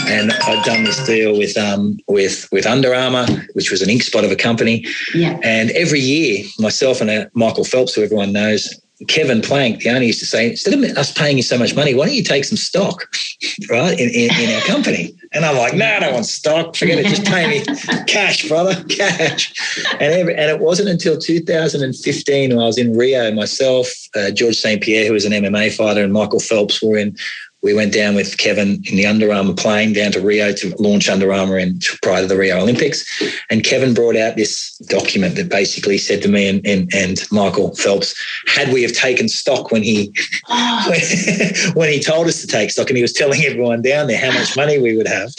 and 0.09 0.33
I'd 0.33 0.65
done 0.65 0.85
this 0.85 1.05
deal 1.07 1.39
with 1.39 1.57
um 1.57 1.99
with 2.09 2.49
with 2.51 2.67
Under 2.67 2.93
Armour, 2.93 3.27
which 3.53 3.71
was 3.71 3.83
an 3.83 3.91
ink 3.91 4.03
spot 4.03 4.25
of 4.25 4.33
a 4.33 4.37
company. 4.37 4.85
Yeah. 5.15 5.39
And 5.45 5.71
every 5.71 6.01
year, 6.01 6.45
myself 6.59 7.01
and 7.01 7.11
uh, 7.11 7.27
Michael 7.35 7.65
Phelps, 7.65 7.95
who 7.95 8.03
everyone 8.03 8.33
knows, 8.33 8.69
Kevin 9.09 9.43
Plank, 9.43 9.83
the 9.83 9.91
owner, 9.91 10.03
used 10.03 10.21
to 10.21 10.27
say, 10.27 10.51
instead 10.51 10.73
of 10.73 10.83
us 10.97 11.13
paying 11.13 11.37
you 11.37 11.43
so 11.43 11.59
much 11.59 11.75
money, 11.75 11.95
why 11.95 12.07
don't 12.07 12.15
you 12.15 12.23
take 12.23 12.45
some 12.45 12.57
stock, 12.57 13.07
right, 13.71 13.99
in, 13.99 14.09
in, 14.09 14.31
in 14.41 14.55
our 14.55 14.63
company? 14.63 15.15
And 15.33 15.45
I'm 15.45 15.57
like, 15.57 15.75
no, 15.75 15.85
I 15.85 16.01
don't 16.01 16.15
want 16.15 16.25
stock. 16.25 16.75
Forget 16.75 17.01
it. 17.01 17.07
Just 17.07 17.27
pay 17.27 17.47
me 17.47 17.65
cash, 18.07 18.49
brother, 18.49 18.83
cash. 18.89 19.53
And 19.93 20.15
every, 20.15 20.35
and 20.35 20.51
it 20.51 20.61
wasn't 20.61 20.89
until 20.89 21.19
2015 21.19 22.51
when 22.51 22.59
I 22.59 22.67
was 22.67 22.79
in 22.79 22.97
Rio 22.97 23.31
myself, 23.33 23.93
uh, 24.15 24.31
George 24.31 24.57
St. 24.57 24.83
Pierre, 24.83 25.07
who 25.07 25.13
was 25.13 25.27
an 25.27 25.33
MMA 25.33 25.75
fighter, 25.75 26.03
and 26.03 26.13
Michael 26.13 26.41
Phelps 26.41 26.83
were 26.83 26.97
in 26.97 27.17
we 27.67 27.75
went 27.75 27.93
down 27.93 28.15
with 28.15 28.39
Kevin 28.39 28.81
in 28.85 28.95
the 28.97 29.05
Under 29.05 29.33
Armour 29.33 29.53
plane 29.53 29.93
down 29.93 30.13
to 30.13 30.21
Rio 30.21 30.53
to 30.53 30.73
launch 30.79 31.09
Under 31.09 31.33
Armour 31.33 31.59
in, 31.59 31.81
prior 32.01 32.23
to 32.23 32.29
the 32.29 32.37
Rio 32.37 32.61
Olympics. 32.61 33.05
And 33.51 33.65
Kevin 33.65 33.93
brought 33.93 34.15
out 34.15 34.37
this 34.37 34.79
document 34.87 35.35
that 35.35 35.49
basically 35.49 35.99
said 35.99 36.23
to 36.23 36.29
me 36.29 36.49
and, 36.49 36.65
and, 36.65 36.89
and 36.95 37.27
Michael 37.33 37.75
Phelps, 37.75 38.15
had 38.47 38.73
we 38.73 38.83
have 38.83 38.93
taken 38.93 39.29
stock 39.29 39.73
when 39.73 39.83
he 39.83 40.15
oh. 40.49 40.87
when, 40.89 41.73
when 41.75 41.93
he 41.93 41.99
told 41.99 42.29
us 42.29 42.41
to 42.41 42.47
take 42.47 42.71
stock 42.71 42.89
and 42.89 42.97
he 42.97 43.03
was 43.03 43.13
telling 43.13 43.43
everyone 43.43 43.83
down 43.83 44.07
there 44.07 44.21
how 44.25 44.33
much 44.39 44.57
money 44.57 44.79
we 44.79 44.97
would 44.97 45.09
have, 45.09 45.35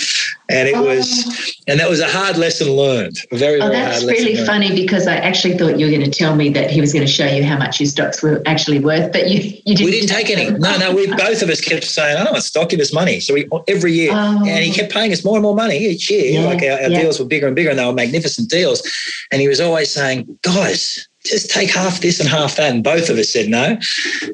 and 0.49 0.67
it 0.67 0.75
oh. 0.75 0.83
was 0.83 1.61
and 1.67 1.79
that 1.79 1.89
was 1.89 1.99
a 1.99 2.07
hard 2.07 2.37
lesson 2.37 2.71
learned 2.71 3.17
a 3.31 3.37
very, 3.37 3.59
oh, 3.59 3.69
very 3.69 3.73
that's 3.73 4.05
really 4.05 4.35
funny 4.45 4.73
because 4.73 5.07
i 5.07 5.15
actually 5.15 5.57
thought 5.57 5.77
you 5.77 5.85
were 5.85 5.91
going 5.91 6.03
to 6.03 6.11
tell 6.11 6.35
me 6.35 6.49
that 6.49 6.71
he 6.71 6.79
was 6.79 6.93
going 6.93 7.05
to 7.05 7.11
show 7.11 7.25
you 7.25 7.43
how 7.43 7.57
much 7.57 7.79
your 7.79 7.87
stocks 7.87 8.23
were 8.23 8.41
actually 8.45 8.79
worth 8.79 9.11
but 9.11 9.29
you, 9.29 9.39
you 9.65 9.75
didn't 9.75 9.85
we 9.85 9.91
didn't 9.91 10.09
take 10.09 10.29
any 10.29 10.49
no 10.57 10.77
no 10.77 10.95
we 10.95 11.07
both 11.17 11.41
of 11.41 11.49
us 11.49 11.61
kept 11.61 11.83
saying 11.83 12.17
i 12.17 12.23
don't 12.23 12.33
want 12.33 12.43
stock 12.43 12.69
give 12.69 12.79
us 12.79 12.93
money 12.93 13.19
so 13.19 13.33
we 13.33 13.47
every 13.67 13.91
year 13.91 14.11
oh. 14.13 14.43
and 14.45 14.63
he 14.63 14.71
kept 14.71 14.91
paying 14.91 15.11
us 15.11 15.23
more 15.23 15.35
and 15.35 15.43
more 15.43 15.55
money 15.55 15.77
each 15.77 16.09
year 16.09 16.25
yeah. 16.25 16.45
like 16.45 16.63
our, 16.63 16.83
our 16.83 16.89
yeah. 16.89 17.01
deals 17.01 17.19
were 17.19 17.25
bigger 17.25 17.47
and 17.47 17.55
bigger 17.55 17.69
and 17.69 17.79
they 17.79 17.85
were 17.85 17.93
magnificent 17.93 18.49
deals 18.49 18.81
and 19.31 19.41
he 19.41 19.47
was 19.47 19.59
always 19.59 19.91
saying 19.91 20.39
guys 20.41 21.06
just 21.29 21.49
take 21.49 21.69
half 21.69 22.01
this 22.01 22.19
and 22.19 22.29
half 22.29 22.55
that. 22.55 22.73
And 22.73 22.83
both 22.83 23.09
of 23.09 23.17
us 23.17 23.31
said 23.31 23.49
no. 23.49 23.77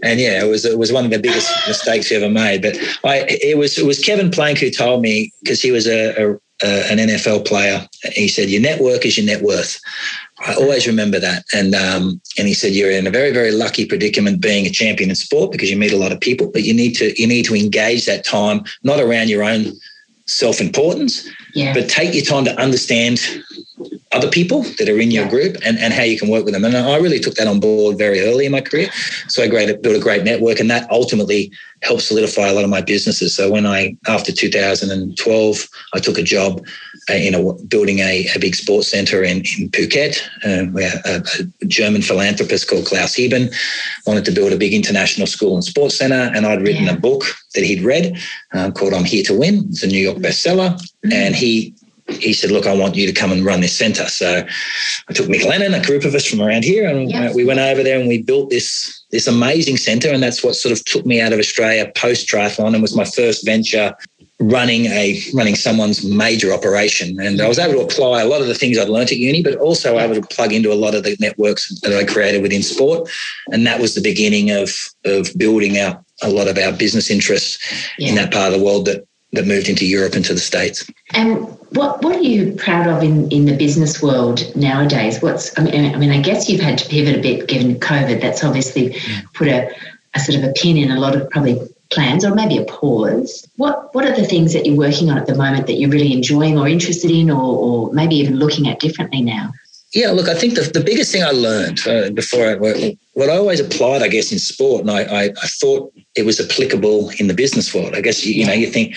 And 0.01 0.19
yeah, 0.19 0.43
it 0.43 0.47
was 0.47 0.65
it 0.65 0.77
was 0.77 0.91
one 0.91 1.05
of 1.05 1.11
the 1.11 1.19
biggest 1.19 1.51
mistakes 1.67 2.09
we 2.09 2.17
ever 2.17 2.29
made. 2.29 2.61
But 2.61 2.77
I 3.03 3.25
it 3.29 3.57
was 3.57 3.77
it 3.77 3.85
was 3.85 3.99
Kevin 3.99 4.31
Plank 4.31 4.59
who 4.59 4.69
told 4.69 5.01
me 5.01 5.31
because 5.41 5.61
he 5.61 5.71
was 5.71 5.87
a, 5.87 6.09
a, 6.15 6.33
a, 6.63 6.91
an 6.91 6.97
NFL 6.97 7.45
player. 7.45 7.87
He 8.13 8.27
said 8.27 8.49
your 8.49 8.61
network 8.61 9.05
is 9.05 9.17
your 9.17 9.25
net 9.25 9.41
worth. 9.41 9.79
I 10.45 10.55
always 10.55 10.87
remember 10.87 11.19
that. 11.19 11.43
And 11.53 11.75
um, 11.75 12.21
and 12.37 12.47
he 12.47 12.53
said 12.53 12.73
you're 12.73 12.91
in 12.91 13.07
a 13.07 13.11
very 13.11 13.31
very 13.31 13.51
lucky 13.51 13.85
predicament 13.85 14.41
being 14.41 14.65
a 14.65 14.71
champion 14.71 15.09
in 15.09 15.15
sport 15.15 15.51
because 15.51 15.69
you 15.69 15.77
meet 15.77 15.93
a 15.93 15.97
lot 15.97 16.11
of 16.11 16.19
people, 16.19 16.49
but 16.51 16.63
you 16.63 16.73
need 16.73 16.93
to 16.93 17.19
you 17.19 17.27
need 17.27 17.45
to 17.45 17.55
engage 17.55 18.05
that 18.05 18.25
time 18.25 18.63
not 18.83 18.99
around 18.99 19.29
your 19.29 19.43
own 19.43 19.73
self 20.25 20.61
importance, 20.61 21.27
yeah. 21.53 21.73
but 21.73 21.89
take 21.89 22.13
your 22.13 22.23
time 22.23 22.45
to 22.45 22.59
understand 22.59 23.19
other 24.11 24.29
people 24.29 24.63
that 24.77 24.87
are 24.87 24.99
in 24.99 25.11
your 25.11 25.27
group 25.27 25.57
and, 25.65 25.77
and 25.79 25.93
how 25.93 26.03
you 26.03 26.17
can 26.17 26.29
work 26.29 26.45
with 26.45 26.53
them. 26.53 26.63
And 26.63 26.77
I 26.77 26.97
really 26.97 27.19
took 27.19 27.35
that 27.35 27.47
on 27.47 27.59
board 27.59 27.97
very 27.97 28.21
early 28.21 28.45
in 28.45 28.51
my 28.51 28.61
career. 28.61 28.89
So 29.27 29.43
I 29.43 29.47
great, 29.47 29.81
built 29.81 29.95
a 29.95 29.99
great 29.99 30.23
network 30.23 30.59
and 30.59 30.69
that 30.69 30.89
ultimately 30.91 31.51
helped 31.81 32.03
solidify 32.03 32.47
a 32.47 32.53
lot 32.53 32.63
of 32.63 32.69
my 32.69 32.81
businesses. 32.81 33.35
So 33.35 33.51
when 33.51 33.65
I, 33.65 33.97
after 34.07 34.31
2012, 34.31 35.69
I 35.93 35.99
took 35.99 36.17
a 36.17 36.23
job 36.23 36.65
uh, 37.09 37.13
in 37.13 37.35
a, 37.35 37.53
building 37.65 37.99
a, 37.99 38.25
a 38.33 38.39
big 38.39 38.55
sports 38.55 38.87
center 38.87 39.21
in, 39.23 39.37
in 39.37 39.69
Phuket, 39.69 40.21
uh, 40.45 40.71
where 40.71 40.93
a, 41.03 41.21
a, 41.39 41.65
German 41.65 42.01
philanthropist 42.01 42.69
called 42.69 42.85
Klaus 42.85 43.15
Heben 43.15 43.49
wanted 44.07 44.23
to 44.25 44.31
build 44.31 44.53
a 44.53 44.57
big 44.57 44.73
international 44.73 45.27
school 45.27 45.55
and 45.55 45.63
sports 45.63 45.97
center. 45.97 46.31
And 46.33 46.45
I'd 46.45 46.61
written 46.61 46.85
yeah. 46.85 46.93
a 46.93 46.99
book 46.99 47.23
that 47.55 47.65
he'd 47.65 47.83
read 47.83 48.17
um, 48.53 48.71
called 48.71 48.93
I'm 48.93 49.03
Here 49.03 49.23
to 49.25 49.37
Win. 49.37 49.65
It's 49.69 49.83
a 49.83 49.87
New 49.87 49.99
York 49.99 50.17
bestseller. 50.19 50.71
Mm-hmm. 50.71 51.11
And 51.11 51.35
he 51.35 51.42
he 51.43 51.75
he 52.07 52.33
said, 52.33 52.51
"Look, 52.51 52.67
I 52.67 52.75
want 52.75 52.95
you 52.95 53.07
to 53.07 53.13
come 53.13 53.31
and 53.31 53.45
run 53.45 53.61
this 53.61 53.75
centre." 53.75 54.07
So 54.07 54.45
I 55.09 55.13
took 55.13 55.27
Mick 55.27 55.45
Lennon, 55.45 55.73
a 55.73 55.83
group 55.83 56.03
of 56.03 56.15
us 56.15 56.25
from 56.25 56.41
around 56.41 56.63
here, 56.63 56.87
and 56.87 57.07
uh, 57.07 57.17
yes. 57.17 57.35
we 57.35 57.45
went 57.45 57.59
over 57.59 57.83
there 57.83 57.99
and 57.99 58.07
we 58.07 58.21
built 58.21 58.49
this 58.49 59.03
this 59.11 59.27
amazing 59.27 59.77
centre. 59.77 60.11
And 60.11 60.21
that's 60.21 60.43
what 60.43 60.55
sort 60.55 60.73
of 60.73 60.83
took 60.85 61.05
me 61.05 61.21
out 61.21 61.33
of 61.33 61.39
Australia 61.39 61.91
post 61.95 62.27
triathlon 62.27 62.73
and 62.73 62.81
was 62.81 62.95
my 62.95 63.05
first 63.05 63.45
venture 63.45 63.93
running 64.39 64.85
a 64.87 65.21
running 65.33 65.55
someone's 65.55 66.03
major 66.03 66.51
operation. 66.51 67.19
And 67.19 67.41
I 67.41 67.47
was 67.47 67.59
able 67.59 67.75
to 67.75 67.81
apply 67.81 68.21
a 68.21 68.27
lot 68.27 68.41
of 68.41 68.47
the 68.47 68.55
things 68.55 68.77
I'd 68.77 68.89
learned 68.89 69.11
at 69.11 69.17
uni, 69.17 69.41
but 69.41 69.55
also 69.57 69.99
able 69.99 70.15
to 70.15 70.27
plug 70.35 70.51
into 70.51 70.71
a 70.71 70.75
lot 70.75 70.95
of 70.95 71.03
the 71.03 71.15
networks 71.19 71.69
that 71.81 71.93
I 71.93 72.03
created 72.03 72.41
within 72.41 72.63
sport. 72.63 73.09
And 73.51 73.65
that 73.67 73.79
was 73.79 73.95
the 73.95 74.01
beginning 74.01 74.51
of 74.51 74.71
of 75.05 75.29
building 75.37 75.77
out 75.77 76.03
a 76.21 76.29
lot 76.29 76.47
of 76.47 76.57
our 76.57 76.71
business 76.71 77.09
interests 77.09 77.57
yeah. 77.97 78.09
in 78.09 78.15
that 78.15 78.31
part 78.31 78.51
of 78.51 78.59
the 78.59 78.65
world 78.65 78.85
that 78.85 79.05
that 79.33 79.47
moved 79.47 79.67
into 79.67 79.85
Europe 79.85 80.13
and 80.13 80.23
to 80.25 80.33
the 80.33 80.39
States. 80.39 80.89
And 81.13 81.45
what 81.71 82.01
what 82.03 82.15
are 82.15 82.21
you 82.21 82.53
proud 82.53 82.87
of 82.87 83.03
in, 83.03 83.29
in 83.29 83.45
the 83.45 83.55
business 83.55 84.01
world 84.01 84.55
nowadays? 84.55 85.21
What's 85.21 85.57
I 85.59 85.63
mean, 85.63 85.93
I 85.93 85.97
mean, 85.97 86.11
I 86.11 86.21
guess 86.21 86.47
you've 86.47 86.61
had 86.61 86.77
to 86.77 86.87
pivot 86.87 87.17
a 87.17 87.21
bit 87.21 87.47
given 87.47 87.75
COVID. 87.79 88.21
That's 88.21 88.43
obviously 88.43 88.95
put 89.33 89.47
a, 89.47 89.69
a 90.13 90.19
sort 90.19 90.37
of 90.37 90.43
a 90.43 90.53
pin 90.53 90.77
in 90.77 90.91
a 90.91 90.99
lot 90.99 91.15
of 91.15 91.29
probably 91.31 91.59
plans 91.91 92.23
or 92.25 92.33
maybe 92.33 92.57
a 92.57 92.65
pause. 92.65 93.47
What 93.57 93.93
what 93.93 94.05
are 94.05 94.15
the 94.15 94.25
things 94.25 94.53
that 94.53 94.65
you're 94.65 94.77
working 94.77 95.09
on 95.09 95.17
at 95.17 95.25
the 95.25 95.35
moment 95.35 95.67
that 95.67 95.73
you're 95.73 95.89
really 95.89 96.13
enjoying 96.13 96.57
or 96.57 96.67
interested 96.67 97.11
in 97.11 97.29
or, 97.29 97.41
or 97.41 97.93
maybe 97.93 98.15
even 98.15 98.37
looking 98.37 98.69
at 98.69 98.79
differently 98.79 99.21
now? 99.21 99.51
Yeah, 99.93 100.09
look, 100.09 100.27
I 100.27 100.33
think 100.33 100.55
the, 100.55 100.61
the 100.61 100.83
biggest 100.83 101.11
thing 101.11 101.23
I 101.23 101.29
learned 101.29 101.87
uh, 101.87 102.09
before 102.11 102.47
I, 102.47 102.95
what 103.13 103.29
I 103.29 103.37
always 103.37 103.59
applied, 103.59 104.01
I 104.01 104.07
guess, 104.07 104.31
in 104.31 104.39
sport, 104.39 104.81
and 104.81 104.89
I, 104.89 105.03
I, 105.03 105.23
I, 105.25 105.47
thought 105.61 105.93
it 106.15 106.25
was 106.25 106.39
applicable 106.39 107.11
in 107.19 107.27
the 107.27 107.33
business 107.35 107.75
world. 107.75 107.93
I 107.93 108.01
guess, 108.01 108.25
you, 108.25 108.33
you 108.33 108.45
know, 108.45 108.53
you 108.53 108.67
think 108.67 108.95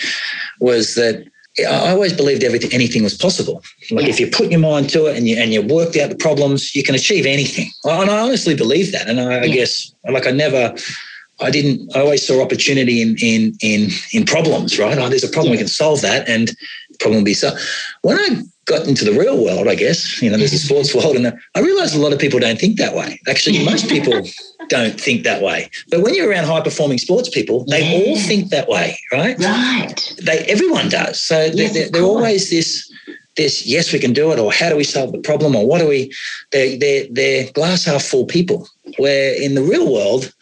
was 0.59 0.95
that 0.95 1.23
I 1.59 1.91
always 1.91 2.13
believed 2.13 2.43
everything, 2.43 2.71
anything 2.73 3.03
was 3.03 3.17
possible. 3.17 3.63
Like 3.89 4.05
yeah. 4.05 4.09
if 4.09 4.19
you 4.19 4.29
put 4.29 4.51
your 4.51 4.59
mind 4.59 4.89
to 4.91 5.05
it 5.07 5.17
and 5.17 5.27
you 5.27 5.37
and 5.37 5.51
you 5.53 5.61
worked 5.61 5.97
out 5.97 6.09
the 6.09 6.15
problems, 6.15 6.75
you 6.75 6.83
can 6.83 6.93
achieve 6.93 7.25
anything. 7.25 7.69
And 7.83 8.09
I 8.09 8.19
honestly 8.19 8.55
believe 8.55 8.91
that. 8.91 9.07
And 9.07 9.19
I, 9.19 9.41
I 9.41 9.47
guess, 9.47 9.91
like, 10.07 10.27
I 10.27 10.31
never, 10.31 10.75
I 11.39 11.49
didn't. 11.49 11.95
I 11.95 12.01
always 12.01 12.25
saw 12.25 12.43
opportunity 12.43 13.01
in 13.01 13.15
in 13.21 13.57
in 13.61 13.89
in 14.13 14.25
problems. 14.25 14.77
Right? 14.77 14.97
Oh, 14.97 15.09
there's 15.09 15.23
a 15.23 15.29
problem. 15.29 15.53
Yeah. 15.53 15.57
We 15.57 15.57
can 15.57 15.67
solve 15.67 16.01
that, 16.01 16.27
and 16.29 16.55
problem 16.99 17.21
will 17.21 17.25
be 17.25 17.33
solved. 17.33 17.59
When 18.01 18.19
I 18.19 18.43
got 18.67 18.87
into 18.87 19.03
the 19.03 19.17
real 19.17 19.43
world, 19.43 19.67
I 19.67 19.75
guess 19.75 20.21
you 20.21 20.29
know, 20.29 20.37
there's 20.37 20.53
a 20.59 20.59
sports 20.59 20.93
world, 20.93 21.15
and 21.15 21.27
I 21.55 21.59
realized 21.59 21.95
a 21.95 21.99
lot 21.99 22.13
of 22.13 22.19
people 22.19 22.39
don't 22.39 22.59
think 22.59 22.77
that 22.77 22.95
way. 22.95 23.19
Actually, 23.27 23.65
most 23.65 23.89
people 23.95 24.21
don't 24.69 24.99
think 24.99 25.23
that 25.23 25.41
way. 25.41 25.69
But 25.89 26.01
when 26.01 26.13
you're 26.13 26.29
around 26.29 26.45
high 26.45 26.61
performing 26.61 26.99
sports 26.99 27.29
people, 27.29 27.65
they 27.65 27.81
yeah. 27.81 28.11
all 28.11 28.17
think 28.19 28.49
that 28.49 28.67
way, 28.67 28.99
right? 29.11 29.37
Right. 29.39 30.15
They 30.21 30.39
everyone 30.47 30.89
does. 30.89 31.21
So 31.21 31.45
yes, 31.53 31.73
they're, 31.73 31.89
they're 31.89 32.03
always 32.03 32.49
this 32.49 32.91
this 33.37 33.65
yes 33.65 33.93
we 33.93 33.99
can 33.99 34.13
do 34.13 34.31
it 34.31 34.39
or 34.39 34.51
how 34.51 34.69
do 34.69 34.75
we 34.75 34.83
solve 34.83 35.11
the 35.11 35.19
problem 35.19 35.55
or 35.55 35.65
what 35.65 35.79
do 35.79 35.87
we 35.87 36.11
they're, 36.51 36.77
they're, 36.77 37.05
they're 37.11 37.51
glass 37.53 37.85
half 37.85 38.03
full 38.03 38.25
people 38.25 38.67
where 38.97 39.39
in 39.41 39.53
the 39.53 39.61
real 39.61 39.93
world 39.93 40.33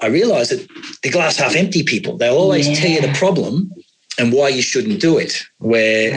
i 0.00 0.06
realize 0.06 0.50
that 0.50 0.68
the 1.02 1.10
glass 1.10 1.36
half 1.36 1.54
empty 1.54 1.84
people 1.84 2.18
they'll 2.18 2.36
always 2.36 2.68
yeah. 2.68 2.74
tell 2.74 2.90
you 2.90 3.00
the 3.00 3.12
problem 3.14 3.72
and 4.18 4.32
why 4.32 4.48
you 4.48 4.62
shouldn't 4.62 5.00
do 5.00 5.16
it 5.18 5.42
where 5.58 6.10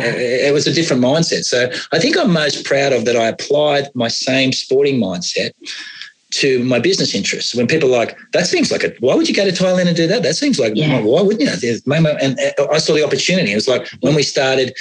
it 0.47 0.53
was 0.53 0.67
a 0.67 0.73
different 0.73 1.01
mindset 1.01 1.43
so 1.43 1.69
i 1.93 1.99
think 1.99 2.17
i'm 2.17 2.31
most 2.31 2.65
proud 2.65 2.91
of 2.91 3.05
that 3.05 3.15
i 3.15 3.27
applied 3.27 3.87
my 3.95 4.07
same 4.07 4.51
sporting 4.51 4.99
mindset 4.99 5.51
to 6.35 6.63
my 6.65 6.79
business 6.79 7.15
interests. 7.15 7.55
When 7.55 7.65
people 7.65 7.93
are 7.93 7.97
like, 7.97 8.17
that 8.33 8.45
seems 8.45 8.71
like 8.71 8.83
a, 8.83 8.93
why 8.99 9.15
would 9.15 9.29
you 9.29 9.33
go 9.33 9.49
to 9.49 9.51
Thailand 9.51 9.87
and 9.87 9.95
do 9.95 10.05
that? 10.07 10.21
That 10.23 10.35
seems 10.35 10.59
like, 10.59 10.73
yeah. 10.75 11.01
why 11.01 11.21
wouldn't 11.21 11.41
you? 11.41 11.47
And 11.49 12.37
I 12.71 12.77
saw 12.77 12.93
the 12.93 13.05
opportunity. 13.05 13.53
It 13.53 13.55
was 13.55 13.69
like 13.69 13.87
when 14.01 14.15
we 14.15 14.23
started, 14.23 14.75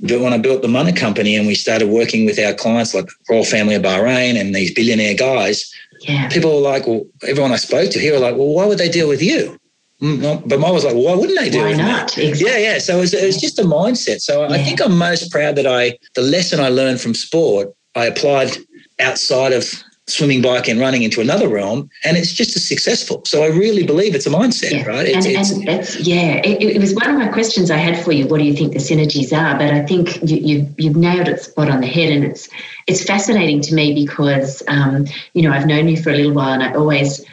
when 0.00 0.32
I 0.32 0.38
built 0.38 0.62
the 0.62 0.68
Money 0.68 0.92
Company 0.92 1.36
and 1.36 1.46
we 1.46 1.54
started 1.54 1.88
working 1.88 2.26
with 2.26 2.38
our 2.40 2.54
clients 2.54 2.92
like 2.94 3.06
Royal 3.28 3.44
Family 3.44 3.76
of 3.76 3.82
Bahrain 3.82 4.40
and 4.40 4.52
these 4.52 4.74
billionaire 4.74 5.14
guys, 5.14 5.72
yeah. 6.00 6.28
people 6.28 6.54
were 6.54 6.68
like, 6.68 6.86
well, 6.88 7.04
everyone 7.28 7.52
I 7.52 7.56
spoke 7.56 7.90
to 7.90 8.00
here 8.00 8.14
were 8.14 8.18
like, 8.18 8.36
well, 8.36 8.48
why 8.48 8.66
would 8.66 8.78
they 8.78 8.88
deal 8.88 9.08
with 9.08 9.22
you? 9.22 9.59
Mm, 10.00 10.48
but 10.48 10.58
mine 10.58 10.72
was 10.72 10.84
like, 10.84 10.94
why 10.94 11.14
wouldn't 11.14 11.38
they 11.38 11.50
do 11.50 11.60
why 11.60 11.70
it? 11.70 11.76
not? 11.76 12.16
Exactly. 12.16 12.48
Yeah, 12.48 12.56
yeah. 12.56 12.78
So 12.78 12.96
it 12.96 13.00
was, 13.00 13.14
it 13.14 13.26
was, 13.26 13.36
just 13.36 13.58
a 13.58 13.62
mindset. 13.62 14.20
So 14.20 14.42
yeah. 14.42 14.54
I 14.54 14.62
think 14.62 14.80
I'm 14.80 14.96
most 14.96 15.30
proud 15.30 15.56
that 15.56 15.66
I, 15.66 15.98
the 16.14 16.22
lesson 16.22 16.58
I 16.58 16.68
learned 16.68 17.00
from 17.00 17.14
sport, 17.14 17.68
I 17.94 18.06
applied 18.06 18.56
outside 18.98 19.52
of 19.52 19.64
swimming, 20.10 20.42
bike, 20.42 20.68
and 20.68 20.80
running 20.80 21.02
into 21.02 21.20
another 21.20 21.48
realm, 21.48 21.88
and 22.04 22.16
it's 22.16 22.32
just 22.32 22.56
as 22.56 22.66
successful. 22.66 23.22
So 23.24 23.42
I 23.42 23.48
really 23.48 23.84
believe 23.84 24.14
it's 24.14 24.26
a 24.26 24.30
mindset, 24.30 24.72
yeah. 24.72 24.84
right? 24.84 25.06
It's, 25.06 25.26
and, 25.26 25.36
it's, 25.36 25.50
and 25.50 25.66
that's, 25.66 26.00
yeah, 26.00 26.40
it, 26.44 26.62
it, 26.62 26.80
was 26.80 26.94
one 26.94 27.08
of 27.08 27.16
my 27.16 27.28
questions 27.28 27.70
I 27.70 27.76
had 27.76 28.02
for 28.02 28.12
you. 28.12 28.26
What 28.26 28.38
do 28.38 28.44
you 28.44 28.54
think 28.54 28.72
the 28.72 28.78
synergies 28.78 29.32
are? 29.32 29.56
But 29.56 29.72
I 29.72 29.82
think 29.86 30.22
you, 30.28 30.36
you 30.36 30.74
you've 30.78 30.96
nailed 30.96 31.28
it 31.28 31.40
spot 31.40 31.70
on 31.70 31.80
the 31.80 31.86
head, 31.86 32.12
and 32.12 32.24
it's 32.24 32.48
it's 32.86 33.04
fascinating 33.04 33.60
to 33.62 33.74
me 33.74 33.94
because 33.94 34.62
um, 34.68 35.06
you 35.34 35.42
know 35.42 35.52
I've 35.52 35.66
known 35.66 35.88
you 35.88 36.02
for 36.02 36.10
a 36.10 36.14
little 36.14 36.32
while, 36.32 36.52
and 36.52 36.62
I 36.62 36.74
always 36.74 37.24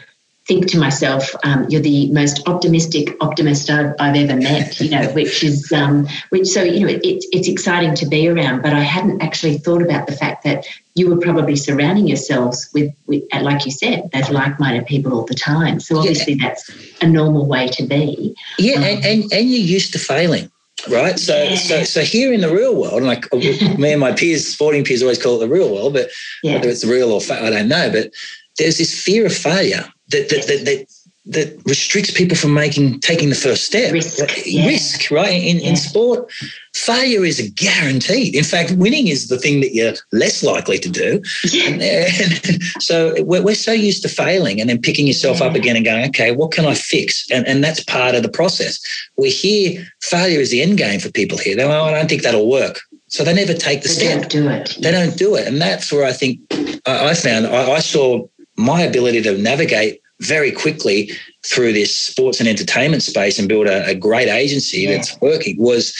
think 0.48 0.66
to 0.66 0.78
myself, 0.78 1.30
um, 1.44 1.66
you're 1.68 1.82
the 1.82 2.10
most 2.10 2.40
optimistic 2.48 3.14
optimist 3.20 3.68
I've, 3.68 3.94
I've 4.00 4.16
ever 4.16 4.34
met, 4.34 4.80
you 4.80 4.90
know, 4.90 5.06
which 5.12 5.44
is, 5.44 5.70
um, 5.72 6.08
which 6.30 6.48
so, 6.48 6.62
you 6.62 6.80
know, 6.80 6.88
it, 6.88 7.02
it's 7.04 7.48
exciting 7.48 7.94
to 7.96 8.06
be 8.06 8.26
around, 8.28 8.62
but 8.62 8.72
I 8.72 8.80
hadn't 8.80 9.22
actually 9.22 9.58
thought 9.58 9.82
about 9.82 10.06
the 10.06 10.14
fact 10.14 10.44
that 10.44 10.64
you 10.94 11.10
were 11.10 11.18
probably 11.18 11.54
surrounding 11.54 12.08
yourselves 12.08 12.70
with, 12.72 12.90
with 13.06 13.22
like 13.42 13.66
you 13.66 13.70
said, 13.70 14.10
those 14.12 14.30
like-minded 14.30 14.86
people 14.86 15.12
all 15.12 15.26
the 15.26 15.34
time. 15.34 15.80
So 15.80 15.98
obviously 15.98 16.32
yeah. 16.32 16.48
that's 16.48 16.70
a 17.02 17.06
normal 17.06 17.46
way 17.46 17.68
to 17.68 17.82
be. 17.82 18.34
Yeah, 18.58 18.76
um, 18.76 18.84
and, 18.84 19.04
and, 19.04 19.32
and 19.32 19.50
you're 19.50 19.60
used 19.60 19.92
to 19.92 19.98
failing 19.98 20.50
right? 20.88 21.18
So, 21.18 21.36
yeah. 21.42 21.56
so, 21.56 21.82
so 21.82 22.00
here 22.02 22.32
in 22.32 22.40
the 22.40 22.54
real 22.54 22.80
world, 22.80 22.94
and 22.94 23.06
like 23.06 23.30
me 23.78 23.92
and 23.92 24.00
my 24.00 24.12
peers, 24.12 24.46
sporting 24.46 24.84
peers, 24.84 25.02
always 25.02 25.20
call 25.20 25.36
it 25.36 25.40
the 25.40 25.52
real 25.52 25.74
world, 25.74 25.92
but 25.92 26.08
yeah. 26.42 26.54
whether 26.54 26.68
it's 26.68 26.84
real 26.84 27.10
or 27.10 27.20
fake, 27.20 27.42
I 27.42 27.50
don't 27.50 27.68
know. 27.68 27.90
But 27.90 28.12
there's 28.58 28.78
this 28.78 28.98
fear 28.98 29.26
of 29.26 29.34
failure 29.34 29.92
that 30.10 30.28
that, 30.28 30.46
that, 30.46 30.64
that 30.64 30.86
that 31.28 31.60
restricts 31.66 32.10
people 32.10 32.36
from 32.36 32.54
making 32.54 33.00
taking 33.00 33.28
the 33.28 33.34
first 33.34 33.64
step. 33.64 33.92
Risk, 33.92 34.46
yeah. 34.46 34.66
risk 34.66 35.10
right? 35.10 35.30
In, 35.30 35.58
yeah. 35.58 35.70
in 35.70 35.76
sport, 35.76 36.30
failure 36.74 37.22
is 37.24 37.38
a 37.38 37.50
guaranteed. 37.50 38.34
In 38.34 38.44
fact, 38.44 38.72
winning 38.72 39.08
is 39.08 39.28
the 39.28 39.38
thing 39.38 39.60
that 39.60 39.74
you're 39.74 39.92
less 40.12 40.42
likely 40.42 40.78
to 40.78 40.88
do. 40.88 41.20
Yeah. 41.44 42.08
And 42.22 42.62
so 42.80 43.22
we're, 43.24 43.42
we're, 43.42 43.54
so 43.54 43.72
used 43.72 44.02
to 44.02 44.08
failing 44.08 44.58
and 44.60 44.70
then 44.70 44.80
picking 44.80 45.06
yourself 45.06 45.42
up 45.42 45.54
again 45.54 45.76
and 45.76 45.84
going, 45.84 46.08
okay, 46.08 46.32
what 46.32 46.52
can 46.52 46.64
I 46.64 46.74
fix? 46.74 47.30
And, 47.30 47.46
and 47.46 47.62
that's 47.62 47.84
part 47.84 48.14
of 48.14 48.22
the 48.22 48.30
process. 48.30 48.80
We 49.18 49.28
hear 49.28 49.86
failure 50.00 50.40
is 50.40 50.50
the 50.50 50.62
end 50.62 50.78
game 50.78 50.98
for 50.98 51.10
people 51.10 51.36
here. 51.36 51.56
They 51.56 51.64
oh, 51.64 51.84
I 51.84 51.90
don't 51.90 52.08
think 52.08 52.22
that'll 52.22 52.48
work. 52.48 52.80
So 53.08 53.24
they 53.24 53.34
never 53.34 53.54
take 53.54 53.82
the 53.82 53.88
they 53.88 53.94
step. 53.94 54.20
Don't 54.20 54.30
do 54.30 54.48
it. 54.48 54.78
They 54.80 54.90
don't 54.90 55.16
do 55.18 55.34
it. 55.34 55.46
And 55.46 55.60
that's 55.60 55.92
where 55.92 56.06
I 56.06 56.12
think 56.12 56.40
I, 56.86 57.10
I 57.10 57.14
found 57.14 57.46
I, 57.46 57.72
I 57.72 57.78
saw 57.80 58.26
my 58.58 58.82
ability 58.82 59.22
to 59.22 59.38
navigate 59.38 60.02
very 60.20 60.50
quickly 60.50 61.10
through 61.46 61.72
this 61.72 61.94
sports 61.94 62.40
and 62.40 62.48
entertainment 62.48 63.02
space 63.02 63.38
and 63.38 63.48
build 63.48 63.66
a, 63.66 63.86
a 63.86 63.94
great 63.94 64.28
agency 64.28 64.80
yeah. 64.80 64.96
that's 64.96 65.18
working 65.20 65.56
was 65.58 65.94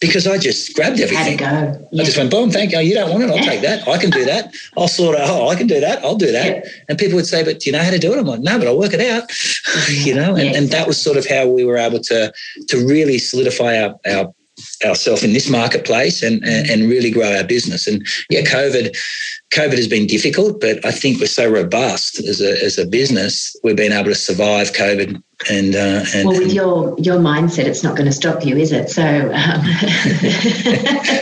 because 0.00 0.28
I 0.28 0.38
just 0.38 0.76
grabbed 0.76 1.00
everything. 1.00 1.40
Yeah. 1.40 1.76
I 1.92 2.04
just 2.04 2.16
went, 2.16 2.30
boom, 2.30 2.52
thank 2.52 2.70
you. 2.70 2.78
You 2.78 2.94
don't 2.94 3.10
want 3.10 3.24
it? 3.24 3.30
I'll 3.30 3.44
take 3.44 3.62
that. 3.62 3.88
I 3.88 3.98
can 3.98 4.10
do 4.10 4.24
that. 4.26 4.54
I'll 4.76 4.86
sort 4.86 5.16
it. 5.16 5.22
Oh, 5.24 5.48
I 5.48 5.56
can 5.56 5.66
do 5.66 5.80
that. 5.80 6.04
I'll 6.04 6.14
do 6.14 6.30
that. 6.30 6.64
Yeah. 6.64 6.70
And 6.88 6.96
people 6.96 7.16
would 7.16 7.26
say, 7.26 7.42
but 7.42 7.58
do 7.58 7.70
you 7.70 7.76
know 7.76 7.82
how 7.82 7.90
to 7.90 7.98
do 7.98 8.12
it? 8.12 8.18
I'm 8.18 8.26
like, 8.26 8.40
no, 8.40 8.58
but 8.58 8.68
I'll 8.68 8.78
work 8.78 8.92
it 8.94 9.00
out. 9.00 9.28
you 9.90 10.14
know, 10.14 10.36
and, 10.36 10.54
and 10.54 10.68
that 10.68 10.86
was 10.86 11.02
sort 11.02 11.16
of 11.16 11.26
how 11.26 11.48
we 11.48 11.64
were 11.64 11.76
able 11.76 11.98
to 12.00 12.32
to 12.68 12.86
really 12.86 13.18
solidify 13.18 13.82
our, 13.82 13.98
our 14.06 14.32
ourselves 14.84 15.22
in 15.22 15.32
this 15.32 15.48
marketplace 15.48 16.22
and, 16.22 16.42
and, 16.44 16.70
and 16.70 16.90
really 16.90 17.10
grow 17.10 17.36
our 17.36 17.44
business. 17.44 17.86
And 17.86 18.06
yeah, 18.30 18.42
COVID 18.42 18.96
COVID 19.54 19.76
has 19.76 19.88
been 19.88 20.06
difficult, 20.06 20.60
but 20.60 20.84
I 20.84 20.90
think 20.90 21.20
we're 21.20 21.26
so 21.26 21.50
robust 21.50 22.20
as 22.20 22.40
a, 22.40 22.62
as 22.62 22.76
a 22.76 22.86
business, 22.86 23.56
we've 23.64 23.76
been 23.76 23.92
able 23.92 24.10
to 24.10 24.14
survive 24.14 24.72
COVID. 24.72 25.22
And, 25.48 25.74
uh, 25.74 26.04
and 26.14 26.28
well, 26.28 26.38
with 26.38 26.52
your 26.52 26.96
your 26.98 27.18
mindset, 27.18 27.66
it's 27.66 27.84
not 27.84 27.94
going 27.94 28.06
to 28.06 28.12
stop 28.12 28.44
you, 28.44 28.56
is 28.56 28.72
it? 28.72 28.90
So 28.90 29.04
um, 29.04 29.62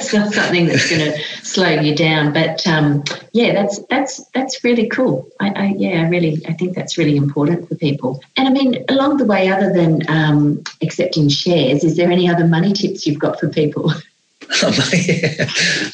it's 0.01 0.15
not 0.15 0.33
something 0.33 0.67
that's 0.67 0.89
going 0.89 1.13
to 1.13 1.19
slow 1.43 1.69
you 1.69 1.95
down. 1.95 2.33
But 2.33 2.67
um, 2.67 3.05
yeah, 3.33 3.53
that's 3.53 3.79
that's 3.91 4.25
that's 4.31 4.65
really 4.65 4.89
cool. 4.89 5.29
I, 5.39 5.51
I, 5.51 5.75
yeah, 5.77 6.01
I 6.01 6.09
really 6.09 6.43
I 6.49 6.55
think 6.55 6.75
that's 6.75 6.97
really 6.97 7.15
important 7.15 7.69
for 7.69 7.75
people. 7.75 8.23
And 8.39 8.49
I 8.49 8.51
mean, 8.51 8.83
along 8.89 9.19
the 9.19 9.27
way, 9.27 9.51
other 9.51 9.71
than 9.71 10.01
um, 10.09 10.65
accepting 10.83 11.29
shares, 11.29 11.85
is 11.85 11.99
there 11.99 12.11
any 12.11 12.27
other 12.27 12.47
money 12.47 12.73
tips 12.73 13.07
you've 13.07 13.19
got 13.19 13.39
for 13.39 13.46
people? 13.53 13.93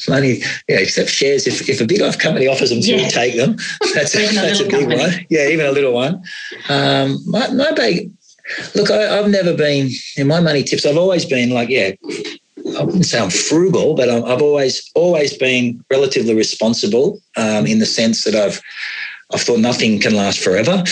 money, 0.09 0.41
yeah, 0.67 0.77
except 0.79 1.09
shares. 1.09 1.47
If, 1.47 1.69
if 1.69 1.81
a 1.81 1.85
big 1.85 1.99
enough 1.99 2.17
company 2.17 2.47
offers 2.47 2.69
them 2.69 2.81
to 2.81 3.09
take 3.09 3.35
them, 3.35 3.55
that's, 3.93 4.15
a, 4.15 4.33
that's 4.33 4.59
a, 4.59 4.63
big 4.63 4.71
company. 4.71 4.97
one. 4.97 5.25
Yeah, 5.29 5.47
even 5.47 5.65
a 5.65 5.71
little 5.71 5.93
one. 5.93 6.23
Um, 6.69 7.17
my, 7.27 7.49
my 7.49 7.71
big, 7.71 8.11
look, 8.75 8.91
I, 8.91 9.15
have 9.15 9.29
never 9.29 9.55
been, 9.55 9.89
in 10.17 10.27
my 10.27 10.39
money 10.39 10.63
tips, 10.63 10.85
I've 10.85 10.97
always 10.97 11.25
been 11.25 11.51
like, 11.51 11.69
yeah, 11.69 11.91
I 12.79 12.83
wouldn't 12.83 13.05
say 13.05 13.19
I'm 13.19 13.29
frugal, 13.29 13.93
but 13.93 14.09
i 14.09 14.13
have 14.13 14.41
always 14.41 14.89
always 14.95 15.37
been 15.37 15.83
relatively 15.91 16.33
responsible 16.33 17.19
um, 17.35 17.67
in 17.67 17.79
the 17.79 17.85
sense 17.85 18.23
that 18.23 18.35
I've 18.35 18.61
I 19.33 19.37
thought 19.37 19.59
nothing 19.59 19.99
can 19.99 20.15
last 20.15 20.39
forever, 20.39 20.83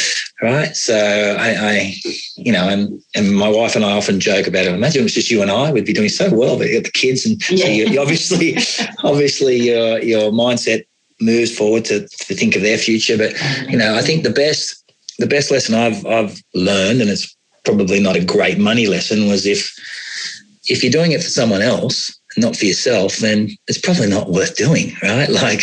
right? 0.41 0.75
So 0.75 0.95
I, 1.39 1.49
I, 1.49 1.95
you 2.35 2.51
know, 2.51 2.67
and 2.67 3.01
and 3.15 3.35
my 3.35 3.47
wife 3.47 3.75
and 3.75 3.85
I 3.85 3.91
often 3.91 4.19
joke 4.19 4.47
about 4.47 4.65
it. 4.65 4.73
Imagine 4.73 5.01
it 5.01 5.03
was 5.03 5.13
just 5.13 5.29
you 5.29 5.41
and 5.41 5.51
I, 5.51 5.71
we'd 5.71 5.85
be 5.85 5.93
doing 5.93 6.09
so 6.09 6.33
well. 6.33 6.57
But 6.57 6.67
you 6.67 6.75
got 6.75 6.85
the 6.85 6.91
kids, 6.91 7.25
and 7.25 7.41
yeah. 7.49 7.65
so 7.65 7.71
you, 7.71 7.85
you 7.87 8.01
obviously, 8.01 8.57
obviously, 9.03 9.57
your 9.57 9.99
your 9.99 10.31
mindset 10.31 10.85
moves 11.19 11.55
forward 11.55 11.85
to 11.85 12.07
to 12.07 12.35
think 12.35 12.55
of 12.55 12.61
their 12.61 12.77
future. 12.77 13.17
But 13.17 13.33
you 13.69 13.77
know, 13.77 13.95
I 13.95 14.01
think 14.01 14.23
the 14.23 14.31
best 14.31 14.91
the 15.19 15.27
best 15.27 15.51
lesson 15.51 15.75
I've 15.75 16.05
I've 16.05 16.41
learned, 16.53 17.01
and 17.01 17.09
it's 17.09 17.35
probably 17.63 17.99
not 17.99 18.15
a 18.15 18.25
great 18.25 18.57
money 18.57 18.87
lesson, 18.87 19.27
was 19.27 19.45
if 19.45 19.71
if 20.67 20.83
you're 20.83 20.91
doing 20.91 21.11
it 21.11 21.23
for 21.23 21.29
someone 21.29 21.61
else, 21.61 22.17
not 22.37 22.55
for 22.55 22.65
yourself, 22.65 23.17
then 23.17 23.49
it's 23.67 23.77
probably 23.77 24.07
not 24.07 24.29
worth 24.29 24.55
doing, 24.55 24.95
right? 25.03 25.29
Like, 25.41 25.61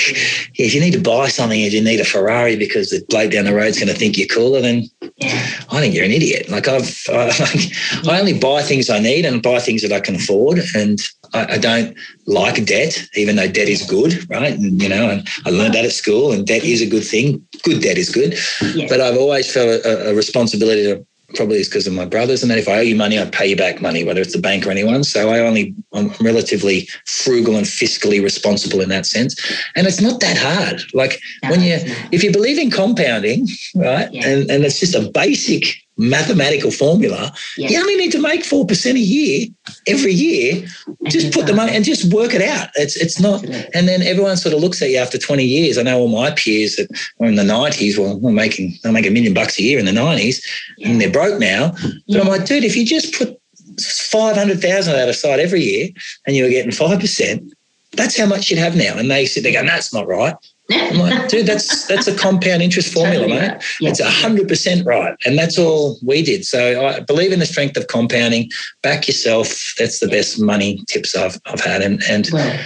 if 0.57 0.75
you 0.75 0.81
need 0.81 0.93
to 0.95 1.01
buy 1.01 1.29
something, 1.29 1.61
if 1.61 1.73
you 1.73 1.83
need 1.83 2.01
a 2.01 2.05
Ferrari 2.05 2.57
because 2.57 2.91
the 2.91 3.05
bloke 3.09 3.31
down 3.31 3.45
the 3.45 3.55
road's 3.55 3.79
going 3.79 3.89
to 3.89 3.95
think 3.95 4.19
you're 4.19 4.27
cooler, 4.27 4.61
then. 4.61 4.89
I 5.21 5.81
think 5.81 5.95
you're 5.95 6.05
an 6.05 6.11
idiot. 6.11 6.49
Like, 6.49 6.67
I've, 6.67 6.99
I, 7.09 7.27
like, 7.27 8.09
I 8.09 8.19
only 8.19 8.39
buy 8.39 8.63
things 8.63 8.91
I 8.91 8.99
need 8.99 9.25
and 9.25 9.43
buy 9.43 9.61
things 9.61 9.83
that 9.83 9.93
I 9.93 10.01
can 10.01 10.17
afford, 10.17 10.61
and 10.75 10.99
I, 11.33 11.55
I, 11.55 11.59
don't 11.59 11.97
like 12.27 12.65
debt, 12.65 13.07
even 13.15 13.37
though 13.37 13.49
debt 13.49 13.69
is 13.69 13.89
good, 13.89 14.29
right? 14.31 14.53
And 14.53 14.81
you 14.83 14.89
know, 14.89 15.11
and 15.11 15.29
I 15.45 15.51
learned 15.51 15.75
that 15.75 15.85
at 15.85 15.93
school, 15.93 16.33
and 16.33 16.47
debt 16.47 16.65
is 16.65 16.81
a 16.81 16.87
good 16.87 17.05
thing. 17.05 17.47
Good 17.63 17.83
debt 17.83 17.99
is 17.99 18.11
good, 18.11 18.39
yeah. 18.75 18.87
but 18.89 19.01
I've 19.01 19.17
always 19.17 19.53
felt 19.53 19.69
a, 19.85 20.11
a 20.11 20.15
responsibility 20.15 20.85
to 20.85 21.07
probably 21.35 21.59
is 21.59 21.69
because 21.69 21.87
of 21.87 21.93
my 21.93 22.05
brothers 22.05 22.43
and 22.43 22.51
that 22.51 22.59
if 22.59 22.69
I 22.69 22.79
owe 22.79 22.83
you 22.83 22.97
money, 22.97 23.19
I 23.19 23.27
pay 23.27 23.49
you 23.49 23.57
back 23.57 23.83
money, 23.83 24.05
whether 24.05 24.21
it's 24.21 24.33
the 24.33 24.41
bank 24.41 24.67
or 24.67 24.71
anyone. 24.71 25.05
So 25.05 25.31
I 25.31 25.41
only, 25.41 25.75
I'm 25.93 26.11
relatively 26.21 26.89
frugal 27.07 27.57
and 27.57 27.67
fiscally 27.67 28.23
responsible 28.23 28.81
in 28.81 28.89
that 28.89 29.07
sense. 29.07 29.39
And 29.77 29.87
it's 29.87 30.01
not 30.01 30.21
that 30.21 30.39
hard. 30.39 30.83
Like 30.95 31.21
no, 31.43 31.51
when 31.51 31.63
you, 31.63 31.79
if 32.13 32.23
you 32.25 32.33
believe 32.33 32.59
in 32.59 32.71
compounding, 32.71 33.49
right, 33.75 34.13
yeah. 34.13 34.27
and, 34.27 34.51
and 34.51 34.65
it's 34.65 34.81
just 34.81 34.95
a 34.95 35.11
basic 35.11 35.67
mathematical 35.99 36.71
formula, 36.71 37.33
yeah. 37.57 37.69
you 37.69 37.79
only 37.79 37.97
need 37.97 38.13
to 38.13 38.23
make 38.23 38.43
4% 38.43 38.93
a 38.95 38.99
year 38.99 39.47
every 39.87 40.13
year. 40.13 40.67
Just 41.09 41.33
put 41.35 41.47
the 41.47 41.53
money 41.53 41.75
and 41.75 41.85
just 41.85 42.13
work 42.15 42.35
it 42.35 42.43
out. 42.43 42.69
It's 42.77 42.97
it's 42.97 43.21
not, 43.21 43.45
and 43.45 43.89
then 43.89 44.03
everyone 44.03 44.37
sort 44.37 44.55
of 44.55 44.61
looks 44.61 44.81
at 44.81 44.91
you 44.91 44.99
after 44.99 45.19
20 45.19 45.45
years. 45.45 45.77
I 45.77 45.83
know 45.83 45.99
all 45.99 46.09
my 46.09 46.31
peers 46.31 46.77
that 46.77 46.89
were 47.19 47.27
in 47.27 47.35
the 47.35 47.43
90s, 47.43 47.99
well, 47.99 48.19
they're 48.19 48.33
making, 48.33 48.79
they'll 48.83 48.93
make 48.93 49.07
a 49.07 49.11
million 49.11 49.35
bucks 49.35 49.59
a 49.59 49.63
year 49.63 49.79
in 49.79 49.85
the 49.85 49.93
90s 49.93 50.45
yeah. 50.79 50.89
and 50.89 51.01
they're 51.01 51.11
broke 51.11 51.41
now. 51.41 51.73
But 51.73 51.93
yeah. 52.07 52.21
I'm 52.21 52.29
like, 52.29 52.47
dude, 52.47 52.65
if 52.65 52.77
you 52.77 52.87
just 52.87 53.15
put 53.15 53.41
500,000 53.81 54.95
out 54.95 55.09
of 55.09 55.17
sight 55.17 55.41
every 55.41 55.63
year 55.63 55.89
and 56.27 56.37
you 56.37 56.45
were 56.45 56.51
getting 56.51 56.71
5%, 56.71 57.51
that's 57.93 58.17
how 58.17 58.27
much 58.27 58.51
you'd 58.51 58.59
have 58.59 58.77
now. 58.77 58.97
And 58.97 59.11
they 59.11 59.27
sit 59.27 59.43
there 59.43 59.53
going, 59.53 59.67
that's 59.67 59.93
not 59.93 60.07
right. 60.07 60.35
I'm 60.71 60.99
like, 60.99 61.29
dude, 61.29 61.47
that's 61.47 61.87
that's 61.87 62.07
a 62.07 62.17
compound 62.17 62.63
interest 62.63 62.93
formula, 62.93 63.21
totally 63.21 63.41
mate. 63.41 63.49
Right. 63.49 63.63
Yeah. 63.81 63.91
It's 63.91 64.01
hundred 64.01 64.49
percent 64.49 64.85
right, 64.85 65.17
and 65.25 65.39
that's 65.39 65.59
all 65.59 65.99
we 66.05 66.23
did. 66.23 66.45
So 66.45 66.87
I 66.87 67.01
believe 67.01 67.33
in 67.33 67.39
the 67.39 67.47
strength 67.47 67.77
of 67.77 67.87
compounding. 67.87 68.51
Back 68.83 69.09
yourself. 69.09 69.75
That's 69.79 70.01
the 70.01 70.09
best 70.09 70.41
money 70.41 70.83
tips 70.87 71.17
I've 71.17 71.41
I've 71.47 71.61
had, 71.61 71.81
and 71.83 72.03
and 72.05 72.29
well, 72.33 72.61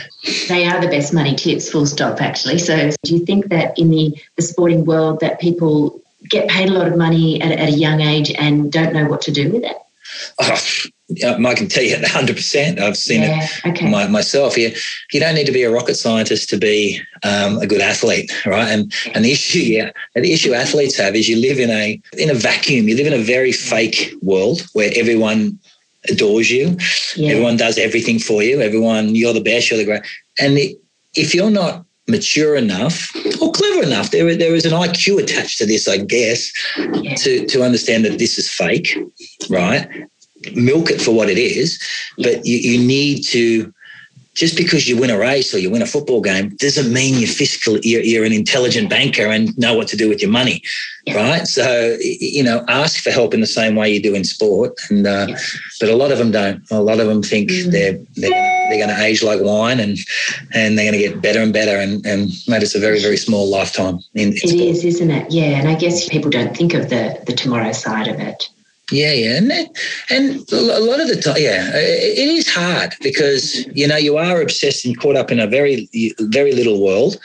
they 0.48 0.66
are 0.66 0.80
the 0.80 0.88
best 0.88 1.14
money 1.14 1.34
tips. 1.36 1.70
Full 1.70 1.86
stop. 1.86 2.20
Actually, 2.20 2.58
so 2.58 2.90
do 3.04 3.14
you 3.14 3.24
think 3.24 3.48
that 3.48 3.78
in 3.78 3.90
the 3.90 4.14
the 4.36 4.42
sporting 4.42 4.84
world 4.84 5.20
that 5.20 5.40
people 5.40 6.00
get 6.28 6.48
paid 6.48 6.68
a 6.68 6.72
lot 6.72 6.88
of 6.88 6.96
money 6.96 7.40
at, 7.40 7.52
at 7.52 7.68
a 7.68 7.72
young 7.72 8.00
age 8.00 8.32
and 8.32 8.72
don't 8.72 8.92
know 8.92 9.06
what 9.06 9.20
to 9.22 9.30
do 9.32 9.50
with 9.52 9.64
it? 9.64 9.76
Oh, 10.40 10.58
I 11.24 11.54
can 11.54 11.68
tell 11.68 11.82
you 11.82 11.96
100%. 11.96 12.80
I've 12.80 12.96
seen 12.96 13.22
yeah, 13.22 13.42
it 13.42 13.66
okay. 13.66 13.90
my, 13.90 14.06
myself. 14.08 14.56
You, 14.56 14.72
you 15.12 15.20
don't 15.20 15.34
need 15.34 15.46
to 15.46 15.52
be 15.52 15.62
a 15.62 15.70
rocket 15.70 15.94
scientist 15.94 16.48
to 16.50 16.58
be 16.58 17.00
um, 17.22 17.58
a 17.58 17.66
good 17.66 17.80
athlete, 17.80 18.30
right? 18.46 18.68
And 18.68 18.92
and 19.14 19.24
the 19.24 19.32
issue, 19.32 19.58
yeah, 19.58 19.90
the 20.14 20.32
issue 20.32 20.54
athletes 20.54 20.96
have 20.96 21.14
is 21.14 21.28
you 21.28 21.36
live 21.36 21.58
in 21.58 21.70
a 21.70 22.00
in 22.18 22.30
a 22.30 22.34
vacuum. 22.34 22.88
You 22.88 22.96
live 22.96 23.06
in 23.06 23.12
a 23.12 23.22
very 23.22 23.52
fake 23.52 24.12
world 24.22 24.62
where 24.72 24.90
everyone 24.96 25.58
adores 26.10 26.50
you, 26.50 26.76
yeah. 27.16 27.30
everyone 27.30 27.56
does 27.56 27.78
everything 27.78 28.18
for 28.18 28.42
you, 28.42 28.60
everyone 28.60 29.14
you're 29.14 29.32
the 29.32 29.40
best, 29.40 29.70
you're 29.70 29.78
the 29.78 29.84
great. 29.84 30.02
And 30.40 30.56
the, 30.56 30.76
if 31.14 31.34
you're 31.34 31.50
not 31.50 31.84
mature 32.08 32.56
enough 32.56 33.14
or 33.40 33.52
clever 33.52 33.82
enough. 33.82 34.10
There, 34.10 34.34
there 34.36 34.54
is 34.54 34.66
an 34.66 34.72
IQ 34.72 35.22
attached 35.22 35.58
to 35.58 35.66
this, 35.66 35.88
I 35.88 35.98
guess, 35.98 36.52
yeah. 36.76 37.14
to, 37.14 37.46
to 37.46 37.62
understand 37.62 38.04
that 38.04 38.18
this 38.18 38.38
is 38.38 38.50
fake, 38.50 38.96
right? 39.48 39.88
Milk 40.54 40.90
it 40.90 41.00
for 41.00 41.12
what 41.12 41.28
it 41.28 41.38
is, 41.38 41.80
but 42.18 42.44
you, 42.44 42.58
you 42.58 42.84
need 42.84 43.22
to 43.24 43.72
just 44.34 44.56
because 44.56 44.88
you 44.88 44.96
win 44.96 45.10
a 45.10 45.18
race 45.18 45.54
or 45.54 45.58
you 45.58 45.70
win 45.70 45.82
a 45.82 45.86
football 45.86 46.20
game 46.20 46.50
doesn't 46.56 46.92
mean 46.92 47.18
you're 47.18 47.28
fiscal 47.28 47.78
you're, 47.80 48.02
you're, 48.02 48.24
an 48.24 48.32
intelligent 48.32 48.88
banker 48.88 49.26
and 49.26 49.56
know 49.58 49.74
what 49.74 49.88
to 49.88 49.96
do 49.96 50.08
with 50.08 50.22
your 50.22 50.30
money 50.30 50.62
yeah. 51.04 51.16
right 51.16 51.46
so 51.46 51.96
you 52.00 52.42
know 52.42 52.64
ask 52.68 53.02
for 53.02 53.10
help 53.10 53.34
in 53.34 53.40
the 53.40 53.46
same 53.46 53.74
way 53.76 53.92
you 53.92 54.00
do 54.00 54.14
in 54.14 54.24
sport 54.24 54.72
and 54.90 55.06
uh, 55.06 55.26
yeah. 55.28 55.38
but 55.80 55.88
a 55.88 55.96
lot 55.96 56.10
of 56.10 56.18
them 56.18 56.30
don't 56.30 56.62
a 56.70 56.80
lot 56.80 57.00
of 57.00 57.06
them 57.06 57.22
think 57.22 57.50
mm. 57.50 57.70
they're 57.70 57.98
they're, 58.16 58.68
they're 58.68 58.86
going 58.86 58.96
to 58.96 59.02
age 59.02 59.22
like 59.22 59.40
wine 59.42 59.80
and 59.80 59.98
and 60.54 60.78
they're 60.78 60.90
going 60.90 61.00
to 61.00 61.08
get 61.08 61.20
better 61.20 61.40
and 61.40 61.52
better 61.52 61.76
and 61.76 62.04
and 62.06 62.30
mate 62.48 62.62
it's 62.62 62.74
a 62.74 62.80
very 62.80 63.00
very 63.00 63.16
small 63.16 63.48
lifetime 63.48 63.98
in, 64.14 64.28
in 64.28 64.34
It 64.34 64.48
sport. 64.48 64.54
is, 64.54 64.84
isn't 64.84 65.10
it 65.10 65.30
yeah 65.30 65.58
and 65.58 65.68
i 65.68 65.74
guess 65.74 66.08
people 66.08 66.30
don't 66.30 66.56
think 66.56 66.74
of 66.74 66.88
the 66.88 67.22
the 67.26 67.34
tomorrow 67.34 67.72
side 67.72 68.08
of 68.08 68.18
it 68.18 68.48
yeah, 68.92 69.12
yeah, 69.12 69.36
and 69.36 69.52
and 70.10 70.52
a 70.52 70.80
lot 70.80 71.00
of 71.00 71.08
the 71.08 71.20
time, 71.20 71.36
yeah, 71.38 71.70
it 71.74 72.28
is 72.28 72.48
hard 72.48 72.94
because 73.00 73.66
you 73.74 73.88
know 73.88 73.96
you 73.96 74.16
are 74.16 74.40
obsessed 74.40 74.84
and 74.84 74.98
caught 74.98 75.16
up 75.16 75.30
in 75.30 75.40
a 75.40 75.46
very 75.46 75.88
very 76.20 76.52
little 76.52 76.82
world, 76.82 77.18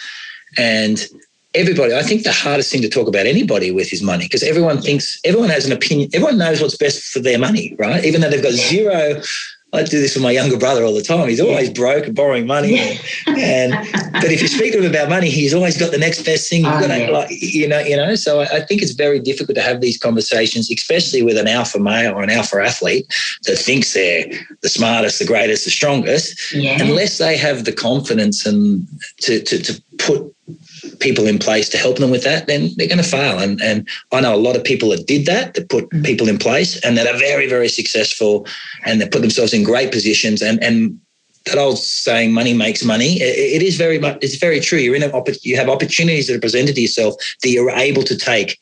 and 0.57 1.05
everybody. 1.53 1.93
I 1.93 2.03
think 2.03 2.23
the 2.23 2.31
hardest 2.31 2.71
thing 2.71 2.81
to 2.81 2.89
talk 2.89 3.07
about 3.07 3.25
anybody 3.25 3.71
with 3.71 3.91
is 3.91 4.01
money 4.01 4.25
because 4.25 4.43
everyone 4.43 4.81
thinks 4.81 5.19
everyone 5.23 5.49
has 5.49 5.65
an 5.65 5.71
opinion. 5.71 6.09
Everyone 6.13 6.37
knows 6.37 6.61
what's 6.61 6.77
best 6.77 7.03
for 7.03 7.19
their 7.19 7.39
money, 7.39 7.75
right? 7.77 8.03
Even 8.05 8.21
though 8.21 8.29
they've 8.29 8.43
got 8.43 8.53
zero 8.53 9.21
I 9.73 9.83
do 9.83 9.99
this 9.99 10.15
with 10.15 10.23
my 10.23 10.31
younger 10.31 10.57
brother 10.57 10.85
all 10.85 10.93
the 10.93 11.01
time. 11.01 11.27
He's 11.27 11.41
always 11.41 11.69
broke 11.69 12.05
and 12.05 12.15
borrowing 12.15 12.47
money. 12.47 12.79
And, 12.79 12.99
and, 13.27 13.73
but 14.13 14.31
if 14.31 14.41
you 14.41 14.47
speak 14.47 14.71
to 14.71 14.79
him 14.79 14.89
about 14.89 15.09
money, 15.09 15.29
he's 15.29 15.53
always 15.53 15.77
got 15.77 15.91
the 15.91 15.97
next 15.97 16.23
best 16.23 16.49
thing. 16.49 16.65
Oh, 16.65 16.79
yeah. 16.79 17.09
like, 17.09 17.29
you 17.31 17.67
know, 17.67 17.79
you 17.79 17.97
know. 17.97 18.15
So 18.15 18.39
I, 18.39 18.43
I, 18.43 18.59
think 18.61 18.81
it's 18.81 18.93
very 18.93 19.19
difficult 19.19 19.55
to 19.55 19.61
have 19.61 19.81
these 19.81 19.97
conversations, 19.97 20.71
especially 20.71 21.21
with 21.21 21.37
an 21.37 21.49
alpha 21.49 21.79
male 21.79 22.13
or 22.13 22.23
an 22.23 22.29
alpha 22.29 22.63
athlete 22.63 23.05
that 23.43 23.57
thinks 23.57 23.93
they're 23.93 24.25
the 24.61 24.69
smartest, 24.69 25.19
the 25.19 25.25
greatest, 25.25 25.65
the 25.65 25.71
strongest, 25.71 26.53
yeah. 26.53 26.81
unless 26.81 27.17
they 27.17 27.35
have 27.35 27.65
the 27.65 27.73
confidence 27.73 28.45
and 28.45 28.87
to, 29.19 29.41
to, 29.43 29.61
to 29.61 29.81
put 29.97 30.33
people 30.99 31.27
in 31.27 31.39
place 31.39 31.69
to 31.69 31.77
help 31.77 31.97
them 31.97 32.11
with 32.11 32.23
that, 32.23 32.47
then 32.47 32.69
they're 32.75 32.87
going 32.87 32.97
to 32.97 33.03
fail. 33.03 33.39
And 33.39 33.61
and 33.61 33.87
I 34.11 34.21
know 34.21 34.35
a 34.35 34.37
lot 34.37 34.55
of 34.55 34.63
people 34.63 34.89
that 34.89 35.07
did 35.07 35.25
that, 35.25 35.53
that 35.53 35.69
put 35.69 35.89
mm. 35.89 36.05
people 36.05 36.27
in 36.27 36.37
place 36.37 36.79
and 36.83 36.97
that 36.97 37.07
are 37.07 37.17
very, 37.17 37.47
very 37.47 37.69
successful 37.69 38.45
and 38.85 39.01
they 39.01 39.07
put 39.07 39.21
themselves 39.21 39.53
in 39.53 39.63
great 39.63 39.91
positions. 39.91 40.41
And 40.41 40.61
and 40.63 40.99
that 41.47 41.57
old 41.57 41.77
saying, 41.79 42.33
"Money 42.33 42.53
makes 42.53 42.83
money." 42.83 43.21
it 43.21 43.61
is 43.61 43.77
very 43.77 43.99
much. 43.99 44.17
It's 44.21 44.35
very 44.35 44.59
true. 44.59 44.79
You're 44.79 44.95
in 44.95 45.03
a, 45.03 45.23
you 45.41 45.55
have 45.55 45.69
opportunities 45.69 46.27
that 46.27 46.35
are 46.35 46.39
presented 46.41 46.75
to 46.75 46.81
yourself 46.81 47.15
that 47.41 47.49
you're 47.49 47.71
able 47.71 48.03
to 48.03 48.17
take 48.17 48.59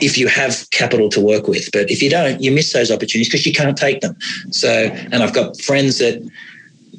if 0.00 0.16
you 0.16 0.28
have 0.28 0.66
capital 0.70 1.08
to 1.10 1.20
work 1.20 1.48
with. 1.48 1.70
But 1.72 1.90
if 1.90 2.02
you 2.02 2.10
don't, 2.10 2.40
you 2.40 2.52
miss 2.52 2.72
those 2.72 2.90
opportunities 2.90 3.28
because 3.28 3.46
you 3.46 3.52
can't 3.52 3.76
take 3.76 4.00
them. 4.00 4.16
So, 4.50 4.70
and 5.12 5.22
I've 5.22 5.34
got 5.34 5.60
friends 5.60 5.98
that 5.98 6.22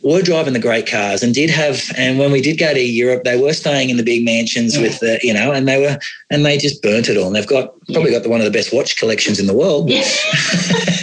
were 0.03 0.21
driving 0.21 0.53
the 0.53 0.59
great 0.59 0.87
cars 0.87 1.21
and 1.23 1.33
did 1.33 1.49
have 1.49 1.81
and 1.97 2.17
when 2.17 2.31
we 2.31 2.41
did 2.41 2.57
go 2.57 2.73
to 2.73 2.81
Europe 2.81 3.23
they 3.23 3.39
were 3.39 3.53
staying 3.53 3.89
in 3.89 3.97
the 3.97 4.03
big 4.03 4.23
mansions 4.23 4.75
yeah. 4.75 4.83
with 4.83 4.99
the 4.99 5.19
you 5.21 5.33
know 5.33 5.51
and 5.51 5.67
they 5.67 5.79
were 5.79 5.97
and 6.29 6.45
they 6.45 6.57
just 6.57 6.81
burnt 6.81 7.09
it 7.09 7.17
all 7.17 7.27
and 7.27 7.35
they've 7.35 7.47
got 7.47 7.73
probably 7.91 8.11
got 8.11 8.23
the, 8.23 8.29
one 8.29 8.39
of 8.39 8.45
the 8.45 8.51
best 8.51 8.73
watch 8.73 8.97
collections 8.97 9.39
in 9.39 9.47
the 9.47 9.53
world 9.53 9.89
yeah. 9.89 10.03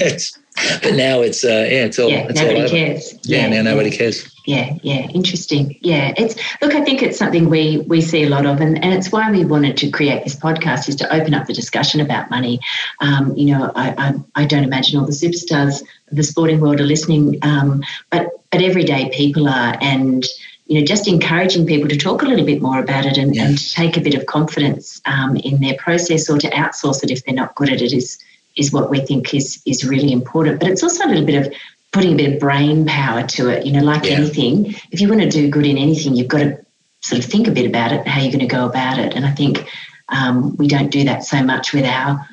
but 0.83 0.95
now 0.95 1.21
it's 1.21 1.45
uh, 1.45 1.67
yeah 1.71 1.85
it's 1.85 1.99
all 1.99 2.09
yeah, 2.09 2.27
it's 2.29 2.41
nobody 2.41 2.63
all 2.63 2.69
cares. 2.69 3.19
Yeah, 3.23 3.49
now 3.49 3.63
nobody 3.63 3.91
cares. 3.91 4.35
Yeah 4.47 4.77
yeah 4.83 5.09
interesting. 5.09 5.79
Yeah 5.83 6.15
it's 6.17 6.35
look 6.63 6.75
i 6.75 6.83
think 6.83 7.03
it's 7.03 7.19
something 7.19 7.49
we 7.49 7.79
we 7.89 8.01
see 8.01 8.25
a 8.25 8.29
lot 8.29 8.47
of 8.47 8.61
and, 8.61 8.83
and 8.83 8.95
it's 8.95 9.13
why 9.13 9.31
we 9.31 9.45
wanted 9.45 9.77
to 9.79 9.91
create 9.91 10.25
this 10.25 10.37
podcast 10.37 10.89
is 10.89 10.97
to 10.97 11.15
open 11.15 11.35
up 11.35 11.47
the 11.47 11.53
discussion 11.53 12.01
about 12.01 12.31
money. 12.31 12.61
Um, 13.01 13.35
you 13.37 13.47
know 13.53 13.73
I, 13.75 13.95
I, 13.99 14.43
I 14.43 14.45
don't 14.47 14.65
imagine 14.65 14.99
all 14.99 15.07
the 15.07 15.13
superstars 15.13 15.83
of 16.11 16.17
the 16.17 16.23
sporting 16.23 16.61
world 16.61 16.81
are 16.81 16.87
listening 16.87 17.39
um, 17.43 17.83
but 18.11 18.29
but 18.51 18.63
everyday 18.63 19.11
people 19.11 19.49
are 19.49 19.77
and 19.81 20.25
you 20.67 20.79
know 20.79 20.87
just 20.87 21.09
encouraging 21.09 21.67
people 21.67 21.89
to 21.89 21.97
talk 21.97 22.23
a 22.23 22.27
little 22.27 22.47
bit 22.47 22.63
more 22.63 22.79
about 22.79 23.07
it 23.07 23.19
and, 23.19 23.35
yeah. 23.35 23.45
and 23.45 23.71
take 23.71 23.97
a 23.97 24.01
bit 24.01 24.15
of 24.15 24.27
confidence 24.27 25.01
um, 25.07 25.37
in 25.37 25.61
their 25.61 25.75
process 25.77 26.31
or 26.31 26.39
to 26.39 26.49
outsource 26.51 27.03
it 27.03 27.11
if 27.11 27.25
they're 27.25 27.35
not 27.35 27.55
good 27.55 27.71
at 27.71 27.83
it 27.83 27.93
is 27.93 28.19
is 28.59 28.73
what 28.73 28.91
we 28.91 29.01
think 29.01 29.33
is 29.33 29.63
is 29.65 29.85
really 29.85 30.13
important 30.13 30.61
but 30.61 30.69
it's 30.69 30.83
also 30.83 31.07
a 31.07 31.09
little 31.09 31.25
bit 31.25 31.47
of 31.47 31.53
putting 31.93 32.13
a 32.13 32.17
bit 32.17 32.35
of 32.35 32.41
brain 32.41 32.87
power 32.87 33.23
to 33.27 33.49
it. 33.49 33.67
You 33.67 33.73
know, 33.73 33.83
like 33.83 34.05
yeah. 34.05 34.13
anything, 34.13 34.75
if 34.91 35.01
you 35.01 35.09
want 35.09 35.21
to 35.23 35.29
do 35.29 35.49
good 35.49 35.67
in 35.67 35.79
anything, 35.79 36.15
you've 36.15 36.29
got 36.29 36.39
to 36.39 36.65
sort 37.01 37.25
of 37.25 37.31
think 37.31 37.47
a 37.49 37.51
bit 37.51 37.67
about 37.67 37.93
it, 37.93 38.07
how 38.07 38.21
you're 38.21 38.33
going 38.33 38.47
to 38.47 38.47
go 38.47 38.67
about 38.67 38.99
it. 38.99 39.15
And 39.15 39.25
I 39.25 39.31
think 39.31 39.67
um, 40.09 40.57
we 40.57 40.69
don't 40.69 40.91
do 40.91 41.05
that 41.05 41.25
so 41.25 41.43
much 41.43 41.73
with 41.73 41.85
our 41.85 42.27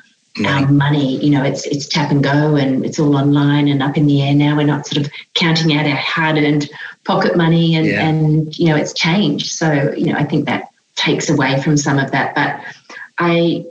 our 0.46 0.68
money. 0.68 1.16
You 1.24 1.30
know, 1.30 1.44
it's 1.44 1.66
it's 1.66 1.86
tap 1.88 2.10
and 2.10 2.22
go, 2.22 2.56
and 2.56 2.84
it's 2.84 2.98
all 2.98 3.16
online 3.16 3.68
and 3.68 3.82
up 3.82 3.96
in 3.96 4.06
the 4.06 4.22
air 4.22 4.34
now. 4.34 4.56
We're 4.56 4.66
not 4.66 4.86
sort 4.86 5.04
of 5.04 5.12
counting 5.34 5.74
out 5.76 5.86
our 5.86 5.96
hard-earned 5.96 6.68
pocket 7.04 7.36
money, 7.36 7.74
and 7.74 7.86
yeah. 7.86 8.06
and 8.06 8.58
you 8.58 8.68
know, 8.68 8.76
it's 8.76 8.92
changed. 8.92 9.52
So 9.52 9.94
you 9.96 10.12
know, 10.12 10.18
I 10.18 10.24
think 10.24 10.46
that 10.46 10.68
takes 10.94 11.30
away 11.30 11.62
from 11.62 11.76
some 11.76 11.98
of 11.98 12.10
that. 12.10 12.34
But 12.34 12.60
I 13.18 13.64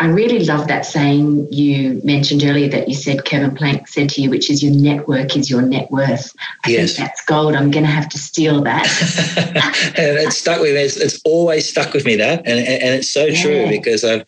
I 0.00 0.06
really 0.06 0.44
love 0.44 0.68
that 0.68 0.86
saying 0.86 1.52
you 1.52 2.00
mentioned 2.04 2.44
earlier 2.44 2.68
that 2.68 2.88
you 2.88 2.94
said 2.94 3.24
Kevin 3.24 3.54
Plank 3.54 3.88
said 3.88 4.08
to 4.10 4.22
you, 4.22 4.30
which 4.30 4.48
is 4.48 4.62
your 4.62 4.72
network 4.72 5.36
is 5.36 5.50
your 5.50 5.60
net 5.60 5.90
worth. 5.90 6.34
I 6.64 6.70
yes. 6.70 6.94
think 6.94 7.08
that's 7.08 7.24
gold. 7.24 7.56
I'm 7.56 7.72
going 7.72 7.84
to 7.84 7.90
have 7.90 8.08
to 8.10 8.18
steal 8.18 8.62
that. 8.62 8.86
and 9.98 10.18
it's 10.18 10.38
stuck 10.38 10.60
with 10.60 10.74
me. 10.74 10.82
It's, 10.82 10.96
it's, 10.96 11.20
always 11.24 11.68
stuck 11.68 11.92
with 11.92 12.06
me 12.06 12.14
that, 12.16 12.38
and 12.46 12.60
and 12.60 12.94
it's 12.94 13.12
so 13.12 13.24
yeah. 13.24 13.42
true 13.42 13.68
because 13.68 14.04
I've, 14.04 14.24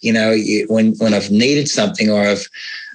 you 0.00 0.12
know, 0.12 0.34
when 0.68 0.94
when 0.94 1.12
I've 1.12 1.30
needed 1.30 1.68
something 1.68 2.10
or 2.10 2.22
I've, 2.22 2.48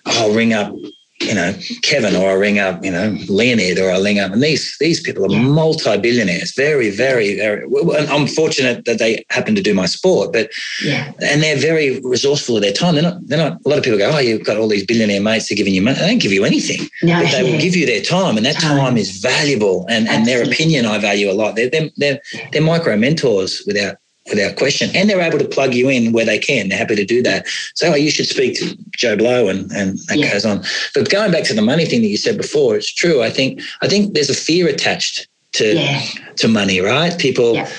oh, 0.08 0.24
I'll 0.24 0.34
ring 0.34 0.52
up 0.52 0.74
you 1.22 1.34
know, 1.34 1.54
Kevin 1.82 2.16
or 2.16 2.30
I 2.30 2.34
ring 2.34 2.60
up, 2.60 2.84
you 2.84 2.92
know, 2.92 3.16
Leonid 3.30 3.80
or 3.80 3.90
I 3.90 4.00
ring 4.00 4.20
up. 4.20 4.34
And 4.34 4.44
these 4.44 4.76
these 4.80 5.00
people 5.00 5.26
are 5.26 5.30
yeah. 5.30 5.42
multi-billionaires, 5.42 6.54
very, 6.54 6.90
very, 6.90 7.36
very. 7.36 7.66
Well, 7.68 8.06
I'm 8.12 8.28
fortunate 8.28 8.84
that 8.86 9.00
they 9.00 9.24
happen 9.30 9.56
to 9.56 9.62
do 9.62 9.74
my 9.74 9.86
sport, 9.86 10.34
but 10.34 10.50
yeah. 10.84 11.14
and 11.22 11.42
they're 11.42 11.58
very 11.58 12.02
resourceful 12.02 12.58
of 12.58 12.62
their 12.62 12.74
time. 12.74 12.96
They're 12.96 13.04
not. 13.04 13.26
They're 13.28 13.38
not. 13.38 13.60
A 13.66 13.70
lot 13.70 13.78
of 13.78 13.84
people 13.84 13.98
go, 13.98 14.12
"Oh, 14.12 14.20
you've 14.20 14.46
got 14.46 14.58
all 14.58 14.68
these 14.68 14.86
billionaire 14.86 15.22
mates. 15.22 15.48
They're 15.48 15.56
giving 15.56 15.74
you 15.74 15.82
money." 15.82 15.98
They 15.98 16.08
don't 16.08 16.22
give 16.22 16.34
you 16.34 16.44
anything. 16.44 16.88
No, 17.02 17.22
but 17.22 17.32
they 17.32 17.44
will 17.44 17.60
give 17.60 17.76
you 17.76 17.86
their 17.86 18.02
time, 18.02 18.36
and 18.36 18.46
that 18.46 18.56
time, 18.56 18.78
time 18.78 18.98
is 18.98 19.20
valuable. 19.20 19.86
And 19.90 20.08
and 20.10 20.26
their 20.26 20.44
opinion, 20.44 20.86
I 20.86 20.98
value 20.98 21.32
a 21.32 21.34
lot. 21.34 21.56
They're 21.56 21.70
they're 21.70 21.90
they're, 21.96 22.20
they're 22.52 22.62
micro 22.62 22.98
mentors 22.98 23.64
without 23.66 23.96
without 24.30 24.56
question. 24.56 24.90
And 24.96 25.10
they're 25.10 25.22
able 25.22 25.40
to 25.40 25.48
plug 25.48 25.74
you 25.74 25.90
in 25.90 26.12
where 26.12 26.26
they 26.26 26.40
can. 26.40 26.70
They're 26.70 26.78
happy 26.78 26.96
to 26.96 27.06
do 27.06 27.22
that. 27.24 27.48
So 27.76 27.92
oh, 27.92 27.96
you 27.96 28.10
should 28.10 28.28
speak 28.28 28.58
to 28.60 28.78
Joe 28.92 29.16
Blow 29.16 29.48
and, 29.48 29.72
and 29.72 30.00
that 30.08 30.18
yeah. 30.18 30.32
goes 30.32 30.46
on. 30.46 30.64
But 30.94 31.10
going 31.10 31.32
back 31.32 31.44
to 31.46 31.54
the 31.54 31.62
money 31.62 31.86
thing 31.86 32.02
that 32.02 32.08
you 32.08 32.18
said 32.18 32.38
before, 32.38 32.76
it's 32.76 32.94
true. 32.94 33.22
I 33.22 33.30
think 33.30 33.62
I 33.82 33.88
think 33.88 34.14
there's 34.14 34.30
a 34.30 34.36
fear 34.36 34.68
attached 34.68 35.28
to 35.54 35.76
yeah. 35.76 36.02
to 36.38 36.48
money, 36.48 36.82
right? 36.82 37.18
People, 37.18 37.56
yeah. 37.56 37.70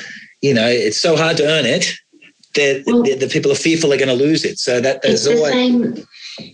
you 0.41 0.55
know, 0.55 0.67
it's 0.67 0.99
so 0.99 1.17
hard 1.17 1.37
to 1.39 1.47
earn 1.47 1.67
it. 1.67 1.93
that 2.55 2.85
well, 2.87 3.03
the, 3.03 3.15
the, 3.15 3.29
people 3.29 3.53
are 3.53 3.57
fearful 3.57 3.91
they're 3.91 3.99
going 3.99 4.17
to 4.17 4.25
lose 4.25 4.45
it. 4.45 4.59
So 4.59 4.81
that 4.81 5.03
there's 5.03 5.27
it's 5.27 5.39
always. 5.39 5.53
The 5.53 5.97
same, 5.97 6.07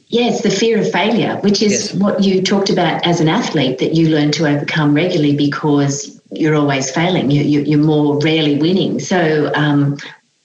yeah, 0.08 0.28
it's 0.28 0.42
the 0.42 0.50
fear 0.50 0.80
of 0.80 0.90
failure, 0.90 1.36
which 1.42 1.62
is 1.62 1.72
yes. 1.72 1.94
what 1.94 2.22
you 2.22 2.42
talked 2.42 2.70
about 2.70 3.04
as 3.06 3.20
an 3.20 3.28
athlete 3.28 3.78
that 3.78 3.94
you 3.94 4.08
learn 4.08 4.30
to 4.32 4.46
overcome 4.46 4.94
regularly 4.94 5.36
because 5.36 6.20
you're 6.32 6.54
always 6.54 6.90
failing. 6.90 7.30
You, 7.30 7.74
are 7.74 7.84
more 7.84 8.18
rarely 8.20 8.56
winning. 8.58 9.00
So 9.00 9.52
um, 9.54 9.98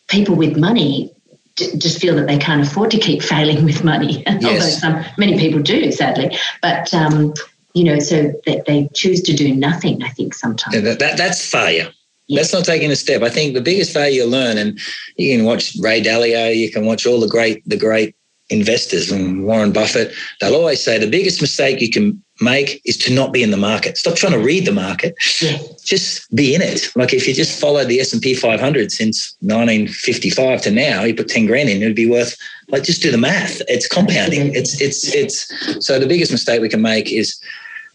people 0.08 0.36
with 0.36 0.58
money 0.58 1.14
just 1.56 2.00
feel 2.00 2.16
that 2.16 2.28
they 2.28 2.38
can't 2.38 2.66
afford 2.66 2.92
to 2.92 3.00
keep 3.00 3.22
failing 3.34 3.64
with 3.66 3.84
money. 3.84 4.24
Yes. 4.40 4.84
Although 4.84 5.02
some 5.02 5.14
many 5.18 5.38
people 5.40 5.62
do, 5.62 5.92
sadly. 5.92 6.38
But 6.62 6.94
um, 6.94 7.34
you 7.74 7.84
know, 7.84 8.00
so 8.00 8.34
that 8.46 8.66
they 8.66 8.90
choose 8.94 9.22
to 9.24 9.34
do 9.34 9.54
nothing. 9.54 10.04
I 10.04 10.10
think 10.10 10.34
sometimes 10.34 10.76
yeah, 10.76 10.82
that, 10.82 11.00
that, 11.00 11.18
that's 11.18 11.44
failure. 11.50 11.92
That's 12.30 12.54
not 12.54 12.66
taking 12.66 12.92
a 12.92 12.96
step. 12.96 13.22
I 13.22 13.30
think 13.30 13.54
the 13.54 13.62
biggest 13.62 13.94
failure 13.94 14.24
you 14.24 14.26
learn, 14.26 14.58
and 14.58 14.78
you 15.16 15.36
can 15.36 15.46
watch 15.46 15.76
Ray 15.80 16.02
Dalio, 16.02 16.56
you 16.56 16.70
can 16.70 16.86
watch 16.86 17.06
all 17.06 17.20
the 17.20 17.28
great 17.28 17.68
the 17.68 17.78
great 17.78 18.16
investors 18.50 19.12
and 19.12 19.46
Warren 19.46 19.72
Buffett. 19.72 20.14
They'll 20.40 20.56
always 20.56 20.84
say 20.84 20.98
the 21.00 21.10
biggest 21.10 21.42
mistake 21.42 21.82
you 21.82 21.90
can 21.90 22.22
make 22.42 22.82
is 22.86 22.98
to 22.98 23.14
not 23.14 23.34
be 23.34 23.44
in 23.44 23.52
the 23.52 23.58
market. 23.58 23.98
Stop 23.98 24.16
trying 24.16 24.34
to 24.34 24.40
read 24.40 24.66
the 24.66 24.72
market. 24.72 25.16
Yeah. 25.42 25.58
Just 25.84 26.34
be 26.36 26.54
in 26.54 26.62
it. 26.62 26.92
Like 26.96 27.14
if 27.14 27.28
you 27.28 27.34
just 27.34 27.60
follow 27.60 27.84
the 27.84 28.00
S&P 28.00 28.34
500 28.34 28.92
since 28.92 29.36
1955 29.42 30.62
to 30.62 30.72
now, 30.72 31.04
you 31.04 31.16
put 31.16 31.30
10 31.30 31.46
grand 31.46 31.70
in, 31.70 31.82
it'd 31.82 31.96
be 31.96 32.10
worth 32.10 32.38
like 32.70 32.84
just 32.84 33.02
do 33.02 33.12
the 33.12 33.18
math. 33.18 33.62
It's 33.68 33.88
compounding. 33.88 34.54
It's 34.54 34.80
it's 34.82 35.14
it's 35.14 35.86
so 35.86 36.00
the 36.00 36.08
biggest 36.08 36.32
mistake 36.32 36.62
we 36.62 36.70
can 36.70 36.82
make 36.82 37.12
is 37.12 37.40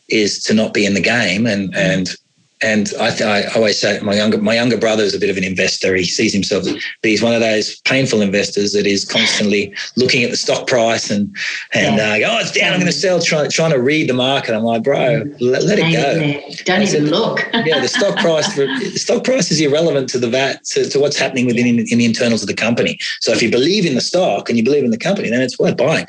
is 0.09 0.43
to 0.45 0.55
not 0.55 0.74
be 0.74 0.86
in 0.86 0.95
the 0.95 1.01
game 1.01 1.47
and 1.47 1.74
and 1.74 2.16
and 2.62 2.92
I, 3.00 3.10
th- 3.10 3.22
I 3.22 3.44
always 3.54 3.80
say 3.80 3.98
my 4.00 4.14
younger 4.14 4.38
my 4.38 4.54
younger 4.54 4.78
brother 4.78 5.02
is 5.02 5.14
a 5.14 5.18
bit 5.18 5.30
of 5.30 5.36
an 5.36 5.44
investor. 5.44 5.94
He 5.96 6.04
sees 6.04 6.32
himself, 6.32 6.64
but 6.64 7.10
he's 7.10 7.22
one 7.22 7.34
of 7.34 7.40
those 7.40 7.80
painful 7.80 8.22
investors 8.22 8.72
that 8.72 8.86
is 8.86 9.04
constantly 9.04 9.74
looking 9.96 10.22
at 10.22 10.30
the 10.30 10.36
stock 10.36 10.66
price 10.66 11.10
and 11.10 11.36
and 11.74 11.96
yeah. 11.96 12.28
uh, 12.28 12.32
oh 12.32 12.38
it's 12.40 12.52
down, 12.52 12.72
I'm 12.72 12.80
going 12.80 12.86
to 12.86 12.96
sell. 12.96 13.20
Trying 13.20 13.50
trying 13.50 13.72
to 13.72 13.80
read 13.80 14.08
the 14.08 14.14
market. 14.14 14.54
I'm 14.54 14.62
like, 14.62 14.82
bro, 14.82 15.24
let, 15.40 15.64
let 15.64 15.78
it 15.78 15.92
go. 15.92 16.64
Don't 16.64 16.82
even 16.82 17.06
look. 17.06 17.40
yeah, 17.52 17.80
the 17.80 17.88
stock 17.88 18.16
price 18.18 18.54
the 18.54 18.98
stock 18.98 19.24
price 19.24 19.50
is 19.50 19.60
irrelevant 19.60 20.08
to 20.10 20.18
the 20.18 20.28
VAT 20.28 20.64
to, 20.66 20.88
to 20.88 21.00
what's 21.00 21.16
happening 21.16 21.46
within 21.46 21.66
in, 21.66 21.80
in 21.88 21.98
the 21.98 22.04
internals 22.04 22.42
of 22.42 22.48
the 22.48 22.54
company. 22.54 22.98
So 23.20 23.32
if 23.32 23.42
you 23.42 23.50
believe 23.50 23.86
in 23.86 23.94
the 23.94 24.00
stock 24.00 24.48
and 24.48 24.56
you 24.56 24.64
believe 24.64 24.84
in 24.84 24.90
the 24.90 24.98
company, 24.98 25.30
then 25.30 25.42
it's 25.42 25.58
worth 25.58 25.76
buying. 25.76 26.06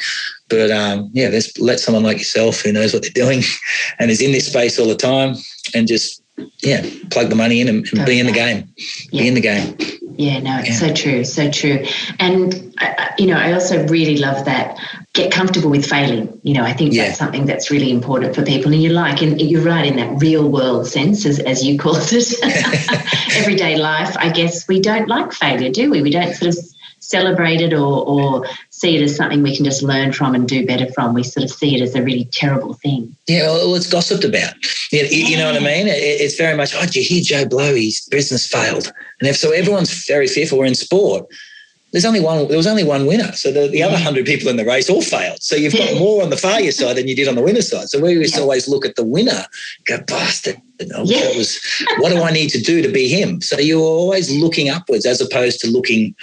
But 0.49 0.71
um, 0.71 1.09
yeah, 1.13 1.29
let's 1.29 1.57
let 1.57 1.79
someone 1.79 2.03
like 2.03 2.19
yourself 2.19 2.61
who 2.61 2.71
knows 2.71 2.93
what 2.93 3.01
they're 3.01 3.11
doing 3.11 3.41
and 3.99 4.11
is 4.11 4.21
in 4.21 4.31
this 4.31 4.47
space 4.47 4.77
all 4.77 4.87
the 4.87 4.95
time 4.95 5.35
and 5.73 5.87
just 5.87 6.22
yeah, 6.61 6.85
plug 7.11 7.29
the 7.29 7.35
money 7.35 7.61
in 7.61 7.67
and, 7.67 7.87
and 7.93 8.05
be 8.05 8.19
in 8.19 8.25
the 8.25 8.31
game. 8.31 8.73
Yeah. 9.11 9.21
Be 9.21 9.27
in 9.27 9.33
the 9.33 9.41
game. 9.41 9.77
Yeah, 10.15 10.39
no, 10.39 10.59
it's 10.59 10.81
yeah. 10.81 10.87
so 10.87 10.93
true, 10.93 11.23
so 11.23 11.49
true. 11.49 11.85
And 12.19 12.75
uh, 12.79 13.09
you 13.17 13.25
know, 13.27 13.37
I 13.37 13.53
also 13.53 13.87
really 13.87 14.17
love 14.17 14.45
that. 14.45 14.77
Get 15.13 15.31
comfortable 15.31 15.69
with 15.69 15.85
failing. 15.85 16.39
You 16.43 16.55
know, 16.55 16.63
I 16.63 16.73
think 16.73 16.93
yeah. 16.93 17.05
that's 17.05 17.17
something 17.17 17.45
that's 17.45 17.69
really 17.71 17.91
important 17.91 18.35
for 18.35 18.43
people. 18.43 18.71
And 18.73 18.81
you 18.81 18.89
like, 18.89 19.21
and 19.21 19.39
you're 19.39 19.61
right 19.61 19.85
in 19.85 19.95
that 19.97 20.21
real 20.21 20.49
world 20.49 20.87
sense, 20.87 21.25
as, 21.25 21.39
as 21.39 21.63
you 21.63 21.77
called 21.77 21.97
it, 22.11 22.33
everyday 23.37 23.77
life. 23.77 24.15
I 24.17 24.29
guess 24.29 24.67
we 24.67 24.79
don't 24.79 25.07
like 25.07 25.33
failure, 25.33 25.71
do 25.71 25.89
we? 25.91 26.01
We 26.01 26.11
don't 26.11 26.33
sort 26.33 26.55
of 26.55 26.72
celebrate 27.03 27.61
it 27.61 27.73
or, 27.73 28.05
or 28.07 28.45
see 28.69 28.95
it 28.97 29.01
as 29.03 29.15
something 29.15 29.43
we 29.43 29.55
can 29.55 29.65
just 29.65 29.83
learn 29.83 30.11
from 30.13 30.33
and 30.35 30.47
do 30.47 30.65
better 30.65 30.91
from. 30.93 31.13
We 31.13 31.23
sort 31.23 31.43
of 31.43 31.51
see 31.51 31.75
it 31.75 31.81
as 31.81 31.95
a 31.95 32.01
really 32.03 32.25
terrible 32.31 32.73
thing. 32.73 33.15
Yeah, 33.27 33.43
well, 33.47 33.75
it's 33.75 33.89
gossiped 33.91 34.23
about. 34.23 34.53
You, 34.91 35.03
you 35.05 35.37
know 35.37 35.45
what 35.51 35.61
I 35.61 35.65
mean? 35.65 35.87
It, 35.87 35.97
it's 35.99 36.35
very 36.35 36.55
much, 36.55 36.73
oh, 36.75 36.81
did 36.81 36.95
you 36.95 37.03
hear 37.03 37.21
Joe 37.23 37.47
Blow? 37.47 37.75
His 37.75 38.07
business 38.09 38.47
failed. 38.47 38.91
And 39.19 39.29
if 39.29 39.37
so, 39.37 39.51
everyone's 39.51 40.05
very 40.07 40.27
fearful. 40.27 40.59
We're 40.59 40.65
in 40.65 40.75
sport. 40.75 41.25
there's 41.91 42.05
only 42.05 42.19
one. 42.19 42.47
There 42.47 42.57
was 42.57 42.67
only 42.67 42.83
one 42.83 43.05
winner. 43.05 43.31
So 43.33 43.51
the, 43.51 43.67
the 43.67 43.77
Yeah. 43.79 43.87
other 43.87 43.97
hundred 43.97 44.25
people 44.25 44.49
in 44.49 44.57
the 44.57 44.65
race 44.65 44.89
all 44.89 45.01
failed. 45.01 45.43
So 45.43 45.55
you've 45.55 45.73
got 45.73 45.97
more 45.99 46.23
on 46.23 46.29
the 46.31 46.37
failure 46.37 46.71
side 46.71 46.97
than 46.97 47.07
you 47.07 47.15
did 47.15 47.27
on 47.27 47.35
the 47.35 47.41
winner 47.43 47.61
side. 47.61 47.89
So 47.89 47.99
we 47.99 48.13
used 48.13 48.35
to 48.35 48.41
always 48.41 48.67
look 48.67 48.85
at 48.85 48.95
the 48.95 49.03
winner, 49.03 49.45
go 49.85 49.99
bastard. 50.07 50.57
Yeah. 50.79 51.19
that 51.21 51.37
was 51.37 51.59
what 51.99 52.09
do 52.09 52.21
I 52.21 52.31
need 52.31 52.49
to 52.49 52.59
do 52.61 52.81
to 52.81 52.89
be 52.89 53.07
him? 53.07 53.41
So 53.41 53.59
you're 53.59 53.79
always 53.79 54.35
looking 54.35 54.69
upwards 54.69 55.05
as 55.05 55.21
opposed 55.21 55.59
to 55.61 55.67
looking 55.69 56.13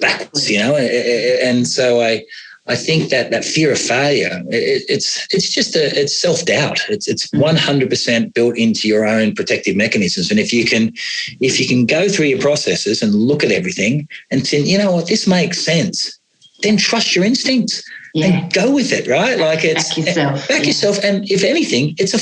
backwards. 0.00 0.50
You 0.50 0.58
know, 0.58 0.76
and 0.76 1.66
so 1.66 2.00
I. 2.00 2.24
I 2.66 2.76
think 2.76 3.08
that 3.10 3.32
that 3.32 3.44
fear 3.44 3.72
of 3.72 3.78
failure, 3.78 4.42
it, 4.48 4.84
it's 4.88 5.26
it's 5.34 5.50
just 5.50 5.74
a 5.74 5.98
it's 5.98 6.16
self 6.20 6.44
doubt. 6.44 6.78
It's 6.88 7.08
it's 7.08 7.26
mm. 7.28 7.40
one 7.40 7.56
hundred 7.56 7.88
percent 7.88 8.32
built 8.32 8.56
into 8.56 8.86
your 8.86 9.04
own 9.06 9.34
protective 9.34 9.74
mechanisms. 9.74 10.30
And 10.30 10.38
if 10.38 10.52
you 10.52 10.64
can, 10.64 10.92
if 11.40 11.58
you 11.58 11.66
can 11.66 11.84
go 11.84 12.08
through 12.08 12.26
your 12.26 12.38
processes 12.38 13.02
and 13.02 13.12
look 13.12 13.42
at 13.42 13.50
everything 13.50 14.06
and 14.30 14.46
think, 14.46 14.68
you 14.68 14.78
know 14.78 14.92
what, 14.92 15.08
this 15.08 15.26
makes 15.26 15.58
sense, 15.64 16.16
then 16.62 16.76
trust 16.76 17.16
your 17.16 17.24
instincts 17.24 17.82
Yeah. 18.14 18.26
and 18.26 18.52
go 18.52 18.72
with 18.72 18.92
it. 18.92 19.08
Right? 19.08 19.38
Like 19.38 19.64
it's 19.64 19.88
Back 19.88 20.06
yourself. 20.06 20.48
back 20.48 20.60
yeah. 20.60 20.66
yourself. 20.66 21.02
And 21.02 21.28
if 21.28 21.42
anything, 21.42 21.96
it's 21.98 22.14
a 22.14 22.20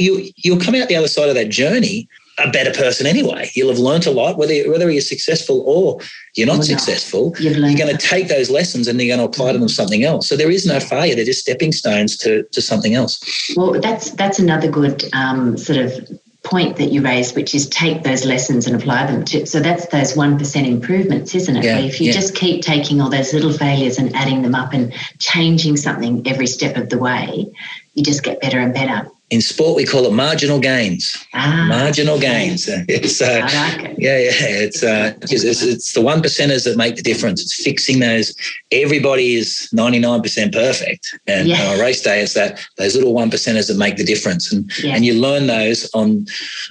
you 0.00 0.30
you'll 0.36 0.60
come 0.60 0.76
out 0.76 0.88
the 0.88 0.96
other 0.96 1.08
side 1.08 1.28
of 1.28 1.34
that 1.34 1.50
journey 1.50 2.08
a 2.38 2.50
better 2.50 2.72
person 2.72 3.06
anyway. 3.06 3.50
You'll 3.54 3.68
have 3.68 3.78
learnt 3.78 4.06
a 4.06 4.10
lot, 4.10 4.38
whether 4.38 4.54
whether 4.70 4.90
you're 4.90 5.00
successful 5.00 5.62
or 5.66 6.00
you're 6.34 6.46
not 6.46 6.58
not. 6.58 6.64
successful. 6.64 7.34
You've 7.38 7.56
You're 7.56 7.76
going 7.76 7.96
to 7.96 7.98
take 7.98 8.28
those 8.28 8.50
lessons 8.50 8.88
and 8.88 9.00
you're 9.00 9.14
going 9.14 9.26
to 9.26 9.30
apply 9.30 9.52
them 9.52 9.62
to 9.62 9.68
something 9.68 10.04
else. 10.04 10.28
So 10.28 10.36
there 10.36 10.50
is 10.50 10.66
no 10.66 10.80
failure; 10.80 11.14
they're 11.14 11.24
just 11.24 11.40
stepping 11.40 11.72
stones 11.72 12.16
to 12.18 12.44
to 12.44 12.62
something 12.62 12.94
else. 12.94 13.20
Well, 13.56 13.80
that's 13.80 14.10
that's 14.12 14.38
another 14.38 14.70
good 14.70 15.04
um, 15.12 15.58
sort 15.58 15.78
of 15.78 16.08
point 16.44 16.76
that 16.76 16.90
you 16.90 17.02
raised, 17.02 17.36
which 17.36 17.54
is 17.54 17.68
take 17.68 18.02
those 18.02 18.24
lessons 18.24 18.66
and 18.66 18.74
apply 18.74 19.06
them 19.06 19.24
to. 19.24 19.46
So 19.46 19.60
that's 19.60 19.86
those 19.88 20.16
one 20.16 20.38
percent 20.38 20.66
improvements, 20.66 21.34
isn't 21.34 21.56
it? 21.56 21.64
Yeah, 21.64 21.78
if 21.78 22.00
you 22.00 22.06
yeah. 22.06 22.12
just 22.12 22.34
keep 22.34 22.62
taking 22.62 23.00
all 23.00 23.10
those 23.10 23.32
little 23.32 23.52
failures 23.52 23.98
and 23.98 24.14
adding 24.16 24.42
them 24.42 24.54
up 24.54 24.72
and 24.72 24.92
changing 25.18 25.76
something 25.76 26.26
every 26.26 26.46
step 26.46 26.76
of 26.76 26.88
the 26.88 26.98
way, 26.98 27.52
you 27.94 28.02
just 28.02 28.22
get 28.22 28.40
better 28.40 28.58
and 28.58 28.74
better. 28.74 29.08
In 29.30 29.40
sport, 29.40 29.76
we 29.76 29.86
call 29.86 30.04
it 30.04 30.12
marginal 30.12 30.60
gains. 30.60 31.16
Ah, 31.32 31.64
Marginal 31.66 32.18
gains. 32.18 32.68
It's 32.88 33.22
uh, 33.22 33.40
I 33.42 33.76
like 33.78 33.90
it. 33.92 33.96
Yeah, 33.98 34.18
yeah. 34.18 34.64
It's, 34.66 34.82
uh, 34.82 35.14
it's, 35.22 35.42
it's, 35.42 35.62
it's 35.62 35.92
the 35.94 36.02
one 36.02 36.20
percenters 36.20 36.64
that 36.64 36.76
make 36.76 36.96
the 36.96 37.02
difference. 37.02 37.40
It's 37.40 37.62
fixing 37.64 38.00
those. 38.00 38.34
Everybody 38.72 39.36
is 39.36 39.70
99% 39.74 40.52
perfect. 40.52 41.18
And 41.26 41.48
Yeah. 41.48 41.62
on 41.66 41.78
a 41.78 41.82
race 41.82 42.02
day, 42.02 42.20
it's 42.20 42.34
that 42.34 42.60
those 42.76 42.94
little 42.94 43.14
one 43.14 43.30
percenters 43.30 43.68
that 43.68 43.78
make 43.78 43.96
the 43.96 44.04
difference. 44.04 44.52
And, 44.52 44.70
Yeah. 44.84 44.94
and 44.96 45.04
you 45.06 45.14
learn 45.14 45.46
those 45.46 45.88
on, 45.94 46.26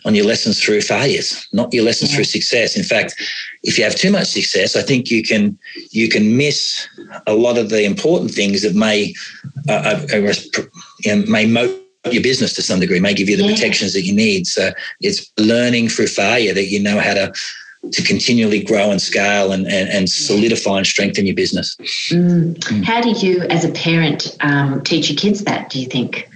on 0.05 0.13
your 0.13 0.25
lessons 0.25 0.61
through 0.61 0.81
failures, 0.81 1.47
not 1.53 1.73
your 1.73 1.83
lessons 1.83 2.11
Yeah. 2.11 2.17
through 2.17 2.25
success. 2.25 2.77
In 2.77 2.83
fact, 2.83 3.15
if 3.63 3.79
you 3.79 3.83
have 3.85 3.95
too 3.95 4.11
much 4.11 4.27
success, 4.27 4.75
I 4.75 4.83
think 4.83 5.09
you 5.09 5.23
can, 5.23 5.57
you 5.89 6.09
can 6.09 6.37
miss 6.37 6.87
a 7.25 7.33
lot 7.33 7.57
of 7.57 7.69
the 7.69 7.83
important 7.85 8.29
things 8.35 8.61
that 8.61 8.75
may, 8.75 9.15
uh, 9.67 9.71
uh, 9.71 10.07
uh, 10.13 10.17
you 11.03 11.15
know, 11.15 11.25
may 11.27 11.47
motivate 11.47 11.79
your 12.09 12.23
business 12.23 12.53
to 12.55 12.61
some 12.61 12.79
degree, 12.79 12.99
may 12.99 13.13
give 13.13 13.29
you 13.29 13.37
the 13.37 13.43
Yeah. 13.43 13.53
protections 13.53 13.93
that 13.93 14.01
you 14.03 14.13
need. 14.13 14.47
So 14.47 14.71
it's 15.01 15.31
learning 15.37 15.89
through 15.89 16.07
failure 16.07 16.53
that 16.53 16.65
you 16.67 16.79
know 16.79 16.99
how 16.99 17.13
to 17.13 17.33
to 17.93 18.03
continually 18.03 18.61
grow 18.61 18.91
and 18.91 19.01
scale 19.01 19.51
and, 19.51 19.65
and, 19.65 19.89
and 19.89 20.07
solidify 20.07 20.77
and 20.77 20.85
strengthen 20.85 21.25
your 21.25 21.33
business. 21.33 21.75
Mm. 22.11 22.83
How 22.83 23.01
do 23.01 23.09
you, 23.09 23.41
as 23.49 23.65
a 23.65 23.71
parent, 23.71 24.37
um, 24.41 24.83
teach 24.83 25.09
your 25.09 25.17
kids 25.17 25.45
that? 25.45 25.71
Do 25.71 25.79
you 25.81 25.87
think? 25.87 26.29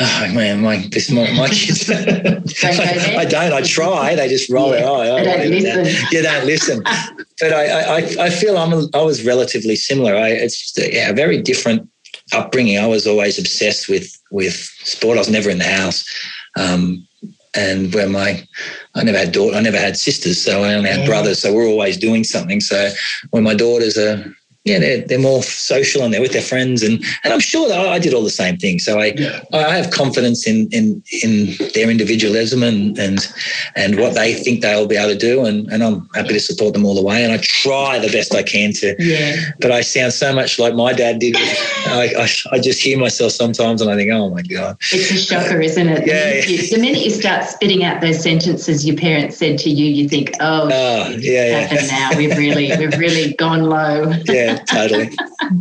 Oh 0.00 0.28
man, 0.34 0.62
my 0.62 0.84
this 0.90 1.08
my, 1.08 1.30
my 1.36 1.48
kids. 1.52 1.86
there? 1.86 2.00
I, 2.64 3.24
don't. 3.24 3.52
I 3.52 3.62
try. 3.62 4.16
They 4.16 4.28
just 4.28 4.50
roll 4.50 4.72
Yeah, 4.74 4.80
their 4.80 4.90
eye. 4.90 5.04
they 5.04 5.10
Oh, 5.12 5.24
don't 5.24 5.52
yeah, 5.52 5.74
listen. 5.76 6.08
You 6.16 6.22
don't 6.22 6.46
listen. 6.46 6.82
But 7.38 7.52
I, 7.52 7.66
I, 7.66 7.96
I 8.18 8.30
feel 8.30 8.56
I'm 8.56 8.72
a, 8.72 8.86
I 8.94 9.02
was 9.02 9.22
relatively 9.26 9.76
similar. 9.76 10.16
I, 10.16 10.30
it's 10.30 10.58
just 10.58 10.78
a, 10.78 10.90
yeah, 10.92 11.10
a 11.10 11.12
very 11.12 11.40
different 11.42 11.86
upbringing. 12.32 12.78
I 12.78 12.86
was 12.86 13.06
always 13.06 13.38
obsessed 13.38 13.88
with 13.88 14.10
with 14.30 14.54
sport. 14.54 15.16
I 15.16 15.20
was 15.20 15.30
never 15.30 15.50
in 15.50 15.58
the 15.58 15.64
house. 15.64 16.04
Um, 16.58 17.06
and 17.54 17.94
where 17.94 18.08
my 18.08 18.46
I 18.94 19.02
never 19.02 19.18
had 19.18 19.32
daughter, 19.32 19.56
I 19.56 19.60
never 19.60 19.78
had 19.78 19.96
sisters, 19.96 20.40
so 20.40 20.62
I 20.62 20.74
only 20.74 20.90
had 20.90 21.00
Yeah. 21.00 21.06
brothers. 21.06 21.38
So 21.38 21.52
we're 21.52 21.66
always 21.66 21.96
doing 21.96 22.24
something. 22.24 22.60
So 22.60 22.90
when 23.30 23.42
my 23.44 23.54
daughters 23.54 23.96
are 23.96 24.24
yeah, 24.66 24.78
they're, 24.80 25.00
they're 25.06 25.18
more 25.18 25.42
social 25.42 26.02
and 26.02 26.12
they're 26.12 26.20
with 26.20 26.32
their 26.32 26.42
friends, 26.42 26.82
and 26.82 27.02
and 27.24 27.32
I'm 27.32 27.40
sure 27.40 27.68
that 27.68 27.78
I 27.78 27.98
did 27.98 28.12
all 28.12 28.24
the 28.24 28.30
same 28.30 28.56
thing. 28.58 28.78
So 28.80 28.98
I 29.00 29.14
I 29.52 29.76
have 29.76 29.90
confidence 29.90 30.46
in 30.46 30.68
in 30.72 31.02
in 31.22 31.54
their 31.74 31.88
individualism 31.88 32.62
and 32.62 32.98
and 32.98 33.26
and 33.76 33.98
what 33.98 34.14
they 34.14 34.34
think 34.34 34.60
they'll 34.62 34.86
be 34.86 34.96
able 34.96 35.12
to 35.12 35.18
do, 35.18 35.44
and 35.46 35.68
and 35.72 35.82
I'm 35.82 36.08
happy 36.14 36.34
to 36.34 36.40
support 36.40 36.74
them 36.74 36.84
all 36.84 36.94
the 36.94 37.02
way. 37.02 37.22
And 37.24 37.32
I 37.32 37.38
try 37.38 37.98
the 37.98 38.10
best 38.10 38.34
I 38.34 38.42
can 38.42 38.72
to 38.74 38.94
Yeah. 38.98 39.36
but 39.60 39.70
I 39.70 39.80
sound 39.82 40.12
so 40.12 40.34
much 40.34 40.58
like 40.58 40.74
my 40.74 40.92
dad 40.92 41.20
did. 41.20 41.36
I, 41.36 42.12
I, 42.18 42.28
I 42.56 42.58
just 42.58 42.82
hear 42.82 42.98
myself 42.98 43.32
sometimes 43.32 43.80
and 43.80 43.90
I 43.90 43.94
think, 43.96 44.10
oh 44.12 44.30
my 44.30 44.42
God. 44.42 44.76
It's 44.92 45.10
a 45.12 45.16
shocker, 45.16 45.60
isn't 45.60 45.88
it? 45.88 46.04
The, 46.04 46.10
Yeah, 46.10 46.24
minute 46.30 46.48
you, 46.48 46.70
the 46.76 46.80
minute 46.82 47.02
you 47.04 47.10
start 47.10 47.44
spitting 47.44 47.84
out 47.84 48.00
those 48.00 48.20
sentences 48.22 48.84
your 48.84 48.96
parents 48.96 49.36
said 49.36 49.58
to 49.60 49.70
you, 49.70 49.86
you 49.86 50.08
think, 50.08 50.32
"Oh, 50.40 50.68
Oh, 50.72 51.10
it's 51.10 51.24
yeah, 51.24 51.72
yeah. 51.72 51.86
now. 51.86 52.16
We've 52.16 52.36
really, 52.36 52.76
we've 52.76 52.98
really 52.98 53.34
gone 53.34 53.62
low." 53.64 54.12
Yeah, 54.26 54.55
totally. 54.64 55.10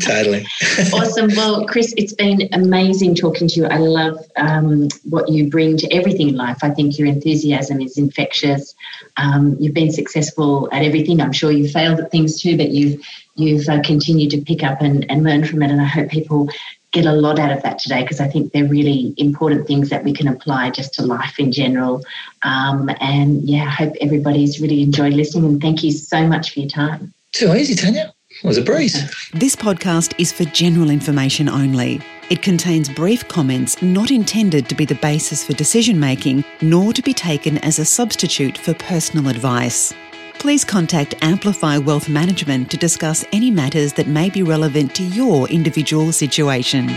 totally. 0.02 0.46
awesome. 0.94 1.30
Well, 1.36 1.66
Chris, 1.66 1.94
it's 1.98 2.14
been 2.14 2.50
amazing 2.54 3.16
talking 3.16 3.48
to 3.48 3.56
you. 3.56 3.66
I 3.66 3.78
love 3.78 4.18
um, 4.36 4.88
what 5.10 5.30
you 5.30 5.50
bring 5.50 5.78
to 5.78 5.94
everything 5.94 6.30
in 6.30 6.36
life. 6.36 6.60
I 6.64 6.70
think 6.72 6.98
your 6.98 7.08
enthusiasm 7.08 7.82
is 7.82 7.98
infectious. 7.98 8.76
Um, 9.18 9.56
you've 9.60 9.74
been 9.74 9.92
successful 9.92 10.70
at 10.72 10.84
everything. 10.84 11.22
I'm 11.22 11.34
sure 11.34 11.52
you've 11.52 11.72
failed 11.72 12.00
at 12.00 12.12
things 12.12 12.42
too, 12.42 12.58
but 12.58 12.70
you've 12.70 13.02
you've 13.36 13.68
uh, 13.68 13.82
continued 13.82 14.32
to 14.32 14.42
pick 14.42 14.64
up 14.64 14.82
and, 14.82 15.10
and 15.12 15.24
learn 15.24 15.46
from 15.46 15.62
it. 15.62 15.70
And 15.70 15.82
I 15.82 15.86
hope 15.86 16.10
people 16.10 16.50
get 16.96 17.06
a 17.06 17.12
lot 17.12 17.38
out 17.38 17.52
of 17.52 17.62
that 17.62 17.78
today 17.78 18.02
because 18.02 18.22
I 18.22 18.30
think 18.30 18.54
they're 18.54 18.68
really 18.68 19.14
important 19.18 19.68
things 19.68 19.90
that 19.90 20.06
we 20.06 20.14
can 20.14 20.30
apply 20.30 20.70
just 20.70 20.94
to 20.94 21.06
life 21.06 21.38
in 21.38 21.52
general. 21.52 22.02
Um, 22.44 22.90
and 23.02 23.44
yeah, 23.44 23.66
I 23.66 23.70
hope 23.70 23.94
everybody's 24.00 24.62
really 24.62 24.82
enjoyed 24.82 25.14
listening. 25.14 25.46
And 25.46 25.62
thank 25.62 25.84
you 25.84 25.92
so 25.92 26.26
much 26.26 26.54
for 26.54 26.62
your 26.62 26.70
time. 26.70 27.14
Too 27.34 27.54
easy, 27.54 27.76
Tanya. 27.76 28.15
It 28.38 28.44
was 28.44 28.58
a 28.58 28.62
breeze. 28.62 28.94
This 29.32 29.56
podcast 29.56 30.14
is 30.18 30.34
for 30.34 30.44
general 30.46 30.90
information 30.90 31.48
only. 31.48 32.02
It 32.30 32.42
contains 32.42 32.90
brief 32.90 33.28
comments 33.28 33.82
not 33.82 34.12
intended 34.12 34.68
to 34.68 34.76
be 34.76 34.84
the 34.84 34.96
basis 34.96 35.44
for 35.44 35.54
decision 35.54 36.00
making, 36.00 36.44
nor 36.62 36.92
to 36.94 37.02
be 37.02 37.14
taken 37.14 37.58
as 37.60 37.80
a 37.80 37.86
substitute 37.86 38.58
for 38.58 38.74
personal 38.74 39.30
advice. 39.30 39.94
Please 40.34 40.66
contact 40.66 41.16
Amplify 41.22 41.78
Wealth 41.78 42.10
Management 42.10 42.70
to 42.72 42.78
discuss 42.78 43.24
any 43.32 43.50
matters 43.50 43.94
that 43.94 44.08
may 44.08 44.30
be 44.30 44.44
relevant 44.44 44.94
to 44.96 45.04
your 45.04 45.48
individual 45.50 46.12
situation. 46.12 46.88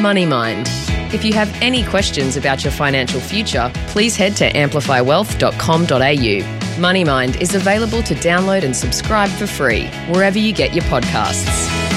Money 0.00 0.26
Mind. 0.26 0.68
If 1.12 1.24
you 1.24 1.32
have 1.32 1.52
any 1.60 1.82
questions 1.84 2.36
about 2.36 2.62
your 2.62 2.72
financial 2.72 3.20
future, 3.20 3.70
please 3.88 4.16
head 4.16 4.36
to 4.36 4.50
amplifywealth.com.au. 4.52 6.63
Money 6.78 7.04
Mind 7.04 7.40
is 7.40 7.54
available 7.54 8.02
to 8.02 8.14
download 8.16 8.64
and 8.64 8.74
subscribe 8.74 9.30
for 9.30 9.46
free 9.46 9.86
wherever 10.08 10.40
you 10.40 10.52
get 10.52 10.74
your 10.74 10.84
podcasts. 10.84 11.93